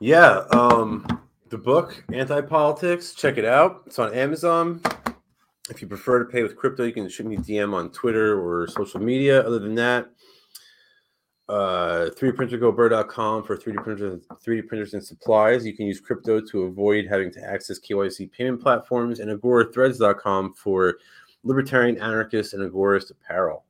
Yeah. 0.00 0.44
Um, 0.50 1.06
the 1.50 1.58
book 1.58 2.02
Anti 2.12 2.40
Politics. 2.42 3.14
Check 3.14 3.36
it 3.36 3.44
out. 3.44 3.82
It's 3.86 3.98
on 3.98 4.14
Amazon. 4.14 4.80
If 5.70 5.82
you 5.82 5.88
prefer 5.88 6.20
to 6.20 6.24
pay 6.24 6.42
with 6.42 6.56
crypto, 6.56 6.84
you 6.84 6.92
can 6.92 7.08
shoot 7.08 7.26
me 7.26 7.36
a 7.36 7.40
DM 7.40 7.74
on 7.74 7.90
Twitter 7.90 8.40
or 8.40 8.66
social 8.68 9.00
media. 9.00 9.46
Other 9.46 9.58
than 9.58 9.74
that, 9.74 10.08
uh 11.48 12.10
3dprintergobird.com 12.18 13.44
for 13.44 13.56
3D 13.56 13.82
printers, 13.82 14.22
3D 14.46 14.66
printers 14.66 14.94
and 14.94 15.04
supplies. 15.04 15.66
You 15.66 15.76
can 15.76 15.86
use 15.86 16.00
crypto 16.00 16.40
to 16.40 16.62
avoid 16.62 17.06
having 17.06 17.30
to 17.32 17.44
access 17.44 17.78
KYC 17.78 18.32
payment 18.32 18.62
platforms, 18.62 19.20
and 19.20 19.30
agorathreads.com 19.30 20.54
for 20.54 20.96
libertarian 21.48 21.96
anarchist 21.98 22.54
and 22.54 22.70
agorist 22.70 23.10
apparel. 23.10 23.64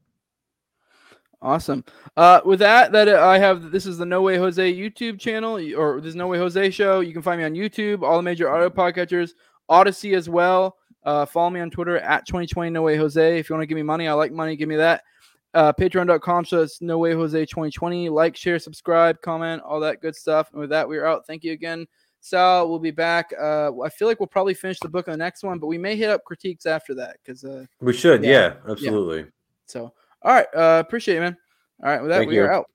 Awesome. 1.41 1.85
Uh, 2.17 2.41
with 2.45 2.59
that, 2.59 2.91
that 2.91 3.09
I 3.09 3.39
have 3.39 3.71
this 3.71 3.87
is 3.87 3.97
the 3.97 4.05
No 4.05 4.23
Way 4.23 4.37
Jose 4.39 4.75
YouTube 4.75 5.21
channel, 5.21 5.61
or 5.77 6.01
this 6.01 6.11
is 6.11 6.17
No 6.17 6.27
Way 6.27 6.39
Jose 6.39 6.71
show. 6.71 6.99
You 7.01 7.13
can 7.13 7.23
find 7.23 7.39
me 7.39 7.45
on 7.45 7.55
YouTube, 7.55 8.03
all 8.03 8.17
the 8.17 8.23
major 8.23 8.51
audio 8.51 8.69
podcatchers, 8.69 9.31
Odysee 9.71 10.15
as 10.15 10.29
well. 10.29 10.77
Uh, 11.05 11.25
follow 11.25 11.49
me 11.49 11.61
on 11.61 11.71
Twitter 11.71 11.99
at 11.99 12.27
2020 12.27 12.71
No 12.71 12.83
Way 12.83 12.97
Jose. 12.97 13.39
If 13.39 13.49
you 13.49 13.55
want 13.55 13.63
to 13.63 13.67
give 13.67 13.77
me 13.77 13.83
money, 13.83 14.09
I 14.09 14.15
like 14.15 14.33
money. 14.33 14.57
Give 14.57 14.69
me 14.69 14.77
that. 14.77 15.05
Uh, 15.55 15.73
Patreon.com. 15.73 16.45
It's 16.51 16.83
No 16.83 16.99
Way 16.99 17.15
Jose 17.15 17.39
2020. 17.47 18.09
Like, 18.09 18.37
share, 18.37 18.59
subscribe, 18.59 19.21
comment, 19.21 19.63
all 19.63 19.79
that 19.81 20.03
good 20.03 20.17
stuff. 20.17 20.51
And 20.51 20.61
with 20.61 20.71
that, 20.71 20.89
we 20.89 20.99
are 20.99 21.07
out. 21.07 21.25
Thank 21.25 21.45
you 21.45 21.53
again, 21.53 21.87
Sal. 22.21 22.69
We'll 22.69 22.79
be 22.79 22.91
back. 22.91 23.33
Uh, 23.41 23.71
I 23.81 23.89
feel 23.89 24.09
like 24.09 24.21
we'll 24.21 24.27
probably 24.27 24.55
finish 24.55 24.79
the 24.81 24.89
book 24.89 25.09
on 25.09 25.13
the 25.13 25.19
next 25.19 25.43
one, 25.43 25.59
but 25.59 25.67
we 25.67 25.79
may 25.79 25.97
hit 25.97 26.11
up 26.11 26.25
critiques 26.25 26.67
after 26.67 26.95
that 26.95 27.17
because 27.25 27.45
uh, 27.45 27.65
We 27.81 27.93
should, 27.93 28.25
Yeah. 28.25 28.31
yeah, 28.31 28.71
absolutely. 28.71 29.27
so. 29.67 29.93
All 30.23 30.33
right. 30.33 30.47
Uh, 30.55 30.83
appreciate 30.85 31.17
it, 31.19 31.21
man. 31.21 31.37
All 31.83 31.91
right. 31.91 32.01
With 32.03 32.11
that, 32.11 32.19
Thank 32.19 32.31
we 32.31 32.37
you. 32.37 32.43
are 32.45 32.53
out. 32.53 32.67